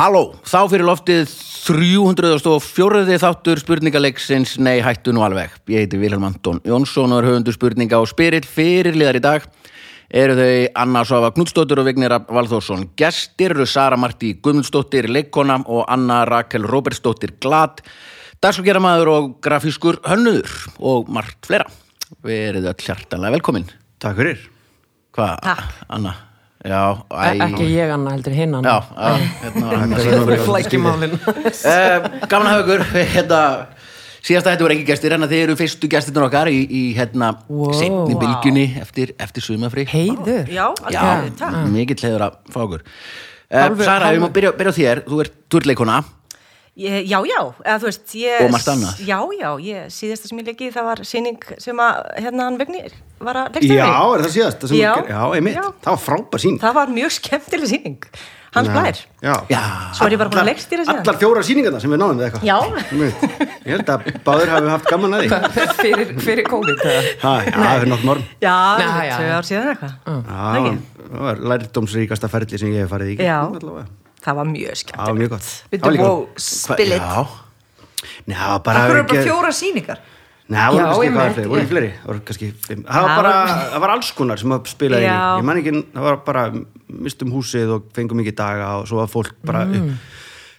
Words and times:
Halló, 0.00 0.30
þá 0.48 0.62
fyrir 0.72 0.86
loftið 0.88 1.32
304. 1.66 3.18
þáttur 3.20 3.58
spurningaleiksins 3.60 4.54
Nei, 4.56 4.78
hættu 4.80 5.12
nú 5.12 5.20
alveg. 5.26 5.52
Ég 5.68 5.82
heiti 5.82 5.98
Vilhelm 6.00 6.24
Anton 6.24 6.62
Jónsson 6.64 7.12
og 7.12 7.20
er 7.20 7.28
höfundur 7.28 7.52
spurninga 7.52 7.98
og 8.00 8.08
spyrill 8.08 8.48
fyrirliðar 8.48 9.18
í 9.18 9.22
dag. 9.26 9.44
Eru 10.08 10.38
þau 10.38 10.54
Anna 10.86 11.02
Svafa 11.04 11.28
Knudstóttir 11.36 11.82
og 11.82 11.90
Vignir 11.90 12.14
Valþórsson. 12.32 12.86
Gestir 12.96 13.52
eru 13.52 13.68
Sara 13.68 13.98
Martí 14.00 14.32
Guðmundsdóttir 14.40 15.10
leikkona 15.12 15.58
og 15.66 15.84
Anna 15.92 16.22
Rakel 16.24 16.64
Róbertsdóttir 16.64 17.36
Glad. 17.36 17.84
Dagsfólkgeramaður 18.40 19.12
og 19.18 19.28
grafískur 19.44 20.00
hönnuður 20.08 20.56
og 20.80 21.12
margt 21.12 21.44
fleira. 21.44 21.68
Verið 22.24 22.72
öll 22.72 22.88
hjartanlega 22.88 23.36
velkomin. 23.36 23.68
Takk 24.00 24.16
fyrir. 24.24 24.48
Hvað, 25.12 25.44
Takk. 25.44 25.78
Anna? 25.92 26.16
Já. 26.60 26.80
E- 27.08 27.38
Ekki 27.46 27.66
ég 27.72 27.88
Anna, 27.94 28.10
heldur 28.12 28.34
hinn 28.36 28.52
Já, 28.60 28.74
Anna 28.92 29.16
já, 29.16 29.28
hérna 29.40 29.66
var 29.70 29.76
Anna 29.80 29.96
síðan. 30.04 30.42
Flækjumálin. 30.44 31.14
Gaman 32.30 32.46
að 32.46 32.52
hafa 32.52 32.64
ykkur 32.66 32.84
hérna, 33.14 33.38
síðasta 34.20 34.52
þetta 34.52 34.66
voru 34.66 34.76
ekki 34.76 34.84
gestir 34.90 35.14
en 35.16 35.24
þeir 35.30 35.44
eru 35.46 35.56
fyrstu 35.56 35.88
gestirnir 35.94 36.26
okkar 36.28 36.50
í, 36.52 36.58
í 36.68 36.82
hérna 36.98 37.30
Wow. 37.48 37.72
setni 37.72 38.18
bylgjunni 38.20 38.66
eftir, 38.82 39.14
eftir 39.18 39.46
sumafri 39.46 39.86
Heiður. 39.88 40.44
Já, 40.52 40.68
Já, 40.92 41.04
mikill 41.72 41.96
heiður 42.04 42.26
að 42.28 42.36
fá 42.52 42.60
okkur. 42.66 42.84
Hálfu- 43.50 43.82
Sara, 43.88 44.10
við 44.12 44.20
hálfu- 44.20 44.26
má 44.28 44.32
byrja, 44.36 44.52
byrja 44.60 44.70
á 44.70 44.78
þér. 44.80 45.00
Þú 45.08 45.20
ert 45.24 45.38
turleikona 45.50 45.96
Ég, 46.78 47.02
já, 47.10 47.18
já, 47.26 47.40
eða 47.66 47.78
þú 47.82 47.88
veist 47.88 48.12
ég, 48.14 48.42
Og 48.46 48.52
margt 48.54 48.68
annað. 48.70 49.00
Já, 49.04 49.16
já, 49.36 49.48
ég, 49.66 49.88
síðasta 49.92 50.28
sem 50.30 50.38
ég 50.38 50.46
leikið 50.52 50.70
það 50.76 50.86
var 50.86 51.00
sýning 51.10 51.48
sem 51.60 51.80
að 51.82 51.96
hérna 52.22 52.46
hann 52.46 52.58
Vignir 52.60 52.92
var 53.20 53.40
að 53.42 53.58
Já, 53.58 53.74
leikstjóri 53.74 54.14
er 54.14 54.22
það 54.24 54.34
síðast? 54.36 54.60
Það 54.62 54.70
sem 54.70 54.78
Já. 54.78 54.92
já, 55.10 55.22
einmitt. 55.36 55.58
Já. 55.58 55.64
Það 55.82 55.90
var 55.96 56.02
frábær 56.06 56.44
sín. 56.46 56.60
Það 56.62 56.76
var 56.78 56.92
mjög 56.94 57.16
skemmtileg 57.18 57.72
sýning 57.74 58.06
Hans 58.50 58.70
Blær 58.70 58.96
Já. 59.22 59.34
Já, 59.50 59.60
Svo 59.98 60.06
er 60.08 60.14
ég 60.14 60.22
bara 60.22 60.32
búin 60.32 60.40
að 60.42 60.48
leikstýra 60.50 60.86
síðan 60.86 61.02
Allar 61.04 61.18
fjóra 61.20 61.42
síningarna 61.46 61.82
sem 61.82 61.92
við 61.92 62.00
náðum 62.00 62.18
við 62.22 62.26
eitthvað. 62.30 62.48
Já, 62.48 62.56
Einmitt. 62.80 63.28
Ég 63.60 63.70
held 63.76 63.92
að 63.94 64.08
báður 64.26 64.52
hafi 64.54 64.72
haft 64.72 64.90
gaman 64.90 65.14
að 65.18 65.22
því. 65.26 65.40
Fyrir, 65.84 66.12
fyrir 66.24 66.48
COVID 66.50 66.82
eða? 66.82 67.04
Ha, 67.22 67.34
já, 67.46 67.54
það 67.60 67.84
er 67.84 67.88
nokk 67.92 68.04
morgun. 68.08 68.26
já, 68.42 68.56
já, 68.80 68.90
já. 69.10 69.16
ár 69.36 69.50
síðan 69.50 69.72
eitthvað 69.74 69.94
Já, 70.10 70.42
Ekki? 70.58 70.74
það 71.10 71.24
var 71.28 71.46
lærdómsríkasta 71.52 72.32
ferli 72.32 72.62
sem 72.64 72.74
ég 72.74 72.86
hef 72.86 72.94
farið 72.96 73.14
í. 73.14 73.20
Já. 74.20 74.24
Það 74.26 74.34
var 74.36 74.44
mjög 74.44 74.60
Það 74.60 74.70
var 74.70 74.80
skemmtilegt 74.84 75.18
mjög 75.20 75.30
gott. 75.30 75.50
Byrju, 75.70 75.80
Það 75.80 75.86
var 75.86 75.92
líka- 75.96 76.08
wow, 76.08 76.28
spill 76.36 76.92
it. 76.92 77.02
já, 77.02 77.26
Nei, 78.26 78.36
það 78.36 78.48
var 78.50 78.60
bara... 78.64 78.78
Það 78.80 78.90
eru 78.90 79.02
bara 79.10 79.22
fjóra 79.28 79.52
sýningar 79.52 79.98
Nei, 80.50 80.58
það 80.58 80.72
voru 80.72 80.80
Já, 80.80 80.86
kannski 80.90 81.06
einmitt, 81.06 81.20
hvað 81.20 81.34
fleiri, 81.34 81.48
voru 81.48 81.60
ég- 81.60 81.62
ekki 81.62 81.70
fleiri, 81.70 81.90
það 82.00 82.06
voru 82.10 82.20
kannski 82.26 82.46
fimm. 82.66 82.80
Það 82.84 83.02
var 83.02 83.10
Það 83.10 83.16
bara, 83.22 83.30
var- 83.30 83.68
það 83.74 83.80
var 83.84 83.90
alls 83.94 84.08
konar 84.18 84.36
sem 84.40 84.50
að 84.56 84.64
spilaði 84.66 85.04
inn 85.04 85.10
í. 85.10 85.14
Já. 85.14 85.36
Ég 85.38 85.44
man 85.44 85.56
ekki, 85.60 85.72
það 85.94 86.02
var 86.08 86.16
bara 86.26 86.42
mistum 86.88 87.30
húsið 87.30 87.70
og 87.76 87.84
fengum 87.94 88.20
ekki 88.24 88.32
daga 88.34 88.70
og 88.80 88.88
svo 88.90 88.96
var 88.98 89.06
fólk 89.12 89.30
bara 89.46 89.64
Mm. 89.64 89.92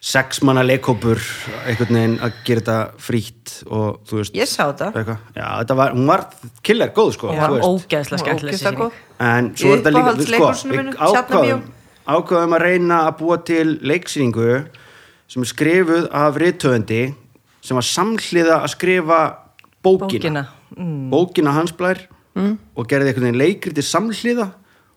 sex 0.02 0.42
manna 0.48 0.64
leikhópur 0.64 1.20
einhvern 1.68 1.94
veginn 1.94 2.16
að 2.24 2.32
gera 2.48 2.62
þetta 2.62 2.78
frítt 2.98 3.52
og 3.70 4.00
þú 4.08 4.18
veist. 4.22 4.34
Ég 4.34 4.48
sá 4.48 4.64
þetta. 4.72 4.88
Eitthvað. 4.96 5.18
Já, 5.36 5.46
þetta 5.60 5.76
var, 5.76 5.92
hún 5.92 6.08
var 6.08 6.24
killer 6.64 6.90
góð 6.96 7.12
sko, 7.14 7.28
Það 7.28 7.36
þú 7.36 7.42
var 7.42 7.52
veist. 7.60 7.68
ógeðslega 7.92 8.20
skemmtileg 8.24 8.54
Ógeðslega 8.56 8.72
sýning 8.72 8.80
góð. 8.80 8.92
En 9.20 9.52
svo 9.56 9.74
er 9.74 9.78
þetta 9.78 9.92
líka, 9.92 10.56
sko, 10.56 10.70
við 10.72 10.80
mínu, 10.80 10.96
Tjarnarbíó. 10.96 11.20
ákvaðum, 11.28 11.62
ákvaðum 12.08 12.56
að 12.58 12.64
reyna 12.66 13.02
að 13.08 13.18
búa 13.20 13.38
til 13.46 13.68
leiksýningu 13.82 14.64
sem 15.32 15.44
er 15.44 15.52
skrifuð 15.52 16.08
af 16.12 16.40
rithöfundi 16.42 17.04
sem 17.62 17.78
var 17.78 17.86
samhliða 17.86 18.62
að 18.62 18.74
skrifa 18.74 19.20
bókina, 19.82 20.08
Bókina, 20.08 20.44
mm. 20.78 21.06
bókina 21.14 21.54
hans 21.56 21.76
blær 21.78 22.02
og 22.36 22.88
gerði 22.88 23.12
einhvern 23.12 23.28
veginn 23.28 23.42
leikriti 23.42 23.84
samhliða 23.86 24.52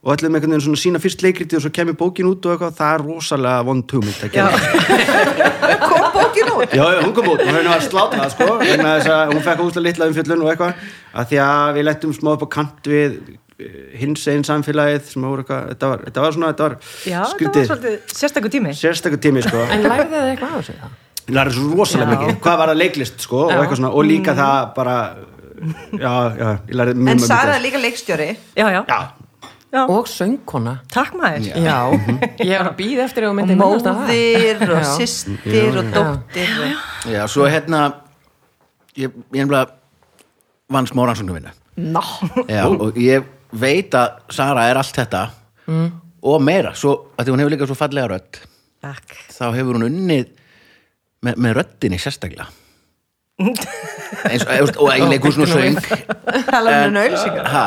og 0.05 0.13
ætlum 0.13 0.35
einhvern 0.37 0.53
veginn 0.53 0.65
svona 0.67 0.81
sína 0.81 1.01
fyrst 1.01 1.23
leikriti 1.25 1.57
og 1.57 1.65
svo 1.65 1.73
kemur 1.75 1.97
bókin 1.97 2.29
út 2.29 2.45
og 2.45 2.55
eitthvað, 2.55 2.75
það 2.77 2.95
er 2.95 3.05
rosalega 3.09 3.63
vond 3.65 3.95
hugmynd 3.97 4.27
að 4.27 4.35
gera. 4.35 4.59
Kom 5.89 6.05
bókin 6.13 6.51
út? 6.53 6.75
Já, 6.77 6.85
hún 7.01 7.15
kom 7.17 7.31
út. 7.33 7.41
Henni 7.41 7.71
var 7.71 7.85
slátrað 7.85 8.35
sko, 8.35 8.51
vegna 8.61 8.99
þess 8.99 9.13
að 9.15 9.33
hún 9.33 9.47
fekk 9.47 9.63
úslega 9.65 9.87
litla 9.87 10.09
umfjöllun 10.11 10.45
og 10.45 10.53
eitthvað, 10.53 10.85
að 11.15 11.31
því 11.31 11.41
að 11.47 11.79
við 11.79 11.89
lettum 11.89 12.15
smá 12.19 12.31
upp 12.35 12.45
á 12.45 12.49
kant 12.59 12.91
við 12.93 13.17
hins 14.01 14.25
einn 14.33 14.43
samfélagið 14.47 15.05
sem 15.13 15.23
voru 15.23 15.45
eitthvað, 15.45 15.67
þetta 15.75 15.91
var, 15.93 16.01
þetta 16.09 16.23
var 16.25 16.33
svona, 16.37 16.49
þetta 16.53 16.67
var 16.67 16.75
já 16.75 17.15
það 17.15 17.25
var 17.25 17.33
skrítið, 17.35 17.67
svolítið 17.71 18.15
sérstakur 18.19 18.53
tími. 18.55 18.73
Sérstakur 18.75 19.21
tími 19.23 19.43
sko, 19.47 19.65
En 19.71 19.85
lærðu 19.87 20.09
þið 20.15 20.31
eitthvað 20.33 20.55
á 20.55 20.57
þessu 20.59 20.77
það? 20.81 20.95
lærðum 21.39 21.55
svo 21.71 21.77
rosalega 21.79 22.11
Já. 22.11 22.15
mikið, 22.19 22.41
hvað 22.45 22.59
var 22.61 22.69
það 22.73 22.81
leiklist 22.83 23.23
sko, 23.25 23.43
og 23.49 23.75
svona, 23.79 23.91
og 23.95 24.05
líka 24.09 24.35
það 24.37 24.57
bara, 24.77 24.97
já, 25.95 26.15
já, 26.41 26.49
ég 26.69 26.75
lærði 26.81 26.95
mjög 26.99 27.13
En 27.15 27.21
mjög 27.21 27.29
Sara 27.29 27.45
mikið. 27.45 27.55
er 27.59 27.63
líka 27.69 27.83
leikstjóri. 27.85 28.27
Já, 28.59 28.67
já, 28.75 28.81
Já, 28.89 28.99
já. 29.75 29.83
Og 29.91 30.07
söngkona. 30.07 30.75
Takk 30.93 31.15
maður. 31.19 31.47
Já, 31.65 31.79
ég 32.45 32.53
er 32.55 32.67
að 32.69 32.77
býða 32.79 33.07
eftir 33.09 33.25
og 33.27 33.35
myndi 33.39 33.57
það. 33.57 34.03
móðir 34.03 34.61
og 34.69 34.83
Já. 34.83 34.91
systir 34.99 35.79
og 35.81 35.89
dóttir 35.95 36.53
og... 36.63 36.85
já, 37.11 37.23
svo 37.27 37.49
hérna 37.51 37.81
ég, 38.99 39.11
ég 39.35 39.49
vann 40.71 40.87
Ná. 41.77 42.01
Já, 42.47 42.69
og 42.71 42.95
ég 43.03 43.25
veit 43.61 43.95
að 43.99 44.19
Sara 44.35 44.67
er 44.71 44.81
allt 44.81 44.97
þetta 44.97 45.29
og 46.25 46.43
meira, 46.45 46.75
svo, 46.77 46.97
að 47.17 47.27
því 47.27 47.35
hún 47.35 47.43
hefur 47.45 47.55
líka 47.55 47.69
svo 47.69 47.79
fallega 47.79 48.11
rödd 48.15 48.43
Takk. 48.85 49.17
þá 49.33 49.47
hefur 49.57 49.79
hún 49.79 49.89
unnið 49.89 50.31
með, 51.25 51.41
með 51.41 51.57
röddinni 51.61 52.01
sérstaklega. 52.01 52.51
Eins 54.31 54.45
og, 54.47 54.91
leikur 55.11 55.35
svona 55.35 55.51
söng. 55.51 55.79
Tala 56.47 56.75
um 56.85 56.93
nöylsingar 56.95 57.49
ha, 57.51 57.65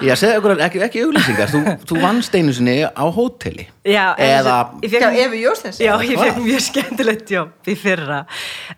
já, 0.00 0.14
segðu 0.16 0.38
okkur 0.40 0.62
ekki, 0.64 0.80
ekki 0.86 1.02
auglýsingar. 1.04 1.50
Þú, 1.52 1.60
þú 1.90 1.98
vannst 2.00 2.38
einu 2.38 2.54
sinni 2.56 2.78
á 2.86 3.04
hóteli. 3.12 3.66
Já, 3.84 4.14
eða 4.16 4.56
Efi 4.82 5.42
Jóstens 5.42 5.80
já, 5.82 5.92
ég 6.00 6.16
fekk 6.16 6.40
mjög 6.40 6.64
skemmtilegt 6.70 7.34
jobb 7.34 7.68
í 7.68 7.76
fyrra. 7.78 8.22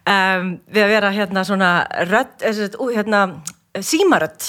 Um, 0.02 0.56
við 0.66 0.86
að 0.88 0.94
vera 0.96 1.12
hérna 1.14 1.46
svona 1.46 1.70
rödd, 2.10 2.42
hérna 2.42 3.22
símarödd 3.82 4.44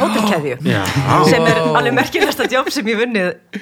hótelkeðju 0.00 0.56
Já. 0.66 0.80
sem 1.28 1.44
er 1.46 1.60
alveg 1.62 1.94
merkilegasta 1.94 2.48
jobb 2.50 2.70
sem 2.74 2.88
ég 2.90 2.98
vunnið 2.98 3.60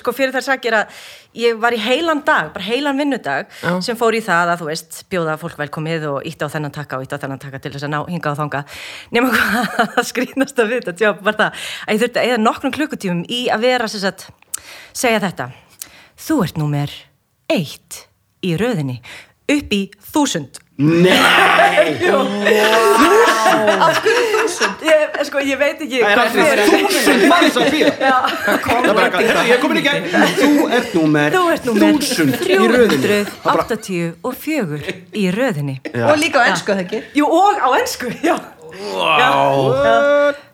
sko 0.00 0.14
fyrir 0.16 0.44
sakir 0.44 0.76
að 0.78 1.02
ég 1.36 1.58
var 1.60 1.74
í 1.76 1.80
heilan 1.82 2.22
dag, 2.24 2.48
bara 2.54 2.64
heilan 2.64 2.96
vinnudag 3.00 3.50
Já. 3.60 3.74
sem 3.84 3.98
fór 4.00 4.16
í 4.16 4.22
það 4.24 4.54
að 4.54 4.62
þú 4.62 4.68
veist 4.70 5.02
bjóða 5.12 5.36
fólk 5.40 5.58
velkomið 5.60 6.06
og 6.08 6.28
ítta 6.30 6.48
á 6.48 6.52
þennan 6.54 6.72
taka 6.72 7.00
og 7.00 7.04
ítta 7.04 7.20
á 7.20 7.22
þennan 7.26 7.42
taka 7.42 7.60
til 7.60 7.74
þess 7.74 7.84
að 7.84 7.92
ná 7.92 8.00
hinga 8.08 8.32
á 8.32 8.40
þanga 8.40 8.64
nema 9.12 9.34
hvað 9.34 9.84
að 10.00 10.08
skrýnast 10.08 10.64
að 10.64 10.72
við 10.72 10.88
þetta 10.88 11.08
jobb 11.08 11.22
var 11.28 11.38
það 11.42 11.68
að 11.84 11.94
ég 11.94 12.02
þurfti 12.04 12.22
að 12.22 12.32
eða 12.32 12.42
nokkrum 12.46 12.76
klukkutímum 12.78 13.22
í 13.28 13.44
að 13.52 13.68
vera 13.68 13.92
sem 13.92 14.04
sagt, 14.06 14.28
segja 14.96 15.20
þetta 15.26 15.50
þú 16.16 16.40
ert 16.46 16.60
númer 16.64 16.96
eitt 17.52 18.06
í 18.44 18.56
röðinni 18.56 19.02
upp 19.52 19.74
í 19.76 19.82
þúsund 20.12 20.63
Nei, 20.76 21.94
af 23.84 23.98
hverju 24.02 24.22
þúsund? 24.32 24.80
Ég, 24.88 25.18
sko, 25.28 25.38
ég 25.46 25.58
veit 25.60 25.82
ekki 25.84 26.00
það 26.02 26.22
er 26.24 26.30
fyrir- 26.34 26.70
þúsund 26.72 27.22
manns 27.30 27.58
að 27.60 27.68
býða 27.74 27.92
Það 27.94 28.88
er 28.88 28.88
bara 28.88 29.04
eitthvað, 29.04 29.22
"Heyrðu, 29.28 29.44
ég 29.52 29.58
komin 29.62 29.78
í 29.78 29.84
gegn 29.84 30.04
Þú 30.40 30.50
ert 30.78 30.90
númer 30.98 31.30
þúsund 31.62 32.34
í 32.42 32.58
röðinni. 32.58 33.20
Það 33.44 33.54
bara- 33.54 33.66
384 33.70 34.78
í 35.14 35.24
röðinni. 35.38 35.76
Og 35.94 36.18
líka 36.18 36.36
á 36.42 36.44
ennsku, 36.50 36.70
það 36.74 36.82
ekki? 36.88 36.98
Jú, 37.20 37.24
og 37.30 37.54
á 37.62 37.68
ennsku, 37.78 38.10
já 38.26 38.34
Já. 38.74 39.28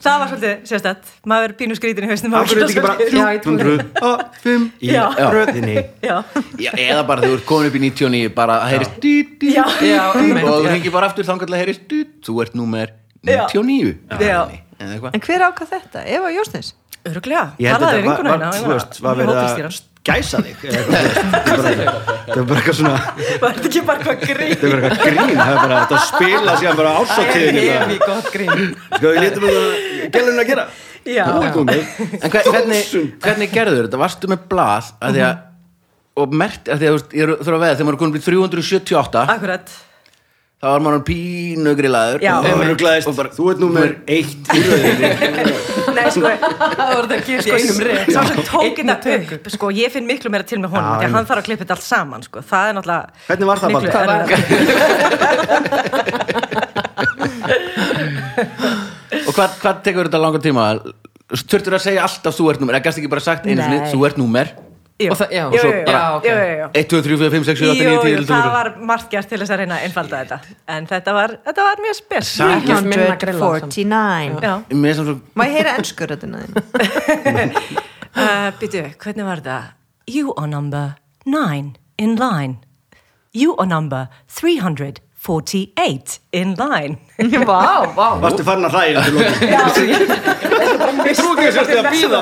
Það 0.01 0.17
var 0.21 0.31
svolítið 0.31 0.55
sérstætt. 0.71 1.11
Maður 1.29 1.47
er 1.51 1.55
pínu 1.61 1.77
skrítin 1.77 2.07
í 2.07 2.11
hausnum 2.11 2.35
hverju 2.37 2.57
er 2.57 2.71
ekki 2.71 2.85
bara 2.85 3.09
Já, 3.11 3.27
ég 3.35 3.43
trúi 3.45 3.57
305 3.61 4.67
í 4.81 4.95
röðinni 5.35 5.77
eða 6.07 7.05
bara 7.09 7.25
þegar 7.25 7.31
þú 7.31 7.37
ert 7.37 7.47
komin 7.51 7.71
upp 7.71 7.77
í 7.77 7.83
99 7.85 8.33
bara 8.37 8.59
að 8.65 8.75
heyrist 8.75 8.97
og 10.41 10.57
þú 10.57 10.73
hengir 10.73 10.95
bara 10.97 11.11
aftur 11.11 11.29
þangar 11.29 11.51
til 11.51 11.57
að 11.57 11.63
heyrist 11.65 11.97
þú 12.27 12.41
ert 12.45 12.57
númer 12.59 12.95
Já. 13.21 13.45
99 13.53 13.97
Já. 14.17 14.43
eða 14.81 14.93
eitthvað. 14.95 15.17
En 15.17 15.25
hver 15.27 15.47
ákvað 15.51 15.75
þetta? 15.77 16.07
Eva 16.09 16.33
Jóstens? 16.33 16.75
öruglega 17.09 17.45
Talaði 17.57 17.61
við 17.61 17.71
þetta 17.71 17.87
var, 17.87 18.03
vinkonu 18.05 18.31
var, 19.65 19.81
að 20.01 20.09
gæsa 20.11 20.39
þig? 20.41 20.57
Eitthvað. 20.65 21.01
Það 21.47 21.61
var 21.61 21.75
bara- 21.77 22.01
það 22.31 22.47
bara 22.49 22.61
eitthvað 22.61 22.77
svona 22.79 22.95
Var 23.41 23.53
þetta 23.57 23.69
ekki 23.71 23.83
bara 23.87 24.05
hvað 24.07 24.23
grín? 24.25 24.55
það 24.61 24.71
var 24.71 24.81
eitthvað 24.89 25.05
grín 25.05 25.37
það 25.41 25.51
var 25.51 25.61
bara 25.65 25.81
að 25.81 26.05
spila 26.09 26.55
síðan 26.61 26.77
bara 26.81 26.93
Það 27.11 27.25
er 27.37 27.53
hefi 27.61 27.99
gott 28.07 28.31
grín. 28.33 28.65
Sko 28.97 29.07
við 29.11 29.21
lítum 29.25 29.45
að 29.51 29.59
gælunum 30.17 30.41
að 30.41 30.49
gera. 30.51 30.65
Já, 31.11 31.25
þú 31.25 31.45
ert 31.45 31.55
númer 31.57 31.79
En 32.21 32.31
hver, 32.31 32.43
hvernig, 32.51 32.83
hvernig 33.25 33.53
gerður 33.55 33.87
þetta? 33.89 34.01
Varstu 34.03 34.29
með 34.31 34.43
blað? 34.51 34.91
Að 35.01 35.15
því 35.17 35.23
að 35.29 35.39
og 36.21 36.35
mert, 36.37 36.67
að 36.69 36.81
því 36.83 36.85
að 36.85 36.91
þú 36.91 36.97
veist, 36.99 37.13
ég 37.17 37.23
er- 37.25 37.39
þurfa 37.41 37.57
að 37.57 37.63
veða 37.65 37.77
þegar 37.79 37.87
maður 37.89 37.97
er 37.97 38.01
komin 38.01 38.13
upp 38.13 38.21
í 38.21 38.27
378 38.27 39.23
akkurat 39.37 39.71
þá 40.61 40.67
var 40.69 40.83
maður 40.85 41.03
pínu 41.09 41.73
grillaður. 41.79 42.21
Já. 42.21 42.35
og, 42.37 42.49
og 43.09 43.15
bara, 43.17 43.31
þú 43.33 43.45
ert 43.49 43.61
númer 43.63 43.95
eitt 44.05 44.51
í 44.53 44.61
röðinni. 44.67 45.09
Nei, 45.97 46.05
sko, 46.13 46.29
Það 46.29 46.91
voru 46.91 47.07
þetta 47.09 47.17
að 47.17 47.25
gera 47.31 47.43
sko, 47.47 47.55
einum 47.57 47.81
reyð 47.89 48.03
sá 48.13 48.21
sem 48.29 48.39
tók 48.51 48.77
þetta 48.83 49.15
upp 49.39 49.47
sko, 49.57 49.67
ég 49.75 49.89
finn 49.95 50.07
miklu 50.09 50.29
meira 50.33 50.45
til 50.47 50.61
með 50.61 50.71
honum 50.77 50.93
því 51.01 51.07
að 51.09 51.15
hann 51.17 51.29
þarf 51.31 51.41
að 51.41 51.47
klippa 51.49 51.63
þetta 51.65 51.77
allt 51.79 51.89
saman 51.89 52.23
sko. 52.27 52.39
það 52.53 52.65
er 52.69 52.75
náttúrulega 52.77 53.05
Hvernig 53.31 53.47
var 53.51 53.57
það, 53.65 53.69
miklu 53.75 53.91
erfiðara. 53.91 54.25
og 59.27 59.33
hvað, 59.35 59.51
hvað 59.65 59.75
tekur 59.89 60.05
þetta 60.11 60.21
langar 60.29 60.43
tíma? 60.45 60.65
Þurftur 61.41 61.75
að 61.79 61.87
segja 61.87 62.05
alltaf 62.05 62.35
þú 62.37 62.45
ert 62.53 62.61
númer, 62.61 62.75
eða 62.77 62.85
gæst 62.91 62.99
ekki 63.01 63.13
bara 63.13 63.25
sagt 63.25 63.49
einu 63.49 63.63
sinni, 63.63 63.81
þú 63.89 63.99
ert 64.11 64.19
númer 64.21 64.47
Jú. 65.01 65.11
Og 65.11 65.17
það- 65.17 65.31
já, 65.33 65.45
jú, 65.49 65.59
svo 65.63 65.71
jú, 65.71 65.77
jú, 65.81 65.85
bara- 65.87 66.17
ok. 66.19 66.25
jú, 66.29 66.35
jú, 66.37 66.55
jú. 66.61 66.67
1, 66.81 66.87
2, 66.93 66.99
3, 67.07 67.17
4, 67.17 67.31
5, 67.35 67.45
6, 67.49 67.59
7, 67.61 67.71
8, 67.71 67.81
9, 67.81 67.95
Jú, 67.95 68.01
10, 68.01 68.11
jú, 68.11 68.17
11, 68.21 68.27
það 68.29 68.43
12 68.45 68.53
var 68.53 68.69
margt 68.91 69.09
gert 69.11 69.29
til 69.31 69.39
þess 69.41 69.51
að 69.55 69.59
reyna 69.63 69.75
að 69.79 69.85
einfalda 69.87 70.17
þetta. 70.21 70.39
En 70.69 70.87
þetta 70.91 71.11
var, 71.17 71.29
þetta 71.47 71.63
var 71.69 71.77
mjög 71.87 71.97
spes. 72.01 72.27
Samt- 72.37 72.53
Ekki 72.61 72.73
minna 72.91 73.17
grilla 73.17 73.41
samt. 73.41 73.73
149 73.73 74.41
Já, 74.45 74.55
Mér 74.77 74.91
er 74.91 74.95
samt 75.01 75.09
svo 75.09 75.17
Má 75.35 75.43
ég 75.49 75.53
heyra 75.57 75.73
ennskur 75.81 76.07
þetta 76.13 76.27
byttu, 78.61 78.83
hvernig 79.01 79.25
var 79.25 79.41
það? 79.41 79.63
You 80.07 80.35
are 80.37 80.47
number 80.47 80.97
nine 81.25 81.77
in 81.99 82.17
line. 82.17 82.59
You 83.33 83.55
are 83.59 83.67
number 83.67 84.09
348 84.27 86.19
in 86.33 86.55
line. 86.57 86.99
Vá, 87.47 87.85
vá. 87.95 88.19
Varstu 88.21 88.43
farin 88.45 88.65
að 88.65 88.73
lókin? 89.15 89.37
Ég 91.07 91.15
trú 91.17 91.29
ekki 91.37 91.47
að 91.47 91.55
sérstu 91.59 91.77
að 91.79 91.87
býða 91.93 92.21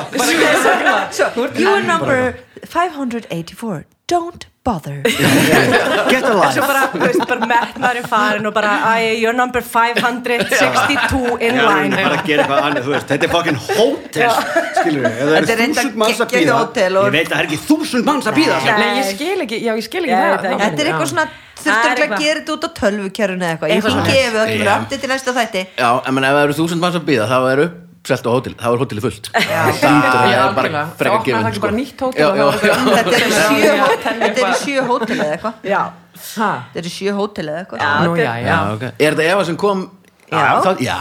You 1.58 1.68
are 1.72 1.82
number 1.86 2.34
584 2.66 3.84
Don't 4.08 4.46
bother. 4.64 5.02
Get 6.10 6.24
a 6.24 6.32
life. 6.32 6.56
Veist, 6.96 7.20
bara 7.28 7.44
metnaðurinn 7.50 8.06
farin 8.08 8.46
og 8.48 8.54
bara, 8.56 8.70
you're 9.12 9.34
number 9.36 9.60
562 9.60 11.36
in 11.44 11.58
Já, 11.58 11.66
line. 11.68 11.92
þetta 11.92 13.18
er 13.18 13.32
fucking 13.34 13.58
hótel, 13.66 14.32
skilur 14.78 15.04
við, 15.04 15.34
Þetta 15.34 15.52
er 15.52 15.60
eru 15.60 15.74
þúsund 15.74 15.98
manns 16.00 16.22
að 16.24 16.32
býða, 16.32 16.54
og- 16.56 16.78
ég 16.78 17.12
veit 17.18 17.28
að 17.28 17.34
það 17.34 17.42
er 17.42 17.48
ekki 17.50 17.60
þúsund 17.66 18.08
manns 18.08 18.30
að 18.30 18.38
býða, 18.40 18.60
ég 18.96 19.10
skil 19.12 19.44
ekki, 19.44 19.60
já, 19.66 19.72
ég 19.76 19.84
skil 19.90 20.04
ekki 20.06 20.14
Já, 20.14 20.22
það, 20.22 20.32
þetta 20.32 20.48
er- 20.48 20.56
það. 20.56 20.64
Þetta 20.64 20.80
er 20.80 20.88
já. 20.88 20.92
eitthvað 20.94 21.12
svona 21.12 21.28
er 21.68 21.92
ekki 21.98 22.08
að 22.08 22.24
gera 22.24 22.40
þetta 22.40 22.56
út 22.56 22.64
á 22.64 22.70
tölvukerfinu 22.80 23.44
eða 23.44 23.52
eitthvað. 23.58 23.74
Ég 23.74 23.84
finn 23.84 24.08
gefið 24.08 24.40
öllum 24.46 24.64
röndi 24.72 24.96
til 25.04 25.12
næsta 25.12 25.36
þætti. 25.36 25.66
Já, 25.76 25.90
en 26.08 26.18
ef 26.24 26.32
það 26.32 26.42
eru 26.48 26.58
þúsund 26.62 26.80
manns 26.80 26.96
að 26.96 27.06
býða 27.12 27.28
þá 27.28 27.38
er 27.52 27.62
uppselt 27.98 28.24
á 28.24 28.30
hótel, 28.32 28.54
þá 28.58 28.66
er 28.70 28.78
hóteli 28.82 29.02
fullt. 29.04 29.28
Það 29.34 30.26
er 30.30 30.54
bara 30.56 30.82
frekar 30.96 31.18
Það 31.18 31.24
gefin 31.26 31.42
það 31.42 31.50
ekki 31.50 31.62
bara 31.66 31.76
nýtt 31.78 32.00
hótel 32.06 32.28
það 32.28 32.38
er. 32.38 33.78
Þetta 34.22 34.40
eru 34.40 34.56
sjö, 34.62 34.86
hótel, 34.88 35.18
eða 35.18 35.32
eitthvað 35.36 35.68
Já, 35.68 35.82
Ha? 36.18 36.50
Þetta 36.72 36.80
eru 36.82 36.90
sjö 36.90 37.12
hótel 37.14 37.46
eða 37.52 37.60
eitthvað. 37.62 38.88
Er 38.98 39.14
þetta 39.14 39.26
Eva 39.32 39.44
sem 39.46 39.56
kom 39.60 39.84
Já. 40.28 40.60
það, 40.60 40.80
já, 40.84 40.96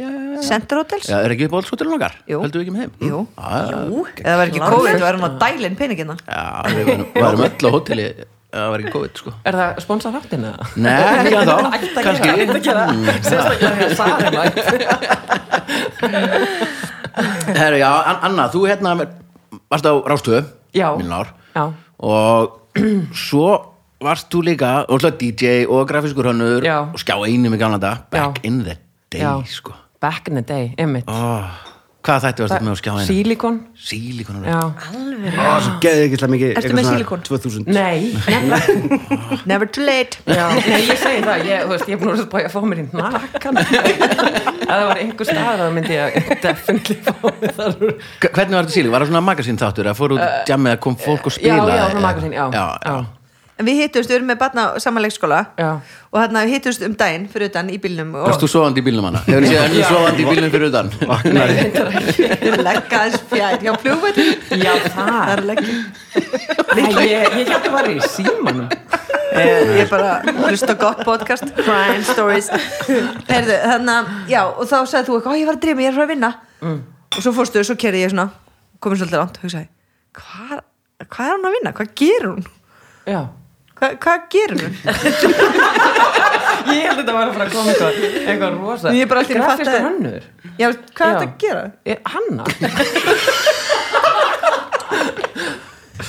já, 0.00 0.08
já. 0.08 0.42
Center 0.48 0.78
Hotels 0.80 1.08
Já, 1.10 1.18
er 1.26 1.34
ekki 1.34 1.44
upp 1.50 1.56
á 1.56 1.60
hótelun 1.60 1.96
okkar? 1.98 2.14
Jú. 2.30 2.38
Heldur 2.40 2.62
við 2.62 2.64
ekki 2.64 2.72
með 2.72 2.84
þeim? 2.86 2.92
Jú. 3.10 3.18
Já, 3.36 3.80
Jú, 3.90 4.04
eða 4.22 4.36
var 4.40 4.46
ekki 4.52 4.62
COVID, 4.64 4.94
það 4.94 5.04
var 5.04 5.18
hann 5.18 5.26
að 5.28 5.34
dælinn 5.42 5.76
peningina 5.76 6.16
Já, 6.24 6.44
við 6.72 6.88
varum- 7.20 7.44
öll 7.50 7.68
á 7.68 7.70
hóteli 7.74 8.06
ef 8.08 8.22
það 8.54 8.68
var 8.72 8.78
ekki 8.84 8.92
COVID, 8.94 9.14
sko. 9.22 9.30
Er 9.46 9.54
það 9.60 9.80
sponsað 9.84 10.16
þáttin 10.18 10.44
eða? 10.50 10.68
Nei, 10.76 11.00
ekki 11.20 11.36
að 11.38 11.46
þá, 11.50 11.56
kannski. 12.04 12.28
Sérstaklega 13.26 13.72
þegar 13.78 13.92
Sara 13.98 14.28
mætt. 14.36 14.56
Herru, 17.60 17.76
já, 17.80 17.90
An- 18.06 18.22
Anna, 18.30 18.46
þú 18.52 18.60
hérna 18.70 18.94
varst 19.70 19.86
á 19.86 19.92
Rástöðu 20.08 20.42
Já. 20.76 20.88
ár, 20.94 21.28
Já, 21.54 21.64
og 21.98 22.60
svo 23.26 23.48
varst 24.00 24.30
þú 24.32 24.42
líka 24.46 24.70
og 24.88 25.02
slá 25.02 25.10
DJ 25.18 25.66
og 25.68 25.88
grafiskur 25.90 26.30
hönnur 26.30 26.62
Já. 26.64 26.78
og 26.94 26.98
skjá 27.02 27.18
einum 27.26 27.54
í 27.54 27.58
gamla 27.60 27.78
dag 27.82 28.06
back 28.10 28.38
Já. 28.40 28.46
in 28.48 28.62
the 28.64 28.76
day, 29.10 29.20
já 29.20 29.34
sko. 29.50 29.74
Back 30.00 30.28
in 30.30 30.34
the 30.38 30.42
day, 30.46 30.70
einmitt. 30.80 31.04
Oh, 31.10 31.44
Hvað 32.00 32.22
þætti 32.24 32.40
varst 32.40 32.54
þetta 32.54 32.64
með 32.64 32.72
að 32.72 32.78
skjá 32.80 32.90
einum? 32.94 33.06
Silikon 33.10 33.56
Sílíkonum 33.76 34.44
Já, 34.48 34.60
Ó, 35.36 35.50
svo 35.60 35.72
geði 35.84 36.04
ekki 36.06 36.16
slega 36.20 36.32
mikið 36.32 36.52
eitthvað 36.54 36.76
með 36.78 36.86
svona 36.86 36.94
silikon? 36.96 37.20
2000 37.28 37.68
nei 37.76 38.00
Never. 39.50 39.68
Too 39.68 39.84
late. 39.84 40.16
Já, 40.24 40.46
nei, 40.56 40.80
ég 40.88 40.96
segi 41.02 41.20
það, 41.26 41.44
ég, 41.50 41.66
þú 41.66 41.74
veist, 41.74 41.90
ég 41.92 41.98
er 41.98 42.00
búin 42.00 42.14
að 42.14 42.22
spája 42.24 42.48
að 42.48 42.56
fá 42.56 42.60
mér 42.70 42.80
í 42.80 42.86
nakkan 42.96 43.60
Ef 43.60 43.68
það 44.70 44.86
var 44.88 45.02
einhver 45.04 45.28
stað 45.28 45.60
þá 45.60 45.68
myndi 45.76 45.96
ég 45.98 46.32
definitely 46.46 46.98
fá 47.04 47.14
mér 47.28 47.56
þar 47.60 47.78
Hvernig 47.84 48.56
var 48.56 48.64
þetta 48.64 48.76
sílík? 48.78 48.92
Var 48.96 49.04
það 49.04 49.12
svona 49.12 49.24
magasín 49.28 49.60
þáttur? 49.60 49.92
Að 49.92 50.00
fór 50.00 50.16
út 50.16 50.24
uh, 50.24 50.36
jammið 50.48 50.76
að 50.78 50.82
kom 50.88 50.96
fólk 51.04 51.28
og 51.28 51.36
spila? 51.36 51.60
Já, 51.68 51.80
já, 51.82 51.86
svona 51.92 52.06
magasín, 52.08 52.36
já, 52.36 52.44
já, 52.54 52.66
já. 52.80 53.19
En 53.60 53.66
við 53.68 53.76
hittumst, 53.82 54.08
við 54.08 54.16
erum 54.16 54.30
með 54.32 54.38
barna 54.40 54.62
á 54.72 54.80
saman 54.80 55.02
leikskóla 55.04 55.38
Já. 55.60 55.68
Og 56.10 56.16
hérna 56.22 56.42
við 56.46 56.54
hittumst 56.56 56.84
um 56.86 56.94
daginn 56.96 57.26
fyrir 57.28 57.50
utan 57.50 57.68
í 57.70 57.76
bílnum 57.82 58.14
Og 58.16 58.24
Varst 58.30 58.40
þú 58.44 58.48
sofandi 58.54 58.80
í 58.80 58.84
bílnum 58.86 59.04
hana? 59.10 59.20
Hefur 59.26 59.44
þið 59.44 59.52
séð 59.52 59.64
henni 59.66 59.82
sofandi 59.84 60.24
í 60.24 60.28
bílnum 60.30 60.52
fyrir 60.54 60.70
utan? 60.70 60.88
Nei, 61.36 61.44
reyndar 61.50 61.90
ekki 62.00 62.54
leggja 62.64 63.02
þess 63.04 63.26
fjær 63.30 63.66
Já, 63.66 63.72
flugvöldin 63.84 64.30
Já, 64.64 64.72
Það 64.86 65.10
það 65.10 65.32
er 65.34 65.42
leggja 65.50 65.74
Nei, 66.80 66.88
ég, 67.04 67.36
ég 67.36 67.52
hætti 67.52 67.58
að 67.60 67.76
vera 67.76 67.92
í 67.92 68.00
símanum 68.16 68.70
Eh, 69.30 69.76
Ég 69.76 69.84
er 69.84 69.90
bara 69.92 70.16
hlusta 70.48 70.74
á 70.74 70.76
gott 70.80 71.04
podcast 71.06 71.44
Crime 71.54 72.00
stories 72.08 72.48
Herðu, 73.28 73.54
þannig 73.62 73.92
að, 73.94 74.08
já, 74.32 74.40
og 74.50 74.64
þá 74.66 74.74
sagði 74.90 75.04
þú 75.06 75.18
eitthvað 75.20 75.30
"Ó, 75.30 75.38
Ég 75.38 75.46
var 75.46 75.54
að 75.54 75.60
dreyma, 75.62 75.84
ég 75.84 75.92
er 75.92 75.98
frá 76.00 76.06
að 76.08 76.14
vinna 76.16 76.30
Mm. 76.60 76.80
Og 77.16 77.22
svo 77.24 77.30
fórstu, 77.32 77.62
svo 77.64 77.76
kerði 77.80 78.02
ég 78.02 78.10
svona 78.12 78.26
Komið 78.82 78.98
svolítið 79.04 79.20
langt, 79.22 79.38
hugsaði 79.44 79.68
Hvað 80.18 80.58
hva 81.14 81.24
er 81.24 81.36
hún 81.38 81.46
að 81.48 81.54
vinna? 81.56 81.70
Hvað 81.78 81.92
gerir 81.96 82.26
hún? 82.28 82.42
Já 83.08 83.20
Hva, 83.80 83.88
hvað 84.04 84.18
gerir 84.34 84.60
hún? 84.60 84.74
Ég 86.70 86.82
held 86.84 86.92
að 86.92 86.98
þetta 87.00 87.14
var 87.16 87.24
að 87.30 87.34
fara 87.36 87.44
að 87.46 87.52
koma 87.54 87.70
eitthvað 87.72 87.92
eitthvað 88.28 88.50
rosa. 88.60 88.90
Ég 88.92 89.02
er 89.06 89.08
bara 89.10 89.20
allt 89.22 89.30
í 89.30 89.34
einu 89.34 89.40
að 89.40 89.46
fatta- 89.48 89.64
Grafískur 89.64 89.86
hönnur? 89.86 90.24
Já, 90.60 90.66
hvað 90.68 91.06
er 91.06 91.14
þetta 91.14 91.24
að 91.24 91.34
gera? 91.44 91.62
Er- 91.84 92.02
Hanna. 92.14 92.44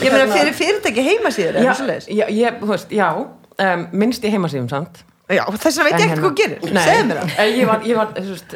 Ég 0.02 0.10
meina 0.12 0.28
fyrir 0.32 0.56
fyrirtæki 0.58 1.04
heimasíður 1.06 1.58
Já, 1.62 1.72
já, 2.10 2.26
ég, 2.32 2.60
þú 2.62 2.70
veist, 2.72 2.94
já 2.96 3.08
um, 3.14 3.82
minnst 4.02 4.24
í 4.26 4.32
heimasíðum 4.34 4.70
samt. 4.72 5.02
Já, 5.32 5.44
þess 5.54 5.78
vegna 5.80 5.86
veit 5.88 5.94
ég 5.94 6.02
En 6.02 6.06
ekki 6.10 6.20
hvað 6.20 6.26
þú 6.26 6.32
gerir. 6.40 6.60
Nei, 6.76 6.84
Segðu 6.84 7.04
mér 7.08 7.20
það. 7.22 7.34
Eh, 7.40 7.52
Ég 7.60 7.68
var, 7.70 7.84
ég 7.88 8.00
var 8.00 8.08
þú 8.18 8.32
veist, 8.34 8.56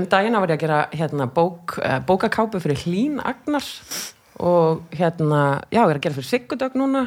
um 0.00 0.06
dagina 0.14 0.40
var 0.42 0.50
ég 0.52 0.58
að 0.58 0.62
gera 0.64 0.78
hérna, 0.98 1.26
bók, 1.34 1.76
uh, 1.82 1.98
bókakápu 2.08 2.62
fyrir 2.62 2.80
Hlín 2.82 3.20
Agnars 3.22 3.70
og 4.38 4.82
hérna, 4.98 5.42
já, 5.70 5.82
ég 5.82 5.92
er 5.92 5.98
að 6.00 6.04
gera 6.08 6.16
fyrir 6.18 6.30
Sigurdögg 6.32 6.78
núna 6.78 7.04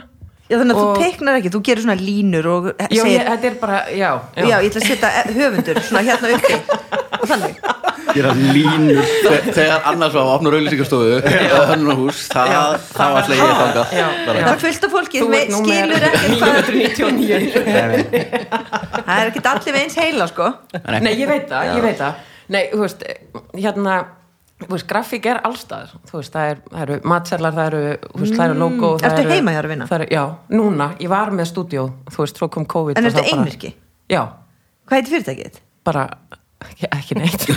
Já, 0.51 0.57
þannig 0.59 0.75
að 0.75 0.79
Og- 0.81 0.87
þú 0.97 1.03
teiknar 1.05 1.37
ekki, 1.39 1.49
þú 1.53 1.59
gerir 1.63 1.83
svona 1.85 1.95
línur 1.95 2.47
og 2.51 2.65
Já, 2.75 2.87
segir 2.91 3.13
ég, 3.15 3.27
þetta 3.31 3.47
er 3.47 3.53
bara, 3.61 3.77
já, 3.95 4.09
Já, 4.35 4.57
ég 4.59 4.67
ætla 4.67 4.81
að 4.81 4.87
setja 4.89 5.09
höfundur 5.31 5.77
svona 5.87 6.01
hérna 6.09 6.27
uppi. 6.35 6.55
Og 7.21 7.29
þannig. 7.31 7.55
Gera 8.11 8.33
línur. 8.35 8.99
Þe- 9.23 9.53
Þegar 9.55 9.85
annars 9.87 10.13
var 10.17 10.25
að 10.25 10.31
opna 10.35 10.51
rauðlýsingastofu 10.51 11.13
og 11.21 11.67
hönnur 11.71 11.95
hús, 12.01 12.19
það, 12.33 12.51
Já, 12.51 12.61
var 12.99 13.23
Já, 13.31 13.47
þangað. 13.61 13.93
Já, 13.95 14.07
Bara- 14.27 14.39
já. 14.39 14.43
Það 14.43 14.51
er 14.51 14.63
fullt 14.65 14.83
af 14.83 14.91
fólki 14.91 15.17
sem 15.21 15.31
skilur 15.61 16.01
ekki 16.09 16.33
hvað 16.41 16.53
999 16.75 18.01
Það 19.05 19.15
er 19.15 19.31
ekki 19.31 19.43
allir 19.53 19.73
með 19.77 19.81
eins 19.85 19.95
heila, 20.01 20.27
sko. 20.27 20.49
Nei, 20.99 21.13
ég 21.15 21.27
veit 21.31 21.47
það, 21.47 21.75
ég 21.77 21.81
veit 21.87 21.99
það. 22.03 22.13
Nei, 22.51 22.63
þú 22.73 22.81
veist, 22.83 23.05
hérna 23.55 23.95
veist, 24.69 24.87
grafík 24.87 25.25
er 25.25 25.39
veist, 26.13 26.33
það, 26.33 26.49
er, 26.51 26.57
eru 26.83 26.99
matselar, 27.03 27.53
það 27.53 27.65
eru 27.71 27.81
það 28.37 28.45
eru 28.49 28.59
logo 28.59 28.91
Mm. 28.97 29.05
Eru- 29.25 29.33
heima 29.35 29.51
hjá 29.51 29.57
þér 29.61 29.65
að 29.65 29.73
vinna? 29.73 29.87
eru, 30.01 30.07
Já, 30.11 30.23
núna, 30.49 30.89
ég 30.99 31.09
var 31.09 31.31
með 31.31 31.49
stúdíó 31.51 31.87
þú 32.11 32.17
veist, 32.25 32.37
svo 32.37 32.49
kom 32.49 32.65
COVID 32.65 32.97
En 32.97 33.05
ertu 33.09 33.23
einvirki? 33.33 33.73
Já, 34.09 34.27
Hvað 34.87 34.97
heitir 34.99 35.13
fyrirtækið? 35.17 35.59
bara 35.85 36.07
ekki, 36.61 36.87
ekki 36.91 37.15
neitt. 37.17 37.45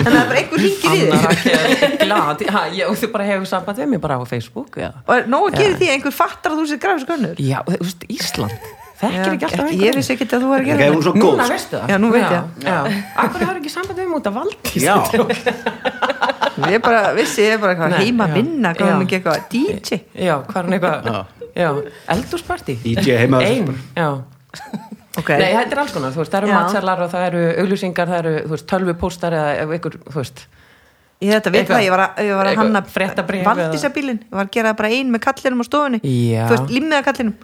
En 0.00 0.06
það 0.06 0.16
er 0.16 0.28
bara 0.30 0.38
einhver 0.40 0.60
ringir 0.62 0.92
í 0.96 1.00
þig. 1.10 1.96
Glad. 2.06 2.42
Ha, 2.54 2.60
ég, 2.72 2.86
og 2.88 2.96
þú 2.96 3.08
bara 3.12 3.24
hefur 3.28 3.48
samband 3.50 3.76
við 3.82 3.88
mig 3.90 4.00
bara 4.00 4.16
á 4.16 4.24
Facebook 4.24 4.78
já, 4.80 4.92
Og 5.04 5.10
er 5.16 5.26
nóg 5.28 5.50
að 5.50 5.58
gera 5.60 5.76
því 5.76 5.88
einhver 5.92 6.14
fattar 6.14 6.54
að 6.54 6.62
þú 6.62 6.68
sér 6.70 6.80
grafis 6.80 7.04
gönnur 7.10 7.36
já 7.42 7.58
þú 7.66 7.80
veist, 7.84 8.06
Ísland 8.08 8.70
þekkir 9.00 9.32
ekki 9.34 9.48
alltaf 9.48 9.72
Ég 9.80 9.96
vissi 9.98 10.14
ekki 10.14 10.26
að 10.28 10.44
þú 10.44 10.50
var 10.50 10.64
að 10.64 10.70
gera 10.70 10.86
er 10.86 10.98
svo 11.00 11.12
góð 11.14 11.24
Núna 11.24 11.46
sko. 11.46 11.54
veistu 11.54 11.78
það? 11.78 11.92
Já, 11.92 11.96
nú 12.02 12.10
veit 12.14 12.34
ég. 12.34 12.98
Akkur 13.24 13.46
har 13.48 13.60
ekki 13.60 13.72
samband 13.72 13.98
við 14.00 14.08
Já. 14.84 14.94
það 15.08 16.70
Ég 16.74 16.82
bara 16.84 17.00
vissi, 17.16 17.46
ég 17.46 17.60
bara 17.62 17.76
hvað 17.78 17.96
heima 18.02 18.26
að 18.26 18.34
já. 18.34 18.36
vinna 18.36 18.74
Hvað 18.76 18.92
hún 18.92 19.04
ekki 19.06 19.18
eitthvað 19.20 19.48
DJ 19.54 20.00
Já, 20.12 20.34
hvað 20.44 20.60
er 20.60 20.68
hann 20.68 20.76
eitthvað? 20.76 21.90
Eldúsparti 22.16 22.76
DJ 22.84 23.18
heima 23.22 23.40
Ein, 23.46 23.74
já. 23.96 24.08
Ok, 25.18 25.32
Nei, 25.40 25.50
þetta 25.56 25.74
er 25.74 25.80
alls 25.82 25.92
konar, 25.94 26.12
þú 26.14 26.20
veist, 26.22 26.32
það 26.32 26.44
eru 26.44 26.54
matselar 26.54 27.00
og 27.02 27.08
það 27.10 27.24
eru 27.26 27.40
auglýsingar, 27.64 28.10
það 28.12 28.20
eru, 28.20 28.32
þú 28.44 28.52
veist, 28.54 28.66
tölvupóstar 28.70 29.34
eða 29.36 29.78
ykkur, 29.78 29.96
þú 30.06 30.18
veist. 30.20 30.42
Ég 31.20 31.34
þetta 31.34 31.52
veit 31.52 31.68
það 31.68 31.82
Ég 31.84 31.92
var 31.92 32.02
að, 32.04 32.20
ég 32.24 32.38
var 32.38 32.48
að 32.48 32.58
hanna 32.62 32.80
fréttabréf 32.88 33.42
Valdísabílin 33.44 34.20
Ég 34.22 34.36
var 34.38 34.46
að 34.46 34.52
gera 34.54 34.72
bara 34.78 34.92
ein 34.96 35.10
með 35.12 35.24
kallinum 35.26 35.60
á 35.60 35.64
stofunni. 35.66 36.00
Já. 36.06 36.44
Þú 36.46 36.54
veist, 36.54 36.70
limmiða 36.76 37.02
kallinum 37.10 37.34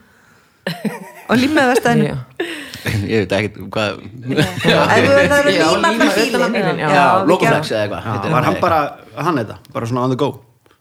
Vestæðinu 1.29 2.05
Já, 2.07 2.17
Ég 3.07 3.25
veit 3.25 3.33
ekki 3.35 3.49
hvað 3.75 3.89
Ef 4.37 4.51
þú 4.63 5.11
verður 5.11 5.37
að 5.37 5.57
Já, 5.57 5.67
líma 5.75 5.89
líma 5.93 6.07
fyrir 6.15 6.29
utan 6.31 6.43
á 6.43 6.49
bílinn 6.49 6.55
bílinn, 6.55 6.79
já. 6.81 6.89
Já, 6.91 7.05
við 7.19 7.31
logoflex 7.31 7.67
gerum- 7.71 7.77
eða 7.77 7.83
eitthvað 7.83 8.35
var 8.37 8.45
hann 8.47 8.59
bara, 8.63 8.79
hann 9.27 9.37
þetta, 9.43 9.57
bara 9.75 9.85
svona 9.91 10.05
on 10.07 10.11
the 10.15 10.19
go? 10.21 10.29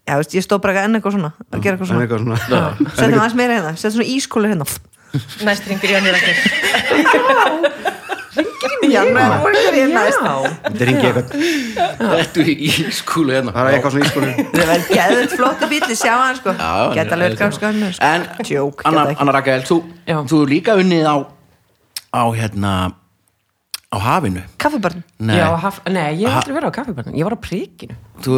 Já, 0.06 0.14
veist, 0.22 0.34
ég 0.38 0.44
stóð 0.46 0.62
bara 0.62 0.84
enn 0.86 0.96
eitthvað 1.00 1.16
svona 1.18 1.32
að 1.50 1.64
gera 1.66 1.74
eitthvað 1.80 1.90
svona. 1.90 2.70
Settum 2.94 3.20
aðeins 3.20 3.38
meira 3.40 3.54
hérna, 3.58 3.72
settum 3.74 3.96
svona 3.98 4.12
ískólu 4.14 4.48
hérna. 4.52 4.66
Næst 5.48 5.64
ringir 5.72 5.90
Jóni 5.96 6.10
Ragnir 6.14 6.38
Já, 8.92 9.02
með 9.16 9.32
ég 9.80 9.94
næst. 9.94 10.20
Þetta 10.66 10.88
ringi 10.90 11.08
eitthvað 11.10 11.28
Þetta 12.16 12.46
í 12.54 12.70
skúlu 12.96 13.34
hérna? 13.36 13.54
Það 13.56 13.70
er 13.70 13.78
eitthvað 13.78 13.96
svona 13.96 14.10
ískólu 14.10 14.30
Það 14.56 14.70
verður 14.72 14.92
geðið 15.00 15.36
flottu 15.38 15.70
bíli, 15.72 15.98
sjá 16.00 16.12
hann 16.20 16.38
sko. 16.40 16.54
Er- 16.56 16.94
Geta 16.98 17.20
grafis 17.40 17.62
gönnur 17.64 17.98
En, 18.06 18.28
Anna, 18.86 19.32
Rakel, 19.38 19.64
þú, 19.68 19.80
er 20.44 20.54
líka 20.54 20.78
unnið 20.82 21.10
á 21.10 21.16
á 22.16 22.24
hérna 22.32 22.72
á 23.92 23.98
hafinu. 24.00 24.42
Kaffibarn 24.60 25.04
Nei, 25.20 25.38
Já, 25.40 25.48
haf, 25.56 25.82
nei, 25.88 26.16
ég 26.20 26.28
hef 26.28 26.38
aldrei 26.42 26.56
verið 26.58 26.70
á 26.72 26.74
kaffibarnum, 26.76 27.16
ég 27.16 27.24
var 27.28 27.36
á 27.36 27.40
príkinu 27.40 27.96
þú, 28.24 28.38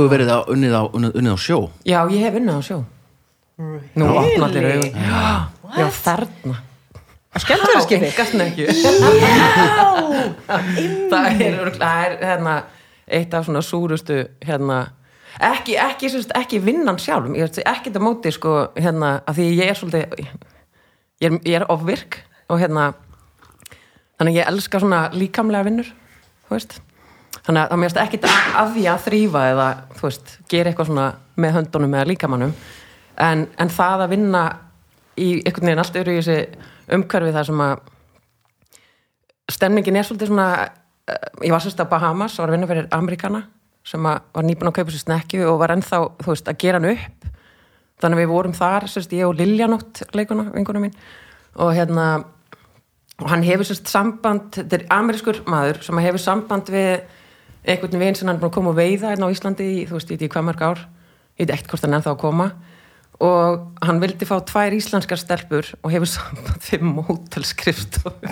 hefur 0.00 0.10
verið 0.10 0.30
á, 0.34 0.38
unnið, 0.50 0.72
á, 0.74 0.82
unnið, 0.90 1.12
unnið 1.20 1.34
á 1.34 1.38
sjó. 1.38 1.58
Já, 1.86 1.98
ég 2.10 2.22
hef 2.26 2.38
unnið 2.40 2.58
á 2.58 2.62
sjó. 2.66 2.78
Nú 3.96 4.08
opna 4.12 4.48
allir 4.50 4.66
augun. 4.72 4.96
Já, 5.00 5.48
Já, 5.76 5.86
þarna 7.36 7.80
Skemmtilega 7.84 8.10
Engasnekju 8.10 8.66
Það 11.10 11.26
er, 11.40 11.56
örugglega- 11.60 11.80
það 11.80 12.04
er 12.06 12.16
hérna, 12.30 12.54
eitt 13.08 13.34
af 13.34 13.44
svona 13.46 13.62
súrustu 13.62 14.16
hérna, 14.46 14.78
ekki, 15.40 15.76
ekki, 15.78 16.10
sérst, 16.10 16.32
ekki 16.38 16.60
vinnan 16.64 16.98
sjálf 16.98 17.28
ég 17.36 17.44
er 17.46 17.72
ekki 17.74 17.90
þetta 17.90 18.02
móti 18.02 18.32
sko, 18.34 18.54
hérna, 18.76 19.20
að 19.28 19.34
því 19.40 19.46
ég 19.60 19.70
er 19.70 19.74
svolítið 19.78 20.06
ég 21.20 21.28
er, 21.30 21.38
ég 21.44 21.54
er 21.60 21.66
ofvirk 21.72 22.18
og 22.48 22.60
hérna 22.62 22.88
þannig 24.18 24.32
að 24.32 24.38
ég 24.40 24.48
elska 24.50 24.80
svona 24.80 25.00
líkamlega 25.12 25.64
vinnur 25.68 25.88
þú 26.46 26.54
veist. 26.56 26.78
Þannig 27.46 27.62
að 27.62 27.70
það 27.70 27.80
mér 27.82 27.98
ekki 28.02 28.18
að 28.58 28.70
því 28.74 28.84
að 28.90 29.02
þrýfa 29.06 29.42
eða 29.52 29.66
þú 29.98 30.02
veist, 30.08 30.32
gera 30.50 30.70
eitthvað 30.70 30.86
svona 30.90 31.06
með 31.36 31.52
höndunum 31.56 31.94
eða 31.94 32.08
líkamannum. 32.10 32.54
En, 33.22 33.44
en 33.58 33.68
það 33.70 34.02
að 34.06 34.12
vinna 34.14 34.42
í 35.16 35.28
einhvern 35.46 35.66
veginn 35.68 35.82
allt 35.82 35.98
öru 36.00 36.14
í 36.16 36.18
þessi 36.22 36.38
umhverfi 36.92 37.34
þar 37.34 37.48
sem 37.48 37.62
að 37.64 37.76
stemningin 39.56 39.98
er 39.98 40.06
svolítið 40.06 40.30
svona 40.30 40.48
eh, 40.62 41.26
ég 41.46 41.54
var 41.54 41.62
sérst 41.64 41.80
að 41.82 41.90
Bahamas 41.92 42.38
var 42.40 42.52
vinna 42.54 42.68
fyrir 42.70 42.88
Amerikana 42.94 43.44
sem 43.86 44.02
var 44.02 44.42
nýbúin 44.42 44.72
að 44.72 44.80
kaupa 44.80 44.94
sér 44.94 45.04
snekju 45.04 45.44
og 45.46 45.60
var 45.60 45.76
ennþá, 45.76 46.00
þú 46.18 46.32
veist, 46.32 46.48
að 46.50 46.56
gera 46.58 46.80
hann 46.80 46.88
upp. 46.90 47.28
Þannig 48.02 48.18
við 48.18 48.32
vorum 48.32 48.54
þar, 48.56 48.88
sérst, 48.90 49.12
ég 49.14 49.28
og 49.28 49.36
Liljanótt 49.38 50.02
leikuna, 50.16 50.48
vinguna 50.56 50.82
mín 50.82 50.96
og 51.56 51.70
hérna 51.72 52.06
og 53.22 53.30
hann 53.30 53.46
hefur 53.46 53.64
sérst 53.64 53.88
samband, 53.88 54.50
þetta 54.58 54.80
er 54.80 54.88
amerískur 54.92 55.38
maður 55.48 55.78
sem 55.86 56.02
hefur 56.04 56.20
samband 56.20 56.68
við 56.74 57.06
einhvern 57.66 58.02
veginn 58.02 58.18
sem 58.18 58.28
hann 58.28 58.36
er 58.36 58.42
búin 58.42 58.50
að 58.50 58.58
koma 58.58 58.74
og 58.74 58.76
veiða 58.76 59.14
hérna 59.14 59.30
á 59.30 59.32
Íslandi 59.32 59.68
í, 59.70 59.78
þú 59.88 59.96
veist, 59.96 60.12
í 60.12 60.28
hvað 60.28 60.48
mörg 60.50 60.66
ár. 60.66 60.82
Ég 61.38 61.46
veit 61.46 61.54
ekkert 61.54 61.72
hvort 61.72 61.86
hann 61.86 61.94
er 61.94 62.00
ennþá 62.00 62.12
að 62.12 62.20
koma 62.26 62.50
og 63.24 63.62
hann 63.86 64.00
vildi 64.02 64.28
fá 64.28 64.36
tvær 64.44 64.76
íslenskar 64.76 65.20
stelpur 65.20 65.70
og 65.82 65.92
hefur 65.94 66.10
samband 66.10 66.70
við 66.70 66.86
mótelskrifstofu. 66.90 68.12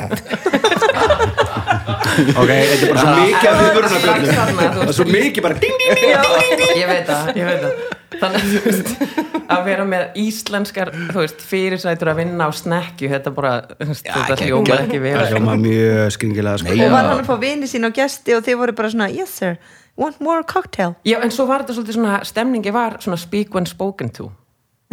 Ok, 2.15 2.47
þetta 2.47 2.87
er 2.87 2.91
bara 2.95 3.01
svo 3.01 3.13
mikið 3.19 3.49
af 3.49 3.57
viðvörunarbjörnum 3.59 4.03
Strax 4.05 4.29
þarna, 4.39 4.67
þú 4.71 4.79
það 4.79 4.91
er 4.93 4.97
svo 4.99 5.07
mikið 5.09 5.45
bara 5.45 5.57
ding, 5.65 5.81
ding, 5.83 5.99
ding, 5.99 6.61
ding. 6.61 6.75
ég 6.79 6.91
veit 6.91 7.09
það, 7.09 7.31
ég 7.41 7.49
veit 7.49 7.65
það. 7.65 7.73
Þannig 8.15 8.43
að 8.45 9.55
að 9.55 9.65
vera 9.67 9.87
með 9.89 10.19
íslenskar 10.23 10.91
þú 10.95 11.19
veist, 11.19 11.43
fyrirsætur 11.45 12.11
að 12.13 12.21
vinna 12.23 12.49
á 12.49 12.51
snekju 12.55 13.11
þetta 13.13 13.33
bara, 13.35 13.55
þetta 13.81 14.39
hljómar 14.45 14.85
ekki 14.85 15.01
vel. 15.03 15.17
Það 15.19 15.35
hljóma 15.35 15.57
mjög 15.65 16.15
skringilega 16.17 16.63
sko. 16.63 16.77
Og 16.77 16.95
var 16.95 17.11
hann 17.11 17.25
að 17.25 17.27
fá 17.29 17.35
vini 17.43 17.71
sín 17.71 17.89
og 17.89 17.97
gesti 17.97 18.37
og 18.37 18.47
þið 18.47 18.61
voru 18.63 18.77
bara 18.79 18.93
svona 18.95 19.11
Yes 19.15 19.35
sir, 19.41 19.59
want 20.01 20.23
more 20.25 20.47
cocktail. 20.49 20.95
Já, 21.07 21.19
en 21.25 21.35
svo 21.35 21.49
var 21.51 21.65
þetta 21.65 21.79
svolítið 21.79 21.99
svona, 21.99 22.21
stemningi 22.27 22.75
var 22.75 22.99
svona 23.05 23.21
speak 23.21 23.55
when 23.55 23.69
spoken 23.69 24.15
to, 24.15 24.31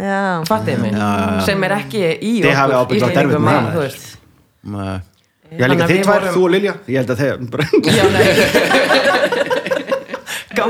Já, 0.02 0.42
fattið 0.48 0.76
mig. 0.82 0.92
Sem 1.46 1.60
er 1.68 1.72
ekki 1.78 2.00
í 2.18 2.20
erfitt 2.42 2.96
Íslendingum 2.98 3.46
að, 3.48 3.52
það. 3.58 3.72
þú 3.72 3.80
veist. 3.86 4.04
Já, 5.52 5.64
líka 5.68 5.84
að 5.84 5.90
þið 5.92 6.00
tvær, 6.08 6.22
þú 6.34 6.40
og 6.46 6.50
Lilja. 6.56 6.72
Ég 6.88 6.96
held 7.02 7.10
að 7.12 7.18
þeir 7.26 7.36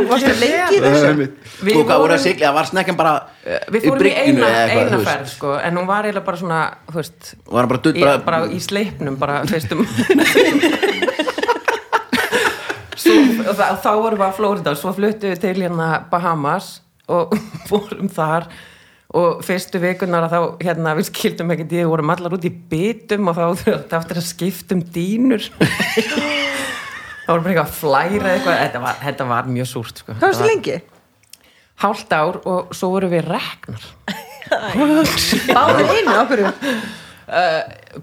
varstu 0.09 0.33
lengi 0.39 0.77
í 0.77 0.79
þessu? 0.83 1.27
Við 1.67 1.75
að 2.15 2.21
snekkjan 2.71 2.97
bara 2.99 3.13
Við 3.75 3.81
fórum 3.89 4.07
í 4.07 4.09
eina, 4.15 4.47
eina 4.71 4.91
þú 4.93 4.99
ferð 5.07 5.29
sko, 5.33 5.49
en 5.59 5.77
hún 5.81 5.89
var 5.89 6.03
eiginlega 6.07 6.27
bara 6.29 6.39
svona 6.43 6.61
þú 6.91 6.97
veist, 7.01 7.21
bara 7.51 7.67
í, 7.99 8.01
bara- 8.05 8.23
bara 8.27 8.39
í 8.55 8.59
sleipnum 8.63 9.17
bara 9.21 9.37
fyrstum 9.51 9.81
svo, 13.03 13.15
og 13.51 13.55
þá 13.59 13.91
vorum 13.99 14.19
við 14.21 14.27
að 14.29 14.37
Florida 14.39 14.71
svo 14.79 14.91
fluttum 14.97 15.31
við 15.35 15.39
til 15.43 15.57
hérna 15.65 15.89
Bahamas 16.13 16.67
og 17.11 17.25
vorum 17.73 18.09
þar 18.13 18.43
og 19.19 19.43
fyrstu 19.45 19.81
vikunar 19.83 20.27
að 20.27 20.33
þá 20.33 20.65
hérna 20.67 20.95
við 20.99 21.09
skildum 21.11 21.53
ekki 21.55 21.69
því 21.69 21.83
við 21.83 21.91
vorum 21.93 22.15
allar 22.15 22.39
út 22.39 22.49
í 22.49 22.53
bitum 22.71 23.29
og 23.29 23.37
þá 23.37 23.45
þurfti 23.65 23.99
aftur 23.99 24.23
að 24.23 24.29
skiptum 24.31 24.81
dýnur. 24.95 25.51
Þá 27.23 27.29
vorum 27.29 27.45
bara 27.45 27.53
eitthvað 27.53 27.69
að 27.69 27.77
flæra 27.77 28.33
eitthvað. 28.33 28.59
Þetta 28.65 28.83
var, 28.83 28.99
þetta 29.05 29.29
var 29.31 29.53
mjög 29.59 29.71
súrt 29.71 30.03
sko. 30.03 30.17
Hvað 30.17 30.29
varstu 30.33 30.49
lengi? 30.49 30.81
hálft 31.83 32.13
ár 32.13 32.41
og 32.47 32.75
svo 32.77 32.93
vorum 32.95 33.13
við 33.13 33.27
reknar. 33.31 33.87
Báðir 35.57 35.89
einu, 35.89 36.15
okkur 36.21 36.43
uh, 36.45 36.51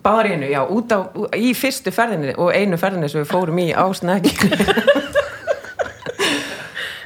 báðar 0.02 0.32
einu, 0.34 0.50
já, 0.50 0.62
út 0.66 0.96
á 0.96 1.00
í 1.38 1.54
fyrstu 1.58 1.94
ferðinni 1.94 2.34
og 2.40 2.52
einu 2.56 2.80
ferðinni 2.82 3.12
sem 3.12 3.22
við 3.22 3.30
fórum 3.30 3.62
í 3.62 3.70
á 3.70 3.86
snakki 3.94 4.50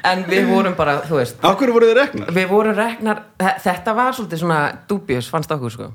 en 0.09 0.23
við 0.27 0.47
vorum 0.51 0.73
bara, 0.77 0.97
þú 1.07 1.19
veist 1.21 1.35
hverju 1.43 1.73
voru 1.75 1.89
þið 1.91 1.97
reknar? 2.01 2.31
við 2.35 2.47
vorum 2.51 2.75
reknar, 2.77 3.21
þe- 3.39 3.57
þetta 3.65 3.93
var 3.97 4.11
svolítið 4.17 4.39
svona 4.43 4.59
dubious, 4.89 5.29
fannst 5.31 5.51
okkur 5.55 5.71
sko. 5.75 5.91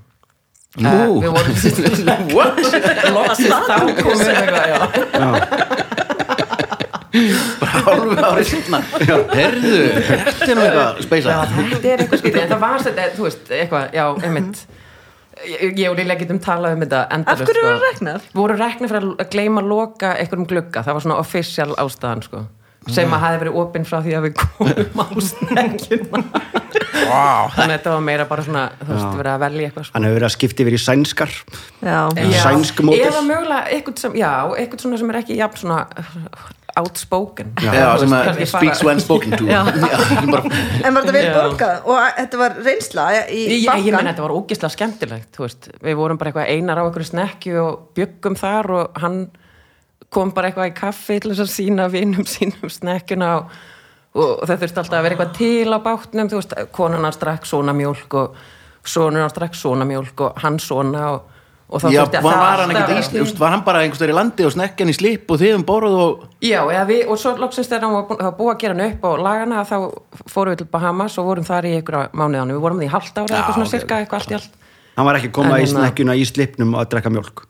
Nú. 0.79 0.89
uh, 0.89 1.23
við 1.23 1.31
vorum 1.33 1.55
loksist 3.17 3.55
þá 3.69 3.77
komum 4.03 4.21
við 4.21 4.33
eitthvað, 4.35 4.67
já. 4.69 4.79
Bara 7.59 7.81
hálfu 7.87 8.17
ári 8.29 8.43
sinna 8.47 8.79
Herðu, 9.33 9.79
þetta 10.05 10.45
er 10.45 10.59
nú 10.59 10.65
eitthvað 10.67 10.99
speisa 11.07 11.37
þetta 11.49 11.89
er 11.95 12.03
eitthvað 12.05 12.37
en 12.43 12.51
það 12.53 12.61
var 12.65 12.85
þetta, 12.85 13.07
þú 13.17 13.25
veist, 13.25 13.49
eitthvað, 13.59 13.87
já, 13.97 14.05
einmitt. 14.29 14.61
Ég, 15.49 15.85
og 15.89 15.95
Lilja 15.97 16.17
getum 16.19 16.41
talað 16.43 16.75
um 16.77 16.81
þetta 16.85 17.01
Af 17.07 17.13
endalaust, 17.17 17.47
hverju 17.49 17.63
sko. 17.63 17.71
voru 17.71 17.83
reknar? 17.89 18.23
Við 18.29 18.41
vorum 18.43 18.59
reknar 18.61 18.91
fyrir 18.93 19.09
að 19.25 19.29
gleyma 19.33 19.63
að 19.63 19.69
loka 19.73 20.09
einhverjum 20.19 20.49
glugga, 20.51 20.83
það 20.85 20.97
var 20.99 21.05
svona 21.07 21.19
official 21.23 21.71
ástæðan, 21.79 22.23
sko 22.27 22.45
sem 22.95 23.13
að 23.15 23.23
hafi 23.25 23.39
verið 23.45 23.59
opinn 23.63 23.85
frá 23.89 23.99
því 24.05 24.15
að 24.19 24.27
við 24.29 24.35
komum 24.43 25.03
á 25.03 25.07
snekkjuna. 25.29 26.23
Wow. 27.09 27.49
þannig 27.55 27.73
að 27.73 27.75
þetta 27.77 27.93
var 27.95 28.03
meira 28.05 28.25
bara 28.29 28.43
svona 28.45 28.63
þú 28.83 28.89
veist, 28.93 29.17
verið 29.19 29.33
að 29.33 29.41
velja 29.45 29.69
eitthvað 29.69 29.87
sko. 29.89 29.95
hann 29.97 30.07
hefur 30.09 30.19
verið 30.19 30.29
að 30.29 30.35
skipta 30.37 30.65
yfir 30.65 30.77
í 30.77 30.81
sænskar. 30.83 31.35
Já, 31.81 31.99
Já, 32.19 32.39
sænsk 32.45 32.83
módel. 32.85 33.09
eða 33.09 33.23
mögulega 33.29 33.73
eitthvað 33.77 34.03
sem, 34.05 34.17
já, 34.19 34.33
eitthvað 34.59 34.85
svona 34.85 35.01
sem 35.01 35.11
er 35.15 35.21
ekki 35.23 35.39
jafn 35.39 35.63
svona 35.63 35.81
outspoken. 36.79 37.53
Já, 37.65 37.73
Þú 37.73 38.03
sem 38.05 38.13
að 38.15 38.41
speaks 38.47 38.83
when 38.87 39.01
spoken 39.03 39.33
to. 39.41 39.47
Já. 39.51 39.63
bara, 39.67 40.43
En 40.85 40.95
var 40.95 41.03
þetta 41.03 41.15
vel 41.17 41.25
Já. 41.25 41.33
borgað? 41.35 41.81
Og 41.89 41.97
að- 41.99 42.15
þetta 42.21 42.41
var 42.43 42.55
reynsla 42.69 43.07
í 43.27 43.41
Ég, 43.49 43.65
ég 43.67 43.97
meina 43.97 44.13
þetta 44.13 44.27
var 44.29 44.35
ógislega 44.37 44.75
skemmtilegt 44.77 45.33
þú 45.35 45.47
veist, 45.47 45.69
við 45.83 45.99
vorum 45.99 46.21
bara 46.21 46.31
eitthvað 46.31 46.53
einar 46.55 46.79
á 46.79 46.83
einhverju 46.87 47.09
snekju 47.11 47.57
og 47.65 47.81
byggum 47.99 48.37
þar 48.39 48.71
og 48.79 49.01
hann 49.03 49.19
kom 50.15 50.31
bara 50.37 50.49
eitthvað 50.51 50.71
í 50.71 50.77
kaffi 50.79 51.19
til 51.21 51.33
þess 51.35 51.45
að 51.45 51.51
sína 51.55 51.89
vinum 51.93 52.25
sínum 52.35 52.71
snekkjuna 52.73 53.33
og, 53.39 53.57
og 54.19 54.45
það 54.49 54.63
þurfti 54.65 54.83
alltaf 54.85 54.99
að 54.99 55.03
vera 55.09 55.17
eitthvað 55.19 55.35
til 55.41 55.73
á 55.75 55.79
bátnum 55.85 56.31
þú 56.33 56.39
veist, 56.43 56.55
konan 56.77 57.05
hans 57.09 57.19
drakk 57.21 57.49
svona 57.49 57.75
mjólk 57.77 58.15
og 58.23 58.39
sonur 58.89 59.27
hans 59.27 59.35
drakk 59.37 59.59
svona 59.59 59.85
mjólk 59.89 60.23
og 60.25 60.39
hann 60.41 60.57
svona 60.63 61.03
og, 61.13 61.27
og 61.69 61.83
þá 61.83 61.87
þurfti 61.91 62.23
var, 62.25 62.33
það 62.33 62.41
var 62.47 62.63
hann 62.63 62.71
ekkert 62.73 62.89
að 62.89 62.95
í 62.97 63.03
Ísland 63.21 63.43
var 63.43 63.53
hann 63.53 63.65
bara 63.67 63.83
einhverstaður 63.85 64.13
í 64.15 64.17
landi 64.17 64.47
og 64.49 64.55
snekkjan 64.55 64.93
í 64.93 64.95
slip 64.97 65.35
og 65.35 65.43
þið 65.43 65.57
um 65.59 65.67
bóruð 65.69 65.97
og 66.07 66.23
Já, 66.49 66.63
við, 66.89 67.03
og 67.13 67.21
svo 67.21 67.35
loksins 67.43 67.69
þegar 67.69 67.85
hann 67.85 67.99
var 68.23 68.33
búið 68.39 68.55
að 68.55 68.63
gera 68.63 68.79
hann 68.79 68.87
upp 68.95 69.05
og 69.11 69.21
lagana 69.27 69.67
þá 69.69 69.77
fórum 70.33 70.55
við 70.55 70.63
til 70.63 70.71
Bahamas 70.73 71.19
og 71.21 71.29
vorum 71.29 71.45
þar 71.51 71.69
í 71.69 71.75
einhverja 71.83 72.09
mánuðan 72.17 72.55
við 72.57 72.63
vorum 72.65 72.81
því 72.81 72.89
hálft 72.95 73.21
ára 73.21 73.29
Já, 73.29 73.37
eitthvað 73.43 73.59
svona 73.59 73.69
ok. 73.69 73.75
sirka 73.77 74.01
eitthvað 74.01 74.23
allt 74.23 74.33
í 74.33 74.39
allt. 74.41 74.57
hann 74.97 75.11
var 75.11 75.21
ekki 75.21 75.29
að 75.29 75.37
koma 75.43 75.53
En 75.53 75.61
í 75.61 75.67
hérna- 75.67 75.83
snekkjuna 75.85 76.17
í 76.17 76.25
slipnum 76.33 76.73
að 76.81 76.89
drekka 76.95 77.13
mjólk 77.13 77.45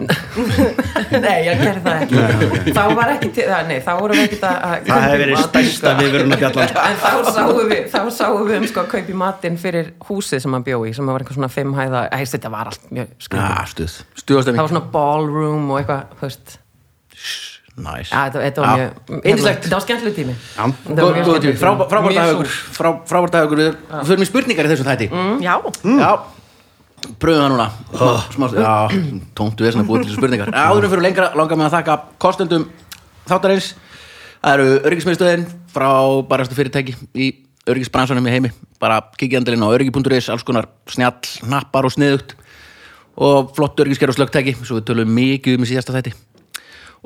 Nei, 0.00 1.36
ég 1.46 1.60
gerði 1.60 1.82
það 1.84 2.02
ekki. 2.04 2.74
Þá 2.76 2.82
var 2.96 3.12
ekki 3.14 3.30
til, 3.36 3.46
það, 3.48 3.66
nei, 3.70 3.78
þá 3.84 3.90
vorum 3.98 4.18
við 4.18 4.24
ekki 4.26 4.38
að 4.40 4.86
það 4.86 5.04
hefði 5.04 5.20
verið 5.22 5.42
stærsta 5.44 5.92
viðvörun 6.00 6.34
að 6.36 6.42
bjallan. 6.44 6.72
En 6.90 6.96
þá 7.00 7.10
sáum 7.34 7.60
við, 7.70 7.82
þá 7.92 8.00
sáum 8.16 8.46
við 8.48 8.56
um 8.58 8.66
sko 8.70 8.84
að 8.84 8.90
kaupa 8.94 9.14
í 9.14 9.18
matinn 9.24 9.60
fyrir 9.60 9.92
húsið 10.08 10.44
sem 10.44 10.56
hann 10.56 10.66
bjó 10.66 10.80
í 10.88 10.94
sem 10.96 11.10
var 11.10 11.24
eitthvað 11.24 11.40
svona 11.40 11.52
fimm 11.52 11.76
hæða, 11.76 12.06
æst 12.16 12.36
þetta 12.36 12.52
var 12.54 12.72
allt 12.72 12.88
mjög 12.90 13.14
skrifin 13.20 13.46
ja, 13.46 13.68
stuð, 13.70 14.00
Það 14.50 14.60
var 14.62 14.72
svona 14.74 14.84
ballroom 14.96 15.70
og 15.70 15.80
eitthvað, 15.80 16.18
þú 16.20 16.28
veist. 16.28 16.58
Ja, 17.80 18.26
þetta, 18.34 18.60
var 18.60 18.66
Já. 18.66 18.88
mjög 19.08 19.22
Yndislegt. 19.30 19.62
Þetta 19.64 19.76
var 19.78 19.84
skemmtileg 19.86 20.16
tími. 20.18 20.34
Góð 20.90 21.38
tími, 21.44 21.54
frábært 21.60 22.50
frá- 22.76 22.98
frábært 23.08 23.36
dagur 23.36 23.62
við 23.62 23.78
förum 24.08 24.24
í 24.24 24.28
spurningar 24.28 24.68
í 24.68 24.72
þessum 24.74 24.90
þætti. 24.90 25.08
Já, 25.44 25.54
Já, 25.86 26.10
pröfum 27.20 27.40
það 27.42 27.52
núna. 27.52 27.66
Smá- 27.92 28.30
smá- 28.34 28.50
Já, 28.54 28.74
tóntu 29.36 29.64
við 29.64 29.74
svona 29.74 29.88
búið 29.88 30.02
til 30.04 30.10
þessu 30.10 30.18
spurningar. 30.20 30.50
Áðurum 30.54 30.90
fyrir 30.92 31.04
lengra 31.06 31.30
langar 31.38 31.56
mig 31.56 31.66
að 31.68 31.76
þakka 31.78 31.96
kostendum 32.18 32.66
þáttarins. 33.28 33.74
Það 34.40 34.54
eru 34.56 34.66
öryggismiðstöðin 34.88 35.46
frá 35.74 35.88
barastu 36.28 36.56
fyrirtæki 36.56 36.94
í 37.14 37.30
öryggisbransanum 37.68 38.26
í 38.26 38.34
heimi. 38.34 38.50
Bara 38.80 39.00
kikið 39.18 39.40
andilinn 39.42 39.64
á 39.64 39.74
öryggi.is 39.74 40.30
alls 40.32 40.42
konar 40.44 40.68
snjall, 40.88 41.20
nappar 41.48 41.84
og 41.84 41.92
sniðugt. 41.92 42.34
Og 43.20 43.50
flott 43.56 43.76
öryggisker 43.80 44.08
og 44.08 44.16
slögtæki 44.16 44.56
svo 44.64 44.80
við 44.80 44.86
tölum 44.88 45.10
mikið 45.12 45.58
um 45.58 45.64
í 45.66 45.68
síðasta 45.68 45.92
þætti. 45.92 46.14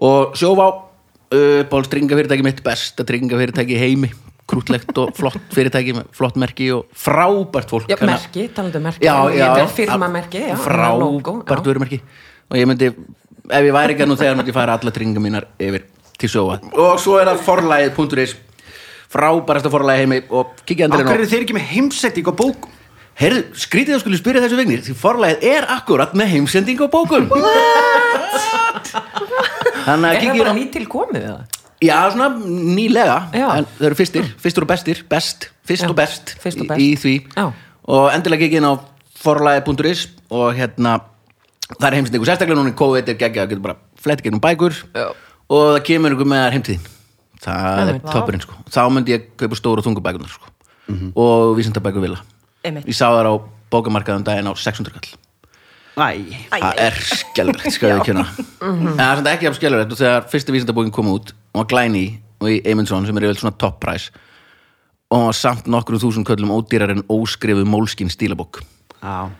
Og 0.05 0.35
sjóvá 0.39 0.69
uh, 0.71 1.63
ból 1.71 1.83
stringafyrirtæki 1.87 2.45
mitt, 2.47 2.63
besta 2.63 3.03
stringafyrirtæki 3.07 3.75
í 3.75 3.81
heimi 3.83 4.13
krútlegt 4.51 4.99
og 5.01 5.15
flott 5.17 5.41
fyrirtæki 5.55 5.97
með 5.97 6.09
flott 6.15 6.39
merki 6.41 6.71
og 6.77 6.87
frábært 6.93 7.73
fólk. 7.73 7.89
Já, 7.89 7.97
merki, 8.05 8.49
talandi 8.55 8.81
um 8.81 8.89
merki. 8.91 9.07
Já, 9.07 9.17
já, 9.33 9.47
er 9.63 9.71
firmamerki, 9.73 10.47
frábært 10.65 11.69
vörumerki. 11.71 12.01
Og 12.53 12.59
ég 12.61 12.69
myndi 12.69 12.91
ef 13.51 13.67
ég 13.67 13.75
væri 13.75 13.95
ekki 13.95 14.05
að 14.05 14.11
nú 14.11 14.17
þegar 14.21 14.39
myndi 14.39 14.53
ég 14.53 14.57
færa 14.57 14.77
alla 14.79 14.93
tringa 14.95 15.21
mínar 15.23 15.47
yfir 15.61 15.85
til 16.21 16.31
sjóa 16.33 16.61
og 16.73 17.01
svo 17.03 17.19
er 17.21 17.29
það 17.33 17.43
forlæðið.is 17.49 18.37
frábærasta 19.15 19.73
forlæði 19.73 20.05
heimi 20.05 20.21
og 20.31 20.55
kikið 20.65 20.87
Akkur 20.89 21.03
endur 21.03 21.19
eru 21.19 21.29
þeir 21.31 21.45
ekki 21.45 21.57
með 21.59 21.69
heimsetting 21.75 22.31
á 22.31 22.35
bókum? 22.35 22.71
Heyrðu, 23.15 23.45
skrítið 23.63 23.95
að 23.95 24.01
skulle 24.03 24.19
spyrja 24.19 24.41
þessu 24.43 24.57
vignir 24.59 24.81
því 24.83 24.95
forlæðið 24.99 25.45
er 25.53 25.69
akkurat 25.71 26.17
með 26.19 26.33
heimsending 26.33 26.81
á 26.83 26.87
bókum. 26.91 27.29
Þannig 29.85 30.09
að 30.09 30.17
Er 30.17 30.25
það 30.25 30.41
bara 30.41 30.55
nýtt 30.57 30.73
til 30.75 30.89
komið 30.91 31.29
eða? 31.29 31.64
Já, 31.85 31.99
svona 32.13 32.29
nýlega 32.41 33.17
Já. 33.35 33.49
en 33.59 33.67
þau 33.79 33.87
eru 33.91 33.95
fyrstir, 33.99 34.29
fyrstur 34.41 34.65
og 34.67 34.71
bestir 34.73 35.03
best, 35.11 35.49
fyrst 35.69 35.85
Já, 35.85 35.91
og 35.91 35.97
best, 35.99 36.35
fyrst 36.43 36.61
og 36.61 36.67
í- 36.67 36.69
best. 36.69 36.81
í 36.81 36.89
því 37.03 37.15
Já. 37.37 37.47
og 37.89 38.07
endilega 38.15 38.47
kikið 38.47 38.61
inn 38.63 38.71
á 38.71 38.75
forlæði.is 39.25 40.07
og 40.31 40.55
hérna 40.59 40.99
það 41.79 41.87
er 41.89 41.97
heimsendingu 41.99 42.27
sérstaklega 42.29 42.59
núna 42.59 42.73
í 42.75 42.79
COVID 42.79 43.09
er 43.09 43.19
geggja, 43.21 43.45
það 43.45 43.53
getur 43.55 43.65
bara 43.69 43.77
flett 44.05 44.23
gegnum 44.25 44.41
bækur 44.45 44.75
Já. 44.95 45.07
og 45.49 45.65
það 45.77 45.83
kemur 45.89 46.17
ykkur 46.17 46.29
með 46.33 46.43
þær 46.45 46.57
heimtíðin 46.59 46.91
það 47.45 47.79
er 47.81 47.89
Einmitt. 47.89 48.11
toppurinn 48.13 48.45
sko 48.45 48.55
þá 48.73 48.81
myndi 48.93 49.15
ég 49.17 49.27
kaupa 49.41 49.57
stóru 49.59 49.83
og 49.83 49.87
þungu 49.89 50.03
bækunar 50.05 50.33
sko 50.33 50.51
Mhm. 50.89 51.13
og 51.17 51.57
vísindabækur 51.57 52.03
vilja 52.05 52.21
Einmitt. 52.65 52.85
ég 52.87 52.93
sá 52.97 53.09
þar 53.09 53.29
á 53.29 53.35
bókamarkaðum 53.73 54.25
daginn 54.25 54.49
á 54.49 54.55
600 54.55 54.93
kall 54.93 55.17
Æ, 55.97 56.51
það 56.51 56.75
er 56.77 56.93
skelverlegt, 57.07 57.73
skal 57.73 57.91
ég 57.95 58.05
kjöna 58.05 58.25
en 58.61 58.97
það 58.99 59.01
er 59.01 59.17
samt 59.17 59.29
ekki 59.31 59.47
af 59.49 59.55
skelverlegt 59.57 59.93
og 59.93 59.99
þegar 59.99 60.25
fyrsta 60.29 60.53
vísindabókin 60.53 60.91
kom 60.93 61.07
út 61.15 61.33
og 61.55 61.63
var 61.63 61.71
glæni 61.71 62.07
og 62.43 62.51
í 62.51 62.61
Eymundsson 62.67 63.07
sem 63.07 63.19
er 63.19 63.29
yfir 63.29 63.41
svona 63.41 63.57
top 63.59 63.81
price 63.83 64.11
og 65.11 65.21
hún 65.21 65.29
var 65.29 65.37
samt 65.39 65.69
nokkrum 65.71 66.01
þúsund 66.03 66.27
köllum 66.27 66.53
ódýrar 66.55 66.91
en 66.91 67.05
óskrifuð 67.07 67.69
mólskin 67.71 68.11
stílabók. 68.11 68.63
Já. 68.99 69.31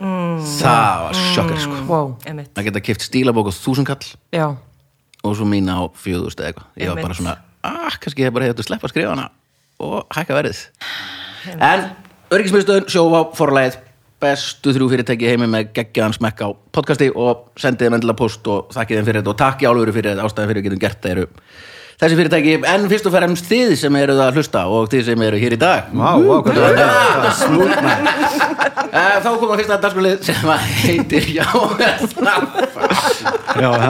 Það 0.61 1.01
var 1.03 1.19
sjokkar 1.33 1.63
sko. 1.65 1.79
Wow, 1.89 2.13
að 2.29 2.69
geta 2.69 2.83
kipt 2.85 3.03
stílabók 3.03 3.51
á 3.51 3.53
þúsund 3.57 3.89
kall. 3.89 4.07
Já. 4.31 4.47
Og 5.25 5.35
svo 5.35 5.49
mína 5.49 5.81
á 5.81 5.83
fjöðust 5.99 6.39
eða 6.39 6.53
eitthvað. 6.53 6.69
Ég 6.79 6.93
var 6.93 7.03
bara 7.03 7.19
svona, 7.19 7.35
ah, 7.65 7.97
kannski 7.99 8.27
ég 8.27 8.35
bara 8.37 8.51
hefði 8.51 8.63
að 8.63 8.69
sleppa 8.69 8.87
að 8.87 8.95
skrifa 8.95 9.15
hana 9.17 9.27
og 9.83 10.15
hækka 10.15 10.37
verðið. 10.39 10.63
En 11.59 11.89
öryggismiðstöðun 12.31 12.91
sjófa 12.93 13.25
forlæð 13.35 13.81
bestu 14.23 14.73
þrjú 14.75 14.91
fyrirtæki 14.93 15.29
heimi 15.33 15.49
með 15.51 15.73
geggjaðan 15.77 16.15
smekk 16.17 16.45
á 16.45 16.49
podcasti 16.77 17.11
og 17.11 17.51
sendið 17.61 17.89
þeim 17.89 17.97
endilega 17.99 18.21
post 18.21 18.47
og 18.49 18.71
þakkið 18.75 19.01
þeim 19.01 19.09
fyrir 19.09 19.21
þetta 19.23 19.33
og 19.33 19.41
takk 19.43 19.65
í 19.65 19.69
álfuru 19.69 19.95
fyrir 19.97 20.13
þetta 20.13 20.29
ástæðan 20.29 20.51
fyrir 20.51 20.61
að 20.61 20.63
við 20.63 20.69
getum 20.71 20.85
gert 20.85 21.01
það 21.03 21.15
eru 21.17 21.27
þessi 22.01 22.19
fyrirtæki 22.19 22.57
en 22.75 22.89
fyrst 22.91 23.07
og 23.09 23.15
fremst 23.15 23.49
þið 23.51 23.75
sem 23.81 23.99
eruð 24.01 24.23
að 24.25 24.41
hlusta 24.41 24.65
og 24.71 24.89
þið 24.93 25.07
sem 25.11 25.27
eru 25.29 25.41
hér 25.45 25.57
í 25.57 25.61
dag. 25.61 25.93
Vá, 25.95 26.11
vá, 26.19 26.37
hvað 26.47 26.61
það 26.61 26.75
var 27.25 27.39
smúð 27.43 27.75
maður 27.79 28.65
Eh, 28.95 29.17
þá 29.19 29.27
komum 29.27 29.51
við 29.51 29.61
fyrsta 29.65 29.77
dagskrálið 29.83 30.21
sem 30.23 30.51
að 30.53 30.67
heitir 30.85 31.25
Já 31.35 31.47
Já, 33.59 33.71
ha? 33.83 33.89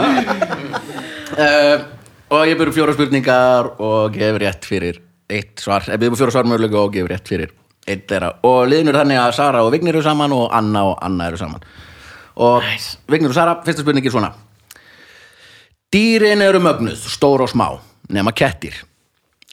uh, 1.37 1.83
og 2.33 2.47
ég 2.49 2.57
byrju 2.57 2.73
fjóra 2.73 2.95
spurningar 2.97 3.69
og 3.85 4.17
gefur 4.17 4.41
rétt 4.41 4.65
fyrir 4.65 5.03
eitt 5.29 5.61
svar, 5.61 5.85
ég 5.93 6.01
byrju 6.01 6.17
fjóra 6.23 6.33
svar 6.33 6.49
mögulega 6.49 6.81
og 6.81 6.95
gefur 6.97 7.13
rétt 7.13 7.29
fyrir 7.29 7.53
eitt 7.85 8.07
þeirra. 8.09 8.31
Og 8.49 8.63
liðin 8.71 8.89
eru 8.95 9.03
þannig 9.03 9.21
að 9.21 9.35
Sara 9.37 9.61
og 9.67 9.75
Vignir 9.75 9.99
eru 9.99 10.05
saman 10.07 10.33
og 10.33 10.47
Anna 10.57 10.87
og 10.89 10.97
Anna 11.05 11.29
eru 11.29 11.41
saman. 11.43 11.69
Og 12.41 12.65
nice. 12.65 12.97
Vignir 13.13 13.35
og 13.35 13.37
Sara, 13.37 13.59
fyrsta 13.67 13.85
spurning 13.85 14.09
er 14.09 14.15
svona. 14.15 14.33
Dýrin 15.93 16.41
eru 16.49 16.65
mögnuð, 16.65 17.05
stór 17.13 17.45
og 17.45 17.53
smá 17.53 17.75
nema 18.09 18.35
kettir 18.37 18.77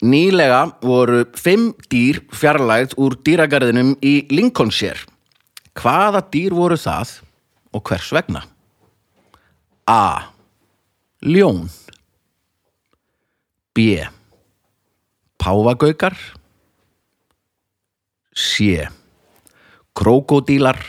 Nýlega 0.02 0.64
voru 0.82 1.26
fimm 1.38 1.76
dýr 1.92 2.24
fjarlægð 2.34 2.96
úr 2.98 3.16
dýragarðinum 3.22 3.94
í 4.02 4.16
Lincolnshire 4.34 5.06
Hvaða 5.78 6.24
dýr 6.34 6.56
voru 6.58 6.78
það 6.80 7.20
og 7.72 7.84
hvers 7.88 8.10
vegna? 8.12 8.42
A. 9.88 10.32
Ljón 11.24 11.70
B. 13.74 14.02
Páfagaukar 15.40 16.18
C. 18.36 18.88
Krókódílar 19.96 20.80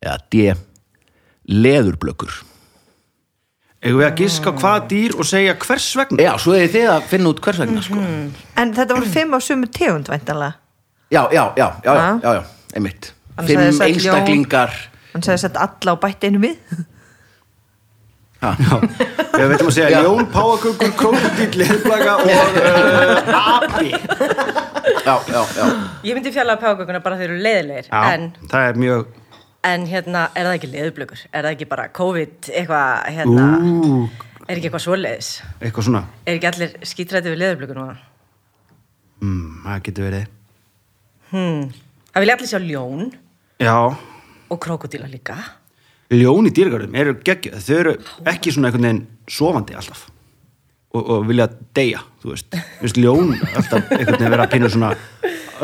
eða 0.00 0.18
D. 0.32 0.52
Leðurblökur 1.48 2.32
Eigum 3.78 4.00
við 4.00 4.06
að 4.08 4.16
giska 4.18 4.50
á 4.50 4.54
hvað 4.58 4.86
dýr 4.90 5.12
og 5.14 5.26
segja 5.28 5.54
hvers 5.62 5.84
vegna? 6.00 6.18
Já, 6.24 6.32
svo 6.42 6.54
er 6.58 6.70
þið 6.72 6.88
að 6.96 7.04
finna 7.12 7.30
út 7.30 7.40
hvers 7.44 7.60
vegna 7.62 7.82
sko. 7.86 8.00
En 8.58 8.72
þetta 8.74 8.96
voru 8.98 9.10
fimm 9.14 9.36
á 9.36 9.38
sumu 9.44 9.68
tegund 9.70 10.10
væntanlega? 10.10 10.56
Já, 11.14 11.22
já, 11.32 11.44
já, 11.56 11.66
já, 11.84 11.92
já, 11.94 12.06
já, 12.22 12.32
já, 12.34 12.42
einmitt. 12.74 13.12
Annars 13.38 13.48
Fimm 13.52 13.62
hefði 13.62 13.76
sagt 13.78 13.88
ljón. 13.88 14.14
einstaklingar. 14.18 14.74
Hann 15.14 15.22
sagði 15.24 15.42
sett 15.44 15.60
alla 15.62 15.94
og 15.94 16.00
bætti 16.02 16.26
einu 16.32 16.40
við. 16.42 16.82
Ha. 18.38 18.52
Við 19.38 19.48
veitum 19.50 19.66
að 19.70 19.74
segja 19.74 19.88
Já. 19.90 20.02
ljón, 20.06 20.26
páakökur, 20.30 20.92
krókudýr, 20.98 21.56
leðblaga 21.58 22.12
og 22.22 22.58
uh, 22.58 23.40
api. 23.62 23.88
Já, 25.06 25.14
já, 25.26 25.40
já. 25.58 25.64
Ég 26.06 26.14
myndi 26.18 26.30
fjalla 26.34 26.54
að 26.54 26.62
págökuna 26.66 27.00
bara 27.02 27.18
þeir 27.18 27.32
eru 27.32 27.40
leiðilegir 27.42 27.88
Já, 27.90 28.02
en, 28.14 28.28
það 28.50 28.68
er 28.68 28.78
mjög 28.84 29.08
en 29.66 29.86
hérna, 29.90 30.28
er 30.38 30.46
það 30.48 30.56
ekki 30.58 30.70
leiðublökur? 30.72 31.22
Er 31.32 31.44
það 31.44 31.54
ekki 31.56 31.68
bara 31.70 31.88
COVID 31.98 32.50
eitthvað, 32.52 32.90
hérna 33.16 33.46
er 34.48 34.56
ekki 34.56 34.68
eitthvað 34.68 34.84
svoleiðis? 34.84 35.30
eitthvað 35.60 35.88
svona. 35.88 36.02
Er 36.26 36.38
ekki 36.38 36.50
allir 36.52 36.76
skítrætti 36.88 37.32
við 37.32 37.42
leiðublökur 37.42 37.80
núna? 37.80 37.96
mm, 39.20 39.62
Það 39.64 39.82
getur 39.88 40.08
verið. 40.08 40.28
Hmm. 41.32 41.64
Það 42.12 42.24
vilja 42.24 42.36
allir 42.38 42.52
sjá 42.52 42.60
ljón. 42.64 43.08
Já, 43.58 43.78
og 44.48 44.60
krókudíla 44.64 45.08
líka. 45.10 45.36
Ljón 46.08 46.46
í 46.48 46.52
dýrgarðum 46.56 46.94
eru 46.96 47.18
geggjöð 47.20 47.58
Þau 47.66 47.74
eru 47.82 47.92
ekki 48.30 48.52
svona 48.54 48.70
einhvern 48.70 48.86
veginn 48.86 49.02
sofandi 49.28 49.74
alltaf. 49.76 50.06
Og, 50.96 51.02
og 51.04 51.26
vilja 51.28 51.50
deyja, 51.76 52.00
þú 52.22 52.30
veist. 52.32 52.56
Ljón 52.96 53.34
alltaf 53.50 53.90
einhvern 53.92 54.14
veginn 54.16 54.32
vera 54.32 54.46
að 54.46 54.54
pínu 54.54 54.70
svona 54.72 54.94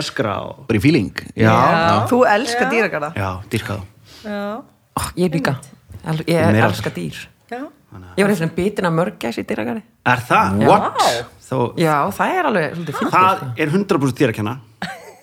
öskra 0.01 0.35
og 0.49 0.65
Bara 0.69 0.79
í 0.79 0.83
feeling. 0.83 1.13
Já, 1.37 1.55
Þú 2.11 2.19
elskar 2.31 2.71
dýragarða. 2.73 3.13
Já, 3.17 3.31
dýrka 3.53 3.79
þá 3.79 3.83
Já, 4.25 4.43
oh, 4.97 5.09
Ég 5.21 5.33
líka, 5.35 5.57
Al- 6.05 6.25
ég 6.27 6.51
Meira. 6.53 6.69
elska 6.69 6.91
dýr. 6.95 7.17
Já. 7.51 7.61
Ég 8.19 8.25
var 8.27 8.31
eftir 8.35 8.43
en 8.49 8.55
bitin 8.57 8.87
af 8.89 8.93
mörgæs 8.93 9.37
í 9.39 9.45
dýragari 9.47 9.83
Er 10.11 10.19
það? 10.27 10.63
What? 10.67 11.03
Þó, 11.45 11.59
Já, 11.79 11.95
það 12.11 12.33
er 12.39 12.47
alveg 12.49 12.73
svolítið 12.75 12.97
fyndið 12.99 13.13
það 13.15 13.37
sko. 13.37 13.51
er 13.63 13.69
100% 13.75 14.19
þér 14.19 14.33
að 14.33 14.39
kenna 14.41 14.55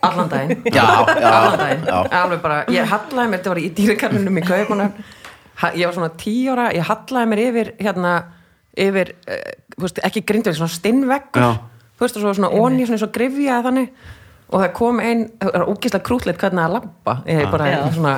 Allan 0.02 0.30
daginn. 0.32 0.62
Já, 0.78 0.86
já, 1.22 1.30
Allan 1.30 1.60
daginn. 1.60 1.84
Já. 1.86 1.98
Alveg 2.22 2.40
bara, 2.42 2.60
ég 2.74 2.88
hallaði 2.90 3.30
mér, 3.30 3.42
þetta 3.42 3.52
var 3.52 3.60
í 3.62 3.68
dýrakarnunum 3.78 4.40
í 4.40 4.46
kaupunum 4.48 4.94
Ég 5.78 5.86
var 5.86 5.94
svona 5.94 6.10
tíu 6.18 6.54
ára 6.56 6.70
Ég 6.74 6.88
hallaði 6.88 7.30
mér 7.34 7.42
yfir 7.50 7.74
hérna 7.84 8.14
Yfir, 8.82 9.12
uh, 9.28 9.44
þú 9.76 9.84
veist, 9.86 10.00
ekki 10.08 10.24
grindverk 10.32 10.58
Svona 10.58 10.74
stinnveggur 10.74 11.44
Já. 11.44 11.52
Þú 12.00 12.06
veist, 12.08 12.18
og 12.18 12.24
svo 12.24 12.34
svona 12.40 12.50
onni, 12.56 12.88
svona 12.88 12.98
svo 13.04 13.12
grifja 13.14 13.60
þannig 13.68 13.92
Og 14.52 14.60
það 14.60 14.72
kom 14.76 15.00
ein, 15.00 15.26
það 15.40 15.54
var 15.56 15.68
ógislega 15.72 16.06
krútleit 16.06 16.40
Hvernig 16.42 16.64
að 16.66 16.76
labba. 16.76 17.18
Ég 17.26 17.52
bara 17.52 17.70
Já. 17.72 17.80
svona 17.96 18.14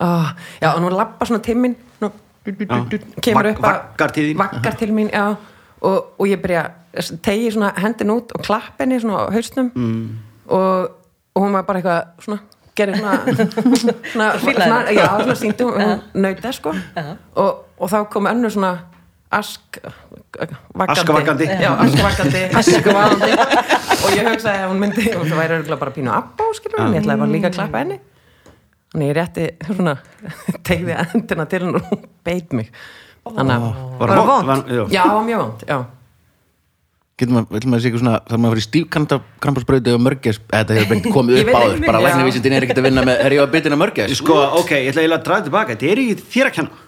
oh, 0.00 0.32
Já, 0.62 0.68
og 0.72 0.80
nú 0.84 0.90
labba 0.94 1.26
svona 1.26 1.42
til 1.42 1.56
mín 1.58 1.76
nú, 2.00 2.10
du, 2.46 2.52
du, 2.52 2.64
du, 2.64 2.96
du, 2.96 2.98
Kemur 3.22 3.50
upp 3.50 3.64
að 3.66 4.34
vaggar 4.38 4.78
til 4.78 4.92
mín, 4.94 5.10
já. 5.12 5.34
Og, 5.80 6.12
og 6.18 6.28
ég 6.30 6.40
byrja, 6.42 6.68
tegi 7.22 7.50
svona 7.52 7.72
hendin 7.82 8.14
út 8.14 8.32
Og 8.36 8.44
klapp 8.46 8.78
henni 8.80 9.00
svona 9.02 9.26
á 9.26 9.34
hausnum. 9.34 9.72
Mm. 9.74 10.18
og, 10.46 10.88
og 11.34 11.42
hún 11.42 11.52
var 11.52 11.66
bara 11.66 11.82
eitthvað 11.82 12.22
svona 12.24 12.38
gerði 12.76 13.00
svona 13.00 13.16
svona, 13.80 14.28
svona, 14.38 14.66
það. 14.66 14.90
já, 14.94 15.06
svona 15.22 15.34
síndi 15.40 15.64
hún, 15.64 16.02
nauta 16.14 16.52
sko. 16.52 16.74
Og, 17.34 17.64
og 17.78 17.90
þá 17.90 17.98
kom 18.12 18.28
önnur 18.30 18.52
svona 18.52 18.76
ask 19.30 19.78
vaggandi, 20.76 20.92
Askavaggandi. 21.00 21.46
já, 21.60 21.70
askavaggandi, 21.82 22.42
askavaggandi 22.60 23.30
og 24.06 24.12
ég 24.14 24.28
hugsaði 24.30 24.60
að 24.62 24.68
hún 24.70 24.78
myndi 24.84 25.06
og 25.16 25.24
það 25.26 25.40
væri 25.40 25.56
örugglega 25.58 25.80
bara 25.80 25.94
pínu 25.96 26.12
abbá 26.14 26.46
skilur 26.54 26.84
en 26.84 26.94
ég 26.94 27.02
ætlaði 27.02 27.22
bara 27.24 27.32
líka 27.34 27.50
að 27.50 27.56
klappa 27.58 27.82
henni. 27.82 27.98
Þannig 28.94 29.10
ég 29.10 29.16
rétti 29.18 29.48
svona 29.66 29.96
tegði 30.68 30.94
endina 31.02 31.46
til 31.50 31.60
henn 31.64 31.74
og 31.80 31.90
hún 31.90 32.04
beit 32.24 32.54
mig. 32.56 32.70
Þannig 33.26 33.56
að 33.56 33.66
Var 33.98 34.08
Var 34.14 34.16
það? 34.16 34.46
Var- 34.52 34.64
já. 34.70 34.82
já, 34.94 35.02
það 35.02 35.14
var 35.18 35.26
mjög 35.26 35.42
vond, 35.42 35.66
já. 35.68 35.78
Getur 37.16 37.32
maður, 37.32 37.48
vil 37.56 37.68
maður 37.72 37.80
sé 37.82 37.88
eitthvað 37.88 38.02
svona 38.04 38.16
þarf 38.28 38.40
maður 38.44 38.46
að 38.46 38.52
fara 38.54 38.60
í 38.62 38.66
stífkanta 38.68 39.16
krampasbrauti 39.40 39.92
og 39.96 40.00
mörgæs 40.04 40.38
þetta 40.52 40.74
hefur 40.76 40.90
beint 40.92 41.06
komið 41.14 41.38
upp 41.40 41.54
áður 41.56 41.70
ekki, 41.78 41.86
bara 41.88 42.00
já. 42.02 42.04
læknavísindin 42.06 42.56
er 42.58 42.66
ekkert 42.66 42.80
að 42.82 42.86
vinna 42.90 43.04
með 43.08 43.22
er 43.24 43.34
ég 43.36 43.40
að 43.42 43.54
bitin 43.54 43.72
að 43.72 43.80
mörgæs? 43.82 44.12
Sko, 44.20 44.36
ok, 44.60 44.72
ég 44.84 44.90
ætla 44.92 45.16
að 45.16 45.24
draga 45.24 45.46
tilbaka 45.46 45.72
Þetta 45.72 45.88
er 45.94 46.02
ekki 46.02 46.26
þér 46.36 46.50
að 46.50 46.54
kenna 46.58 46.82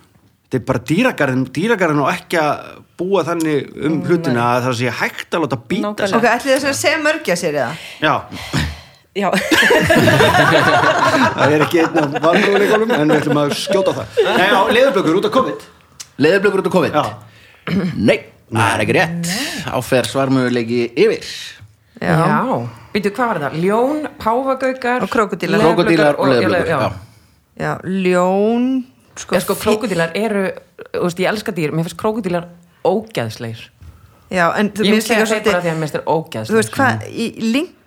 Þetta 0.49 0.57
er 0.57 0.65
bara 0.71 0.81
dýragarðin, 0.89 1.43
dýragarðin 1.53 1.99
og 2.01 2.09
ekki 2.09 2.39
að 2.41 2.53
búa 2.99 3.21
þannig 3.27 3.67
um 3.85 3.99
hlutina 4.07 4.47
að 4.55 4.63
það 4.69 4.77
sé 4.79 4.93
hægt 5.03 5.35
að 5.37 5.43
láta 5.45 5.59
býta 5.69 5.91
Nákvæmlega. 5.91 6.09
sig. 6.09 6.17
Ok, 6.17 6.25
ætli 6.33 6.55
þess 6.55 6.69
að 6.71 6.79
segja 6.79 6.99
mörgja 7.05 7.37
sér 7.37 7.59
það 7.59 7.73
Já, 8.01 8.15
Já, 9.19 9.29
það 11.37 11.53
er 11.57 11.65
ekki 11.65 11.81
einn 11.83 11.99
af 12.01 12.17
valmöguleikunum 12.23 12.93
en 12.97 13.11
við 13.13 13.21
ætlum 13.23 13.41
að 13.43 13.55
skjóta 13.59 13.93
á 13.93 13.95
það. 13.99 14.19
Nei, 14.39 14.49
á, 14.55 14.61
leðurblökur 14.77 15.19
út 15.21 15.29
af 15.29 15.33
COVID. 15.37 15.65
Leðurblökur 16.25 16.63
út 16.63 16.69
á 16.69 16.73
COVID? 16.77 16.99
Já, 16.99 17.05
nei, 18.09 18.19
það 18.53 18.69
er 18.75 18.85
ekki 18.85 18.97
rétt. 18.99 19.33
Áfer 19.79 20.11
svarmöguleiki 20.13 20.81
yfir. 20.95 21.33
Já. 21.99 22.15
Býtu, 22.95 23.11
hvað 23.17 23.33
var 23.33 23.41
það? 23.47 23.59
Ljón, 23.65 23.99
páfagaukar 24.23 25.05
Og 25.05 25.11
krókódílar. 25.13 25.65
krokodílar 25.67 26.15
og 26.23 26.31
leðurblökur 26.33 26.71
já. 26.71 26.79
já. 26.79 26.91
Já, 27.59 27.73
ljón, 27.85 28.69
sko, 29.19 29.35
Eða 29.37 29.45
sko, 29.45 29.55
krókudílar 29.63 30.13
eru, 30.19 30.45
þú 30.93 31.03
veist, 31.09 31.19
ég 31.23 31.31
elska 31.33 31.53
dýr, 31.57 31.73
mér 31.75 31.89
finnst 31.89 31.99
krókudílar 32.01 32.49
ógæðsleir. 32.87 33.59
já, 34.31 34.45
en 34.59 34.71
þú 34.71 34.85
Ég 34.85 34.95
minnst 34.95 35.09
líka 35.11 35.23
að 35.25 35.31
segja 35.33 35.45
bara 35.45 35.61
því 35.61 35.69
svolítið 35.69 35.73
að 35.73 35.79
mér 35.79 35.85
finnst 35.87 35.97
þér 35.99 36.07
ógæðsleir. 36.15 36.53
þú 36.53 36.61
veist 36.61 36.73
hvað, 36.77 37.09
í 37.09 37.27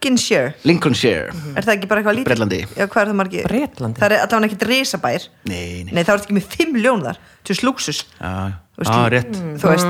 Lincolnshire. 0.02 0.54
Lincolnshire. 0.66 1.30
Er 1.56 1.62
það 1.66 1.76
ekki 1.76 1.88
bara 1.92 2.02
eitthvað 2.02 2.16
lítið? 2.18 2.26
Bretlandi. 2.32 2.60
já, 2.74 2.86
hvað 2.90 3.02
er 3.04 3.10
það 3.12 3.18
margir? 3.20 3.44
Bretlandi? 3.46 4.00
það 4.02 4.08
er 4.16 4.24
allavega 4.26 4.48
ekki 4.50 4.68
risabær. 4.72 5.28
Nei, 5.46 5.84
nei. 5.86 5.94
Nei, 5.94 6.02
það 6.04 6.14
er 6.16 6.24
ekki 6.26 6.38
með 6.38 6.48
fimm 6.56 6.80
ljón 6.82 7.04
þar. 7.06 7.18
Til 7.46 7.56
slúksus, 7.58 8.00
Já, 8.22 8.32
Þú 8.72 8.82
veist, 8.82 8.94
á, 8.98 9.02
rétt. 9.14 9.34
þú 9.62 9.66
veist. 9.70 9.86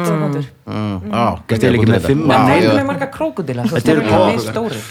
Mm, 0.68 1.12
á, 1.16 1.24
Þetta 1.48 1.68
er 1.68 1.76
ekki 1.78 1.88
með 1.88 2.06
fimm 2.10 2.22
Nei, 2.28 2.60
ég- 2.60 2.66
þú 2.68 2.76
með 2.76 2.86
marga 2.90 3.08
veist, 3.72 3.86
Þetta 3.86 3.92
eru 3.92 4.02
mjög 4.02 4.40
stórir. 4.52 4.84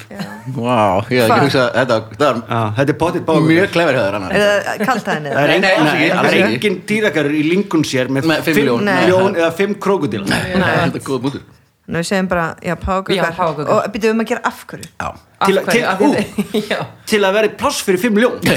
Vá, 0.57 0.81
ég 1.11 1.21
Hvað? 1.21 1.37
ekki 1.37 1.45
hugsa 1.45 1.65
þetta 1.75 1.95
það 2.17 2.37
Já, 2.49 2.61
þetta 2.79 2.89
er 2.89 2.99
potið 3.03 3.21
er 3.21 3.27
báður 3.29 3.45
mjög 3.51 3.69
klefur 3.75 3.95
þér 4.01 4.15
annar 4.21 4.31
er 4.33 4.41
það 4.41 4.87
kalt 4.87 5.05
það 5.05 5.15
henni? 5.15 5.31
Það 5.31 5.43
er 5.43 5.51
engin, 5.51 5.65
það 6.17 6.25
er 6.31 6.37
dýrakarur 6.89 7.35
í 7.35 7.43
Lincolnshire 7.51 8.09
Með 8.09 8.25
fimm 8.49 8.57
ljón. 8.65 8.85
Nú, 11.91 11.99
við 11.99 12.07
segjum 12.07 12.29
bara, 12.31 12.45
já, 12.63 12.71
Já, 12.71 12.77
págökar 12.79 13.71
og 13.75 13.87
byrjuðum 13.95 14.15
um 14.21 14.23
að 14.23 14.29
gera 14.31 14.43
afhverju 14.51 14.87
Já, 14.87 15.09
Til 15.41 15.57
Af 15.59 15.65
að- 15.65 15.73
til-? 15.73 15.87
Af 15.91 15.99
ú. 16.01 16.11
Já. 16.71 16.79
til 17.11 17.21
að 17.27 17.33
vera 17.39 17.49
pláss 17.61 17.81
fyrir 17.87 18.01
fimm 18.03 18.21
ljón. 18.21 18.37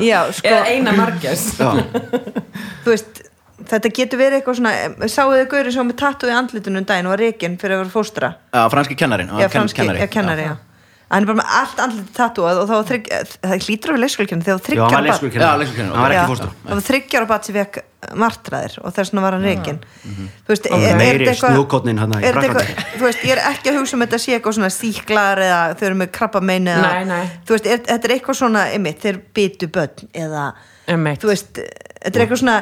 Já, 0.00 0.20
sko, 0.32 0.48
Eða 0.48 0.70
eina 0.72 0.92
margjast. 0.96 1.58
þú 1.60 2.88
veist 2.94 3.20
þetta 3.70 3.90
getur 3.94 4.18
verið 4.22 4.38
eitthvað 4.40 4.56
svona 4.60 4.72
sáuðu 5.12 5.42
þið 5.42 5.48
gaurið 5.52 5.74
svo 5.76 5.84
með 5.90 5.98
tattu 6.00 6.30
í 6.30 6.34
andlitunum 6.34 6.86
daginn 6.88 7.06
og 7.10 7.12
var 7.14 7.22
reikinn 7.26 7.58
fyrir 7.60 7.76
að 7.76 7.82
vera 7.84 7.92
fóstra? 7.92 8.30
Já, 8.54 8.62
franski 8.72 8.96
kennarin 8.98 9.28
já, 9.36 9.48
franski, 9.52 9.84
já, 9.84 10.06
kennari, 10.10 10.48
já 10.48 10.54
hann 11.10 11.24
er 11.24 11.28
bara 11.30 11.40
með 11.40 11.54
allt 11.58 11.80
andlitið 11.84 12.16
tattuað 12.16 12.58
og 12.62 12.66
þá 12.70 12.74
var 12.76 12.88
þrygg, 12.90 13.08
það 13.42 13.64
hlýtur 13.66 13.90
að 13.90 13.96
vera 13.96 14.02
leikskólkenni 14.04 14.46
þegar 14.46 14.58
hann 14.58 15.06
Hann 15.90 16.70
það 16.70 16.76
var 16.76 16.84
þryggjar 16.90 17.24
og 17.26 17.30
bat 17.32 17.48
sem 17.48 17.56
fekk 17.56 17.80
martraðir 18.16 18.76
og 18.80 18.94
þess 18.96 19.10
vegna 19.12 19.24
var 19.26 19.36
hann 19.36 19.46
er, 20.78 20.92
er 20.92 21.00
meiri 21.00 21.18
þetta 21.26 21.32
eitthvað 21.34 21.56
snjókornin 21.56 22.00
þarna 22.00 22.20
í 22.20 22.24
er 22.30 22.38
þetta 22.38 22.62
eitthvað, 22.62 22.86
þú 22.94 23.04
veist, 23.08 23.24
ég 23.26 23.34
er 23.34 23.42
ekki 23.50 23.72
að 23.72 23.78
hugsa 23.80 23.96
um 23.98 24.04
þetta 24.06 24.20
sé 24.22 24.36
eitthvað 24.38 24.56
svona 24.60 24.70
síklar 24.76 25.42
eða 25.44 25.58
þau 25.74 25.84
eru 25.90 25.98
með 26.00 26.12
krabba 26.16 26.40
eða, 26.78 26.94
Nei, 26.94 27.04
nei. 27.10 27.34
þú 27.44 27.56
veist, 27.56 27.68
er, 27.74 27.82
þetta 27.90 28.08
er 28.10 28.14
eitthvað 28.16 28.38
svona 28.40 28.64
einmitt, 28.72 29.02
þeir 29.04 29.20
bytu 29.36 29.68
börn 29.74 30.08
eða, 30.24 30.46
Einmitt. 30.94 31.20
þú 31.20 31.32
veist 31.34 31.60
þetta 32.00 32.16
er 32.16 32.22
eitthvað 32.24 32.40
svona 32.40 32.56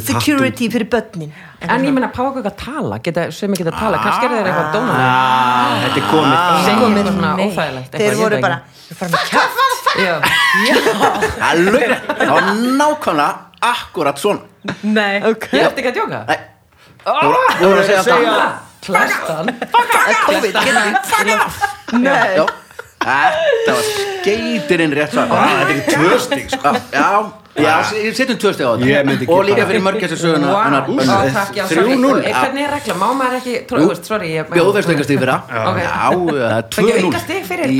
security 0.00 0.68
fyrir 0.72 0.88
börnin. 0.92 1.32
En 1.60 1.84
ég 1.84 1.92
meina, 1.92 2.08
páfagaugar 2.14 2.54
tala, 2.56 2.98
geta, 3.04 3.26
sem 3.34 3.52
ekki 3.52 3.64
geta 3.66 3.74
tala, 3.76 3.98
kannski 4.02 4.24
er 4.28 4.34
þeir 4.36 4.48
eitthvað 4.52 4.68
dónalega. 4.76 5.08
Ah, 5.08 5.74
Þetta 5.84 5.98
er 5.98 6.06
komið. 6.12 6.38
Segja 6.64 6.78
komið, 6.82 6.98
eitthvað 6.98 7.14
svona 7.18 7.32
nei. 7.34 7.48
óþægilegt. 7.48 7.90
þeir 7.92 8.00
eitthvað, 8.06 8.22
voru 8.22 8.36
bara 8.46 8.56
ekki. 8.58 9.36
Já. 9.98 10.14
Alveg, 11.50 11.90
það 12.18 12.32
var 12.32 12.48
nákvæmlega 12.78 13.28
akkurat 13.72 14.16
svona. 14.22 14.40
Nei. 14.82 15.20
Ég 15.20 15.66
ætti 15.66 15.82
ekki 15.82 15.90
að 15.90 15.96
djóka. 15.98 16.20
Nei, 16.28 16.38
þú 17.04 17.12
voru- 17.28 17.78
að 17.78 17.86
segja 17.88 18.02
þetta 18.06 18.48
Klestan. 18.88 19.46
COVID 20.28 20.54
getur 20.54 20.74
Nei. 21.98 22.36
Já, 22.38 22.44
þetta 23.02 23.74
var 23.74 24.17
skeitirinn 24.28 24.92
rétt 24.96 25.12
svar 25.12 25.28
Ah, 25.32 25.64
Þetta 25.64 25.72
er 25.72 25.76
ekki 25.76 25.92
tvö 25.96 26.18
stík 26.28 26.48
sko. 26.52 26.72
Já, 26.92 27.08
já, 27.58 27.74
já, 27.90 28.10
setjum 28.14 28.38
tvö 28.38 28.50
steg 28.54 28.66
á 28.68 28.72
Ég 28.78 29.00
þetta 29.08 29.32
Og 29.34 29.40
líka 29.48 29.64
fyrir 29.66 29.82
mörgæstur 29.82 30.18
söguna 30.20 30.52
Vá, 30.52 30.60
hennar 30.68 30.84
ó, 30.86 30.92
Önnu. 30.94 31.32
takk, 31.34 31.52
já, 31.58 31.64
Þrjú 31.66 31.82
sorry. 31.82 31.96
núll. 32.02 32.20
Eh, 32.22 32.34
Hvernig 32.38 32.62
er 32.68 32.70
regla? 32.76 32.94
Má 33.00 33.08
maður 33.18 33.36
ekki, 33.40 33.54
trú, 33.66 33.76
þú 33.82 33.88
veist, 33.90 34.04
sorry 34.06 34.28
ég- 34.36 34.52
Bjóð 34.52 34.70
veist 34.76 34.88
eitthvað 34.92 35.08
stig 35.08 35.18
fyrir 35.18 35.32
það 35.34 35.40
Ok. 35.72 35.78
Já, 35.82 35.90
það 35.98 36.54
er 36.58 36.62
tvö 36.68 36.86
Ekki 36.88 37.02
núll 37.02 37.10
auka 37.10 37.22
stig 37.24 37.42
fyrir 37.48 37.64
að 37.66 37.72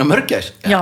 að 0.00 0.10
mörgæs. 0.14 0.46
Já. 0.64 0.80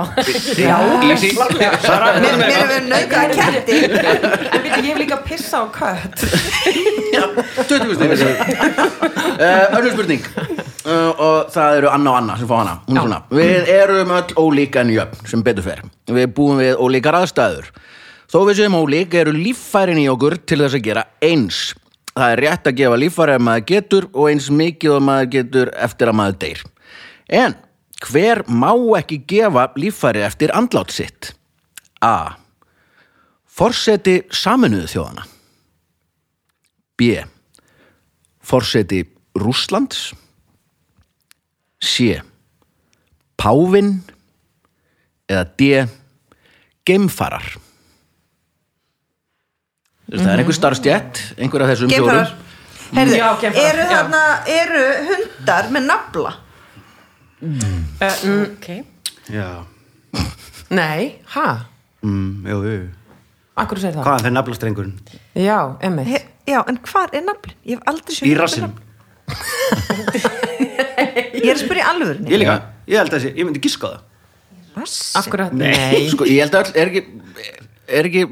Mér 2.23 2.35
mér 2.39 2.53
er 2.55 2.67
verið 2.69 2.87
nöðgæða 2.93 3.33
ketti 3.35 3.77
En 3.89 4.63
ég 4.63 4.87
hef 4.89 4.97
líka 5.01 5.17
pissa 5.25 5.57
á 5.59 5.65
kött. 5.73 6.17
Já, 7.13 7.23
20 7.67 7.95
stig. 7.95 8.09
Uh, 9.39 9.65
Önnur 9.77 9.91
spurning. 9.93 10.23
Uh, 10.85 11.11
og 11.19 11.51
það 11.53 11.77
eru 11.79 11.89
Anna 11.91 12.11
og 12.13 12.17
Anna 12.21 12.37
sem 12.39 12.47
fá 12.49 12.55
hana. 12.61 12.77
Hún 12.87 12.97
er 12.97 13.03
svona, 13.03 13.19
við 13.35 13.69
erum 13.73 14.11
öll 14.19 14.35
ólíka 14.39 14.83
en 14.83 14.91
jöfn 14.93 15.29
sem 15.29 15.43
betur 15.45 15.65
fer. 15.65 15.83
Við 16.07 16.27
búum 16.35 16.59
við 16.61 16.75
ólíkar 16.79 17.17
aðstæður. 17.21 17.71
Þó 18.29 18.39
við 18.45 18.59
séum 18.59 18.77
ólík 18.77 19.15
eru 19.17 19.33
líffærin 19.33 20.01
í 20.01 20.09
okkur 20.11 20.37
til 20.45 20.59
þess 20.61 20.77
að 20.77 20.85
gera 20.85 21.05
eins. 21.25 21.61
Það 22.13 22.35
er 22.35 22.43
rétt 22.43 22.69
að 22.69 22.77
gefa 22.81 22.99
líffæri 22.99 23.37
að 23.37 23.47
maður 23.47 23.65
getur 23.71 24.09
og 24.11 24.29
eins 24.29 24.51
mikið 24.51 24.95
og 24.97 25.03
maður 25.07 25.31
getur 25.37 25.73
eftir 25.87 26.11
að 26.11 26.19
maður 26.19 26.37
deyr. 26.43 26.63
En 27.39 27.57
hver 28.05 28.43
má 28.47 28.71
ekki 28.99 29.21
gefa 29.29 29.65
líffæri 29.79 30.23
eftir 30.27 30.53
andlát 30.55 30.93
sitt? 30.93 31.33
A. 32.05 32.37
Forseti 33.49 34.21
saminuðu 34.31 34.87
þjóðana 34.93 35.25
B. 36.99 37.15
Forseti 38.39 39.05
Rússlands. 39.39 40.13
C. 41.79 42.19
Pávin 43.39 43.93
eða 45.29 45.45
D. 45.59 45.71
Geimfarar 46.89 47.45
Það 50.09 50.29
er 50.33 50.41
einhver 50.41 50.57
starfstjætt 50.57 51.19
einhver 51.37 51.63
af 51.65 51.69
þessum 51.73 51.91
fjórum 51.93 52.37
Heyrðu, 52.89 53.17
Já, 53.19 53.27
eru 53.53 53.83
já. 53.83 53.89
þarna 53.91 54.21
eru 54.49 54.85
hundar 55.11 55.67
með 55.75 55.83
nafla 55.91 56.31
Ok 58.25 58.67
Já, 59.29 59.49
Nei, 60.73 61.19
ha? 61.35 61.47
mm, 62.01 62.47
jú, 62.49 62.57
jú 62.65 62.79
Akkur 63.59 63.77
segir 63.81 63.99
það? 63.99 64.05
Hvaðan 64.07 64.25
fer 64.25 64.33
naflastrengurinn? 64.33 64.95
Já, 65.37 65.59
emmi 65.85 66.05
já, 66.49 66.59
en 66.65 66.77
hvar 66.89 67.13
er 67.13 67.25
naflin? 67.27 67.57
ég 67.67 67.77
hef 67.77 67.83
aldrei 67.91 68.15
séð 68.17 68.25
Í 68.25 68.37
nafla. 68.39 68.71
Ég 71.43 71.49
er 71.53 71.57
að 71.57 71.63
spyrja 71.65 71.87
alvörinni 71.93 72.31
Ég 72.33 72.41
líka, 72.43 72.55
ég 72.87 72.97
held 73.01 73.09
að 73.13 73.17
þessi, 73.19 73.31
ég 73.39 73.45
myndi 73.49 73.61
giska 73.63 73.87
á 73.87 73.89
það. 73.93 74.01
Rassin 74.79 75.19
Akkur 75.19 75.43
að, 75.45 75.53
Nei. 75.59 75.71
nei. 75.75 76.09
Sko, 76.13 76.27
ég 76.29 76.39
held 76.45 76.55
að 76.55 76.69
öll, 76.69 76.73
er 76.83 76.91
ekki 76.91 77.03
er 77.99 78.09
ekki 78.09 78.23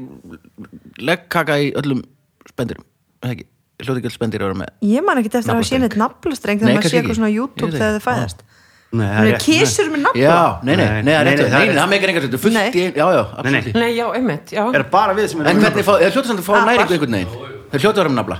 leggkaka 1.08 1.56
í 1.62 1.72
öllum 1.78 2.02
spendirum? 2.48 2.84
Er 3.22 3.26
það 3.28 3.34
ekki, 3.36 3.46
hljóti 3.84 3.98
ekki 4.02 4.10
öll 4.10 4.14
spendir 4.16 4.44
að 4.44 4.50
vera 4.52 4.58
með 4.62 4.92
ég 4.92 5.04
man 5.06 5.18
ekki 5.20 5.30
eftir 5.32 5.42
að 5.42 5.50
hafa 5.58 5.68
séð 5.68 5.82
neitt 5.84 5.98
naflastreng 5.98 6.62
þegar 6.62 6.78
maður 6.78 6.92
sé 6.92 7.00
eitthvað 7.00 7.18
svona 7.18 7.30
á 7.30 7.36
YouTube 7.38 7.72
þegar 7.74 7.96
þið 7.98 8.06
fæðast. 8.08 8.44
Nei, 8.88 9.04
er 9.04 9.26
er 9.34 9.42
kísur 9.44 9.90
með 9.92 10.00
nafla. 10.06 10.20
Já, 10.22 10.36
nei, 10.64 10.76
nei, 10.78 10.86
nei, 10.88 11.02
Nei, 11.04 11.12
það 11.12 11.18
er 11.18 11.26
nei, 11.26 11.28
rétt 11.28 11.42
nei, 11.42 11.48
það 11.48 11.52
Nei, 11.52 11.60
er- 11.60 11.68
nei, 11.68 11.78
það 11.82 11.90
meikar 11.92 12.08
engar 12.12 12.24
þetta 12.24 12.38
fullt 12.40 12.54
Nei. 12.54 12.68
í 12.72 12.84
Já, 12.88 13.06
já, 13.12 13.24
Nei, 13.28 13.50
nei. 13.52 13.58
absolutt. 13.58 13.74
Nei, 13.82 13.90
já, 13.98 14.06
emmitt, 14.16 14.52
já. 14.56 14.62
Er 14.78 14.84
bara 14.94 15.12
við 15.18 15.26
sem 15.28 15.42
En 15.42 15.46
erum 15.50 15.60
hvernig 15.66 15.84
fá, 15.84 15.92
þeir 16.00 16.14
hljóta 16.14 16.30
samt 16.30 16.40
að 16.40 16.46
fá 16.48 16.54
næringu 16.64 16.94
einhvern 16.96 17.16
veginn? 17.18 17.52
Þeir 17.68 17.82
hljóta 17.84 17.92
að 17.92 18.00
vera 18.00 18.12
með 18.14 18.18
nafla. 18.22 18.38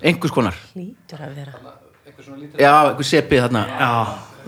Einhvers 0.00 0.32
konar. 0.32 0.56
Lítur 0.80 1.20
að 1.26 1.34
vera 1.36 1.52
Já, 2.58 2.72
einhver 2.90 3.06
sepið 3.10 3.42
þarna 3.46 3.62
Já, 3.68 3.90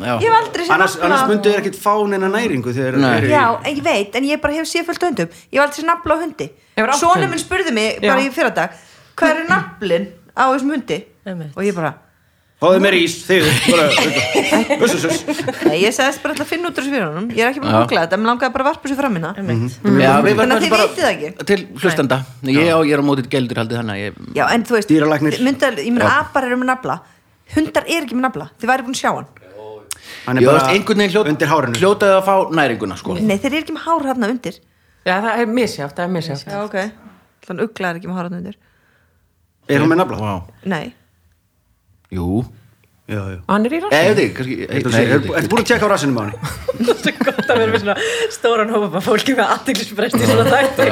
Já, 0.03 0.13
ég 0.19 0.29
hef 0.29 0.37
aldrei 0.39 0.65
séð 0.67 0.75
annars, 0.75 0.95
annars 0.99 1.21
nafla 1.23 1.33
myndu 1.35 1.51
þér 1.53 1.61
ekkit 1.63 1.77
fá 1.83 1.93
neina 2.09 2.29
næringu 2.33 2.73
þegar 2.73 2.97
Nei. 2.97 3.09
þeir 3.11 3.19
eru 3.19 3.29
í- 3.29 3.35
Já, 3.35 3.45
en 3.69 3.77
ég 3.77 3.83
veit, 3.87 4.15
en 4.17 4.25
ég 4.31 4.41
bara 4.41 4.55
hef 4.57 4.67
séð 4.71 4.87
fullt 4.89 5.03
af 5.03 5.09
hundum 5.11 5.29
Ég 5.53 5.59
var 5.61 5.67
aldrei 5.69 5.83
séð 5.83 5.91
nafla 5.91 6.15
á 6.17 6.19
hundi 6.23 6.49
Hefur 6.77 6.89
átt 6.95 7.01
Sónu 7.03 7.21
hund? 7.21 7.31
minn 7.35 7.43
spurði 7.43 7.73
mig 7.77 7.99
Já. 8.01 8.09
bara 8.09 8.21
í 8.25 8.31
fyrradag 8.33 8.71
Hvað 9.17 9.37
er 9.37 9.45
naflin 9.51 10.09
á 10.33 10.45
þessum 10.49 10.73
hundi? 10.73 11.05
Einmitt. 11.27 11.53
Og 11.57 11.63
ég 11.69 11.75
bara, 11.77 11.93
Fáðu 12.63 12.79
mér 12.79 12.95
ís, 12.95 13.15
þegar 13.27 13.53
bara 13.75 13.87
Uss, 14.87 14.95
uss, 14.95 15.05
uss 15.05 15.41
nei, 15.67 15.81
ég 15.83 15.93
sagðist 15.95 16.23
bara 16.23 16.33
alltaf 16.33 16.47
að 16.47 16.51
finna 16.55 16.71
út 16.71 16.77
úr 16.79 16.85
þessu 16.87 16.93
fyrir 16.95 17.07
honum 17.11 17.29
Ég 17.35 17.43
er 17.43 17.51
ekki 17.51 17.61
búin 17.63 17.71
að 17.71 17.77
Já. 17.77 17.83
googla 17.83 18.03
þetta, 18.07 18.15
en 18.17 18.23
mér 18.23 18.31
langaði 18.33 18.53
bara 18.55 18.65
að 18.65 18.69
varpa 18.71 18.89
þessu 18.89 18.99
fram 19.03 19.17
hérna 19.19 19.33
Einmitt. 19.37 19.77
já 19.83 20.13
við 20.23 20.33
Þannig 20.33 20.37
verðum 20.39 20.57
að 20.57 20.63
þið 20.63 20.71
bara 20.71 20.87
vitið 20.87 21.03
það 21.03 21.13
ekki. 21.13 21.47
Til 21.51 21.59
hlustenda 21.83 22.19
Ég 22.47 22.71
á, 22.71 22.79
ég 22.87 22.93
er 22.97 23.03
á 23.03 23.07
mótið 23.11 23.29
gældur 23.35 23.61
haldið 23.63 23.81
þannig 23.83 23.95
að 23.95 24.03
ég 24.03 24.37
Já, 24.39 24.45
en 24.55 24.65
þú 24.65 24.77
veist, 24.79 24.89
Dýralæknir. 24.95 25.39
myndal, 25.43 25.75
ég 25.83 25.91
meina 25.93 26.07
Já. 26.07 26.21
apar 26.23 26.47
eru 26.49 26.57
með 26.63 26.71
nafla 26.73 26.97
Hundar 27.57 27.87
er 27.87 28.07
ekki 28.07 28.17
með 28.17 28.27
nafla, 28.29 28.49
þið 28.61 28.73
væri 28.73 28.87
búin 28.87 28.97
að 28.97 29.03
sjá 29.03 29.11
hann. 29.13 29.31
Hann 30.23 30.39
er 30.39 30.47
veist, 30.47 30.53
bara 30.53 30.73
einhvern 30.73 31.03
veginn 31.03 31.15
hljóta 31.15 31.33
undir 31.33 31.51
hárinu. 31.51 31.79
Hljótaði 31.83 32.17
að 32.17 32.25
fá 32.29 32.35
næringuna, 32.59 32.97
sko. 32.99 33.17
Nei, 33.19 33.37
þeir 33.37 33.53
eru 33.53 33.61
ekki 33.63 33.77
með 33.77 33.85
hár 33.87 34.09
hérna 34.09 34.31
undir. 34.33 34.59
Já, 35.03 35.15
það 35.15 35.43
er 35.43 35.53
misjátt, 35.59 35.95
það 35.99 36.05
er 36.05 36.13
misjátt 36.17 36.49
Já, 36.49 36.59
ok. 36.63 36.77
Þannig 37.47 37.69
ugla 37.69 37.91
er 37.91 38.01
ekki 38.01 38.11
með 38.11 38.19
hár 38.19 38.29
hérna 38.29 38.41
undir. 38.43 38.59
Er 39.69 39.83
hún 39.83 39.93
með 39.93 40.03
nafla? 40.03 40.35
Nei, 40.73 40.85
Jú 42.13 42.43
Hann 43.49 43.67
er 43.67 43.73
í 43.73 43.79
Eða, 43.79 43.89
rassin 43.93 44.17
þig, 44.19 44.31
kannski 44.39 44.55
Ertu 44.69 44.89
er- 44.97 45.11
ég 45.13 45.49
búin 45.53 45.63
að 45.63 45.69
tjekka 45.71 45.85
á 45.87 45.93
rassinum 45.93 46.19
á 46.19 46.23
henni? 46.23 46.37
Það 46.83 47.07
er 47.11 47.15
gott 47.27 47.49
að 47.53 47.57
vera 47.63 47.71
með 47.73 47.81
svona 47.83 47.97
stóran 48.37 48.71
hópa 48.73 48.97
af 49.01 49.05
fólki 49.07 49.33
með 49.39 49.47
aðteglisbrest 49.57 50.17
í 50.17 50.19
svona 50.27 50.47
þætti 50.53 50.87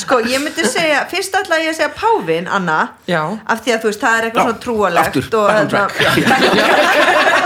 sko, 0.00 0.14
ég 0.26 0.38
myndi 0.42 0.64
segja 0.66 1.00
Fyrst 1.10 1.34
ætla 1.38 1.58
ég 1.62 1.70
að 1.72 1.78
segja 1.80 1.92
Pávin, 1.96 2.46
Anna 2.48 2.78
Já. 3.08 3.22
Af 3.46 3.62
því 3.64 3.70
að 3.76 3.80
þú 3.84 3.88
veist, 3.92 4.02
það 4.02 4.14
er 4.18 4.22
eitthvað 4.28 4.44
svona 4.46 4.62
trúalegt 4.66 5.06
aftur, 5.06 5.24
og, 5.36 5.46
back 5.46 5.58
on 5.60 5.66
hérna, 5.70 5.84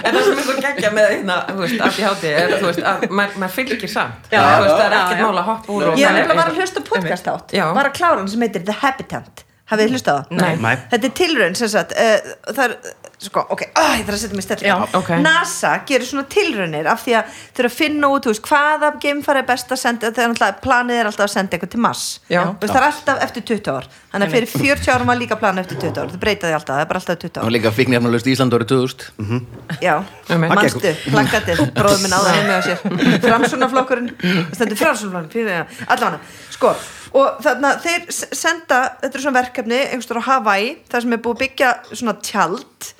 En 0.00 0.14
það 0.16 0.22
sem 0.26 0.38
er 0.38 0.44
svo 0.46 0.54
geggja 0.60 0.90
með 0.94 1.06
hérna, 1.14 1.36
þú 1.50 1.60
veist, 1.64 1.82
að 1.84 1.90
því 1.96 2.02
hátti 2.06 2.28
er, 2.30 2.54
þú 2.56 2.66
veist, 2.70 2.82
að 2.92 2.96
maður 3.20 3.42
mað 3.44 3.50
fylgir 3.58 3.90
samt 3.92 4.32
Já. 4.32 4.40
Þú 4.40 4.62
veist, 4.64 4.74
það 4.74 4.86
er 4.86 4.96
ekkert 5.00 5.20
já. 5.20 5.26
mál 5.26 5.38
að 5.42 5.46
hoppa 5.50 5.76
úr 5.76 5.80
Ég 6.00 6.06
er 6.22 6.34
var 6.34 6.48
að 6.50 6.58
hlusta 6.60 6.80
podcast 6.86 7.30
átt. 7.34 7.48
Var 7.80 7.90
að 7.90 7.94
klára 7.98 8.18
hann 8.22 8.30
sem 8.32 8.44
heitir 8.46 8.62
The 8.66 8.76
Habitant 8.80 9.36
hafið 9.70 9.86
þið 9.86 9.94
hlustað 9.94 10.18
það? 10.18 10.40
Nei. 10.40 10.56
Nei. 10.64 10.74
Þetta 10.92 11.08
er 11.10 11.14
tilraun 11.20 11.56
sem 11.60 11.70
sagt 11.72 11.94
uh, 11.94 12.32
það 12.50 12.62
er, 12.66 12.74
sko, 13.20 13.44
ok, 13.54 13.62
uh, 13.70 13.92
ég 14.00 14.06
þarf 14.08 14.16
að 14.16 14.22
setja 14.24 14.38
mig 14.38 14.46
stærlega 14.46 14.70
Já, 14.70 14.96
ok. 14.98 15.10
NASA 15.24 15.72
gerir 15.88 16.08
svona 16.08 16.24
tilraunir 16.32 16.88
af 16.90 17.04
því 17.04 17.16
að 17.20 17.34
þau 17.38 17.60
eru 17.62 17.70
að 17.70 17.76
finna 17.76 18.10
út, 18.14 18.26
þú 18.26 18.32
veist, 18.34 18.44
hvaða 18.50 18.90
geimfari 19.04 19.42
er 19.42 19.48
best 19.50 19.74
að 19.74 19.80
senda, 19.82 20.10
þegar 20.10 20.32
náttúrulega 20.32 20.64
planið 20.64 21.00
er 21.02 21.10
alltaf 21.10 21.26
að 21.28 21.34
senda 21.34 21.56
eitthvað 21.58 21.72
til 21.76 21.82
Mars, 21.84 22.04
Já. 22.32 22.42
Þú 22.50 22.64
veist, 22.64 22.74
það 22.74 22.80
er 22.80 22.88
alltaf 22.88 23.24
eftir 23.28 23.46
20 23.52 23.74
ár, 23.76 23.88
þannig 24.14 24.30
að 24.30 24.36
fyrir 24.36 24.54
40 24.54 24.94
árum 24.96 25.12
var 25.12 25.20
líka 25.20 25.38
planið 25.40 25.64
eftir 25.66 25.80
20 25.84 26.00
ár, 26.00 26.12
það 26.14 26.22
breytaði 26.24 26.56
alltaf, 26.58 26.74
það 26.74 26.84
er 26.86 26.90
bara 26.90 27.02
alltaf 27.04 27.20
20 27.26 27.40
og 27.40 27.50
ár 27.50 27.54
líka 27.56 27.74
fíknefnalust 27.76 28.30
Ísland 28.32 28.56
árið 28.56 28.72
2000 28.72 29.84
Já, 29.84 29.94
Einmitt. 30.32 30.54
manstu, 30.56 30.94
plakatið, 31.10 31.62
bróður 31.78 32.02
minn 32.06 32.16
áður 32.16 32.38
heimi 32.38 32.56
á 32.56 32.62
sér 32.64 32.80
Framsunaflokkurinn, 33.26 34.10
stendur 34.56 34.80
Framsunaflokkurinn 34.80 35.68
allavega, 35.86 36.22
sko 36.56 36.72
og 37.14 37.40
þarna 37.44 37.74
þeir 37.82 38.06
s- 38.12 38.28
senda, 38.38 38.80
þetta 39.02 39.14
er 39.18 39.24
svona 39.24 39.40
verkefni 39.42 39.78
einhverstur 39.88 40.20
á 40.22 40.28
Hawaii, 40.28 40.76
það 40.90 41.02
sem 41.02 41.12
er 41.16 41.22
búið 41.24 41.36
að 41.36 41.42
byggja 41.44 41.70
svona 41.92 42.14
tjald 42.22 42.90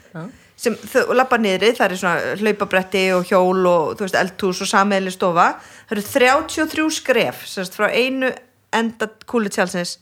sem 0.60 0.74
þau 0.76 1.06
og 1.08 1.14
labba 1.16 1.38
niðri, 1.40 1.70
það 1.72 1.90
er 1.90 1.96
svona 1.96 2.34
hlaupabretti 2.36 3.04
og 3.16 3.24
hjól 3.30 3.66
og 3.70 3.94
þú 3.96 4.04
veist 4.04 4.18
eldhús 4.20 4.58
og 4.60 4.68
sameðli 4.68 5.12
stofa, 5.14 5.46
það 5.88 5.94
eru 5.96 6.02
33 6.02 6.90
skref, 6.98 7.44
sérst 7.48 7.78
frá 7.78 7.88
einu 7.88 8.28
enda 8.76 9.08
kúli 9.26 9.48
tjaldsins 9.48 9.94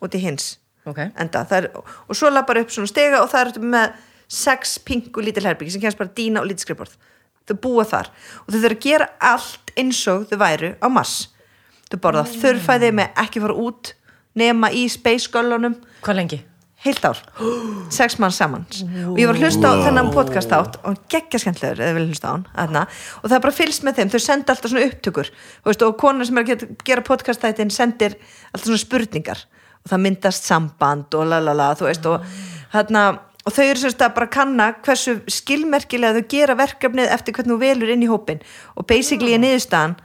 og 0.00 0.10
til 0.12 0.20
hins 0.20 0.58
Ok. 0.86 0.98
enda, 1.18 1.42
er, 1.50 1.70
og 1.74 2.14
svo 2.14 2.28
lappar 2.30 2.58
upp 2.60 2.70
svona 2.70 2.86
stega 2.86 3.22
og 3.24 3.30
það 3.32 3.56
er 3.56 3.60
með 3.64 3.92
sex 4.28 4.78
pingu 4.84 5.20
lítil 5.24 5.42
herbyggi 5.48 5.72
sem 5.72 5.80
kemst 5.82 5.98
bara 5.98 6.12
dína 6.14 6.40
og 6.40 6.46
lítið 6.46 6.64
skrifborð. 6.68 6.94
Þau 7.48 7.56
búa 7.60 7.84
þar. 7.84 8.08
Og 8.46 8.52
þau 8.54 8.60
þurfa 8.60 8.70
að 8.76 8.80
gera 8.86 9.08
allt 9.20 9.72
eins 9.76 10.00
og 10.08 10.28
þau 10.30 10.38
væru 10.40 10.70
á 10.80 10.88
mass 10.88 11.28
þau 11.94 12.00
borða 12.08 12.24
þurrfæði 12.34 12.90
með 13.00 13.22
ekki 13.24 13.44
fara 13.44 13.60
út 13.64 13.94
nema 14.38 14.72
í 14.74 14.88
space 14.90 15.30
göllunum 15.32 15.78
Hvað 16.04 16.20
lengi? 16.20 16.40
heilt 16.84 17.04
ár, 17.08 17.16
sex 17.96 18.18
mann 18.20 18.32
saman. 18.34 18.66
Og 19.08 19.16
ég 19.16 19.28
var 19.30 19.38
að 19.38 19.46
hlusta 19.46 19.70
á 19.72 19.74
þennan 19.86 20.10
podcast 20.12 20.52
átt 20.52 20.74
og 20.84 20.98
geggja 21.08 21.40
skemmtilegur 21.40 21.80
eða 21.80 21.96
vil 21.96 22.08
hlusta 22.10 22.28
á 22.28 22.32
hann 22.34 22.44
aðna. 22.52 22.82
og 23.22 23.28
það 23.30 23.36
er 23.38 23.44
bara 23.46 23.56
fylgst 23.56 23.86
með 23.86 24.00
þeim, 24.00 24.10
þau 24.12 24.20
senda 24.20 24.52
alltaf 24.52 24.72
svona 24.72 24.88
upptökur. 24.90 25.30
Veist, 25.64 25.84
og 25.86 25.96
konar 26.02 26.28
sem 26.28 26.40
er 26.42 26.50
að 26.52 26.66
gera 26.84 27.06
podcast 27.06 27.40
þættin 27.40 27.72
sendir 27.72 28.18
alltaf 28.52 28.68
svona 28.68 28.82
spurningar. 28.82 29.44
Og 29.84 29.92
það 29.94 30.04
myndast 30.04 30.44
samband 30.48 31.16
og 31.16 31.30
lalala 31.32 31.70
þú 31.78 31.88
veist 31.88 32.10
og 32.10 32.28
þarna 32.74 33.06
og 33.44 33.52
þau 33.52 33.64
eru 33.64 33.80
semst 33.82 34.04
að 34.04 34.14
bara 34.16 34.32
kanna 34.32 34.70
hversu 34.84 35.18
skilmerkilega 35.28 36.20
þau 36.20 36.28
gera 36.32 36.56
verkefnið 36.58 37.12
eftir 37.16 37.36
hvernig 37.36 37.52
þú 37.54 37.60
velur 37.60 37.92
inn 37.92 38.04
í 38.04 38.08
hópin 38.08 38.40
og 38.76 38.86
basically 38.88 39.34
er 39.36 39.42
niðurstaðan 39.42 39.96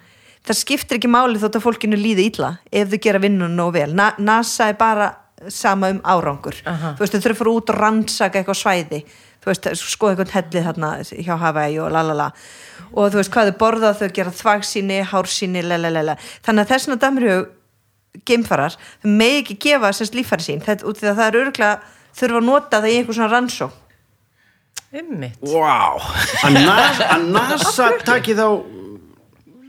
það 0.47 0.59
skiptir 0.61 0.99
ekki 0.99 1.11
máli 1.11 1.39
þótt 1.41 1.59
að 1.59 1.65
fólkinu 1.65 1.99
líði 1.99 2.29
illa 2.31 2.53
ef 2.71 2.91
þau 2.91 2.99
gera 3.03 3.21
vinnun 3.23 3.57
nóg 3.57 3.73
vel. 3.75 3.89
Na 3.95 4.11
NASA 4.17 4.69
er 4.71 4.77
bara 4.79 5.11
sama 5.47 5.89
um 5.93 6.01
árangur. 6.03 6.57
Aha. 6.67 6.95
þú 6.97 7.03
veist 7.03 7.15
þau 7.15 7.21
þurfa 7.23 7.35
að 7.35 7.41
fara 7.41 7.55
út 7.55 7.69
og 7.73 7.77
rannsaka 7.79 8.41
eitthvað 8.41 8.59
svæði. 8.59 9.03
Þú 9.39 9.51
veist, 9.51 9.69
skoða 9.79 10.15
eitthvað 10.15 10.33
hellið 10.35 10.65
þarna 10.67 10.89
hjá 11.23 11.35
Hawaii 11.39 11.77
og 11.79 11.93
lalala 11.95 12.31
og 12.89 13.13
þú 13.13 13.21
veist 13.21 13.31
hvað 13.31 13.51
þau 13.51 13.59
borða, 13.61 13.93
þau 13.95 14.09
gera 14.17 14.33
þvagsýni 14.35 14.97
hársýni, 15.11 15.61
lelelele 15.63 16.17
þannig 16.43 16.65
að 16.65 16.73
þessna 16.73 16.97
dæmur 16.99 17.27
hug 17.29 18.23
geimfarar 18.27 18.75
þau 18.75 19.09
megi 19.13 19.43
ekki 19.43 19.57
gefa 19.69 19.93
sérst 19.95 20.17
líffæri 20.17 20.43
sín. 20.43 20.63
Þetta, 20.65 20.87
út 20.89 20.99
því 20.99 21.11
að 21.11 21.21
það 21.21 21.29
er 21.29 21.39
örgulega 21.43 21.79
þurfa 22.19 22.41
að 22.41 22.49
nota 22.49 22.81
það 22.81 22.89
í 22.89 22.99
einhver 22.99 23.19
svona 23.19 23.31
rannsó 23.31 23.69
Ummitt. 24.89 25.37
wow. 25.45 26.01
að, 26.49 27.27
NASA, 27.29 27.91
taki 28.03 28.33
þá 28.35 28.47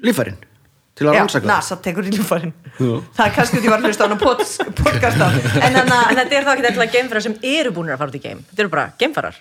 lífærin 0.00 0.38
til 1.00 1.08
að 1.08 1.16
rannsaka 1.16 1.46
það. 1.46 1.50
NASA 1.54 1.76
tekur 1.88 2.04
í 2.06 2.12
líffærin 2.14 2.52
Já. 2.76 2.90
það 3.16 3.22
er 3.26 3.32
kannski 3.38 3.60
út 3.60 3.64
í 3.64 3.70
var 3.72 3.80
að 3.80 3.86
hlusta 3.88 4.04
á 4.04 4.06
hana 4.06 4.18
pod- 4.20 4.42
podcast 4.84 5.22
á 5.24 5.28
en 5.66 5.78
að 5.80 5.94
þetta 6.20 6.34
er 6.36 6.44
þá 6.44 6.50
ekki 6.54 6.66
eitthvað 6.70 6.92
geimfarar 6.98 7.24
sem 7.26 7.38
eru 7.56 7.72
búinir 7.76 7.96
að 7.96 8.02
fara 8.04 8.12
út 8.12 8.18
í 8.20 8.24
geim. 8.28 8.42
Þetta 8.50 8.64
eru 8.66 8.72
bara 8.76 8.84
geimfarar. 9.00 9.38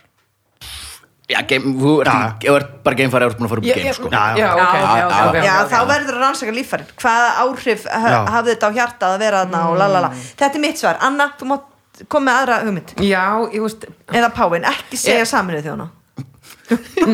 Já, 1.30 1.44
game, 1.46 1.76
þú 1.78 1.92
ert, 2.02 2.70
bara 2.82 2.98
geimfari 2.98 3.28
ef 3.28 3.36
þú 3.36 3.36
ert 3.36 3.38
búin 3.38 3.46
að 3.46 3.52
fara 3.52 3.62
upp 3.62 3.68
í 3.68 3.84
já, 3.86 3.94
sko. 3.94 4.10
Já, 4.10 4.24
já. 4.34 5.44
já, 5.46 5.58
þá 5.70 5.78
verður 5.92 6.16
að 6.18 6.24
rannsaka 6.24 6.54
líffærin 6.56 6.88
hvaða 7.04 7.28
áhrif 7.44 7.84
hafði 7.86 8.56
þetta 8.56 8.66
á 8.66 8.72
hjarta 8.80 9.10
að 9.14 9.20
vera 9.22 9.44
þarna 9.44 9.60
og 9.70 9.78
lalala 9.78 10.10
þetta 10.16 10.50
er 10.58 10.64
mitt 10.64 10.82
svar, 10.82 10.98
Anna, 11.06 11.28
þú 11.38 11.50
mátt 11.52 12.02
koma 12.10 12.32
með 12.32 12.40
aðra 12.42 12.58
hugmynd 12.66 12.96
Já, 13.06 13.22
ég 13.54 13.62
veist 13.68 13.86
eða 14.10 14.32
Páin, 14.40 14.66
ekki 14.72 14.98
segja 15.04 15.22
Ég- 15.22 15.30
saminuð 15.30 15.68
þjóna 15.70 15.88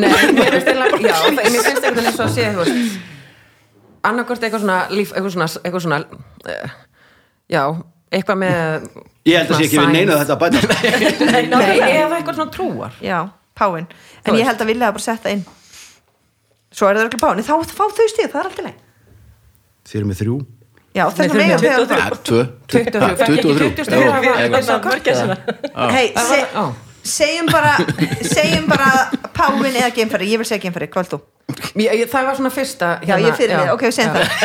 Nei, 0.00 0.08
mér 0.32 0.56
finnst 0.56 0.72
það- 0.72 1.36
mér 1.36 1.60
finnst 1.66 1.84
eitthvað 1.84 2.08
eins 2.08 2.16
og 2.16 2.24
að 2.24 2.34
sé, 2.38 2.48
annarkvort 4.10 4.46
eitthvað 4.46 4.62
svona 4.64 4.78
líf, 4.92 5.12
eitthvað 5.12 5.34
svona, 5.36 5.48
eitthvað 5.62 5.84
svona 5.86 5.98
uh, 6.54 6.74
já, 7.52 7.62
eitthvað 8.14 8.40
með 8.42 8.88
ég 9.26 9.38
held 9.40 9.52
að 9.52 9.60
sé 9.60 9.66
ekki 9.68 9.82
við 9.82 9.92
neina 9.96 10.18
þetta 10.22 10.34
að 10.34 10.42
bæta 10.44 10.58
Nei, 11.52 11.78
eða 11.90 12.18
eitthvað 12.20 12.38
svona 12.40 12.54
trúar 12.56 12.98
Já, 13.02 13.18
Páin, 13.56 13.86
en 14.24 14.32
Þú 14.32 14.40
ég 14.40 14.50
held 14.50 14.60
að 14.64 14.70
vilja 14.72 14.92
bara 14.96 15.06
setja 15.06 15.32
inn 15.36 15.44
svo 16.76 16.90
er 16.90 16.98
það 17.00 17.08
ekki 17.10 17.22
Páin, 17.22 17.42
þá 17.46 17.54
fá 17.72 17.84
þau 17.86 18.06
stíð, 18.12 18.28
það 18.32 18.40
er 18.42 18.50
alltaf 18.50 18.68
leið 18.68 18.84
þeir 19.86 20.00
eru 20.02 20.10
með 20.12 20.20
þrjú 20.22 20.36
Já, 20.96 21.04
Nei, 21.04 21.12
þess 21.12 21.16
þau 21.16 21.24
að 21.26 21.28
eru 21.28 21.40
mega 21.42 21.56
með 21.56 21.64
þegar 21.66 21.80
23. 21.86 22.00
Ja, 22.00 22.06
tvö 22.26 22.42
23, 22.72 23.00
Ha, 23.02 23.08
fekk 23.12 23.28
ekki 23.28 23.42
23. 23.44 23.70
23. 23.76 23.98
Jú, 24.00 24.06
Það 24.06 24.16
var- 24.16 24.38
eitthvað. 24.40 24.56
Eitthvað 24.56 24.86
mörgæsina. 24.88 25.36
Hei, 25.92 26.06
Það 27.06 27.12
segjum 27.12 27.46
bara 27.52 27.72
segjum 28.26 28.64
bara 28.70 28.90
Páin 29.36 29.70
eða 29.76 29.90
geimfæri, 29.94 30.26
ég 30.32 30.40
vil 30.42 30.46
segja 30.48 30.64
geimfæri, 30.66 30.88
hvað 30.90 31.04
vil 31.06 31.12
þú? 31.14 31.18
ég, 31.78 31.92
ég, 32.02 32.06
Það 32.10 32.26
var 32.26 32.34
svona 32.40 32.50
fyrsta 32.54 32.88
Já, 33.06 33.14
ég 33.22 33.28
er 33.30 33.36
fyrir 33.38 33.56
mig, 33.60 33.70
ok, 33.76 33.82
við 33.86 33.94
segjum 33.94 34.14
það. 34.16 34.26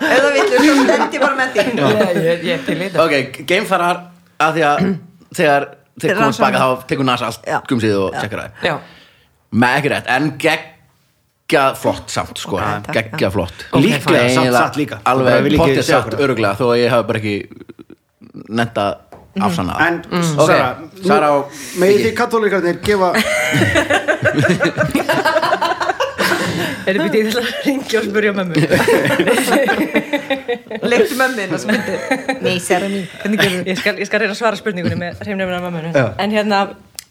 Ef 0.00 0.22
það 0.24 0.32
villu, 0.34 0.60
svo 0.64 0.74
stend 0.84 1.14
ég 1.14 1.20
bara 1.22 1.36
með 1.38 1.52
því. 1.54 1.64
Ég, 1.80 2.20
ég, 2.24 2.44
ég 2.48 2.62
til 2.66 2.76
í 2.76 2.80
þetta. 2.86 3.04
Ok, 3.04 3.40
geimfarar 3.50 3.98
að 4.40 4.56
því 4.56 4.62
að 4.70 4.78
þegar 5.36 5.66
þeir 6.00 6.14
komast 6.18 6.42
baka 6.42 6.62
þá 6.62 6.84
tekur 6.90 7.06
NASA 7.08 7.28
allt 7.28 7.42
Já. 7.50 7.58
gumsið 7.70 7.96
og 8.00 8.14
Já. 8.16 8.20
tjekkar 8.24 8.40
það. 8.42 8.50
Já, 8.70 8.74
með 9.64 9.76
ekki 9.80 9.92
rétt, 9.92 10.08
en 10.16 10.28
geggja 10.40 11.64
flott 11.82 12.14
samt 12.14 12.40
sko, 12.40 12.60
geggja 12.88 13.26
já. 13.28 13.30
flott. 13.34 13.66
Líklega, 13.76 14.24
Eiginlega 14.24 14.34
samt 14.38 14.56
satt 14.56 14.80
líka. 14.80 15.00
Bara 15.04 15.14
alveg 15.14 15.44
vil 15.46 15.52
ekki 15.52 15.62
pottið 15.64 15.82
segja 15.84 16.00
satt 16.00 16.14
það. 16.14 16.24
öruglega 16.26 16.54
þó 16.60 16.64
að 16.70 16.80
ég 16.80 16.94
hafa 16.96 17.08
bara 17.10 17.22
ekki 17.22 17.36
nefnt 18.48 18.78
að 18.78 18.94
afsanna 19.40 19.72
það. 19.78 19.86
en 19.86 20.02
Mm. 20.10 20.38
Ok, 20.42 20.50
Sara, 21.06 21.28
Viki. 21.78 22.02
þið 22.04 22.14
kattólikarnir 22.18 22.76
gefa 22.82 23.10
Er 26.88 26.92
þið 26.96 27.02
býtið 27.04 27.36
að 27.38 27.46
ringja 27.64 27.98
og 28.00 28.04
spurja 28.08 28.32
mömmu? 28.34 28.54
Leiktu 30.90 31.14
mömmin 31.20 31.50
og 31.54 31.60
myndi 31.68 31.94
Nei, 32.42 32.56
Sara 32.64 32.86
mín? 32.90 33.04
Ég 33.68 33.76
skal, 33.78 33.94
ég 34.00 34.06
skal 34.08 34.18
reyna 34.24 34.34
að 34.34 34.40
svara 34.40 34.56
spurningunni 34.58 34.98
með 34.98 35.12
hreimnefnina 35.24 35.60
mömmunu. 35.66 35.90
Já. 35.94 36.06
En 36.18 36.30
hérna... 36.34 36.58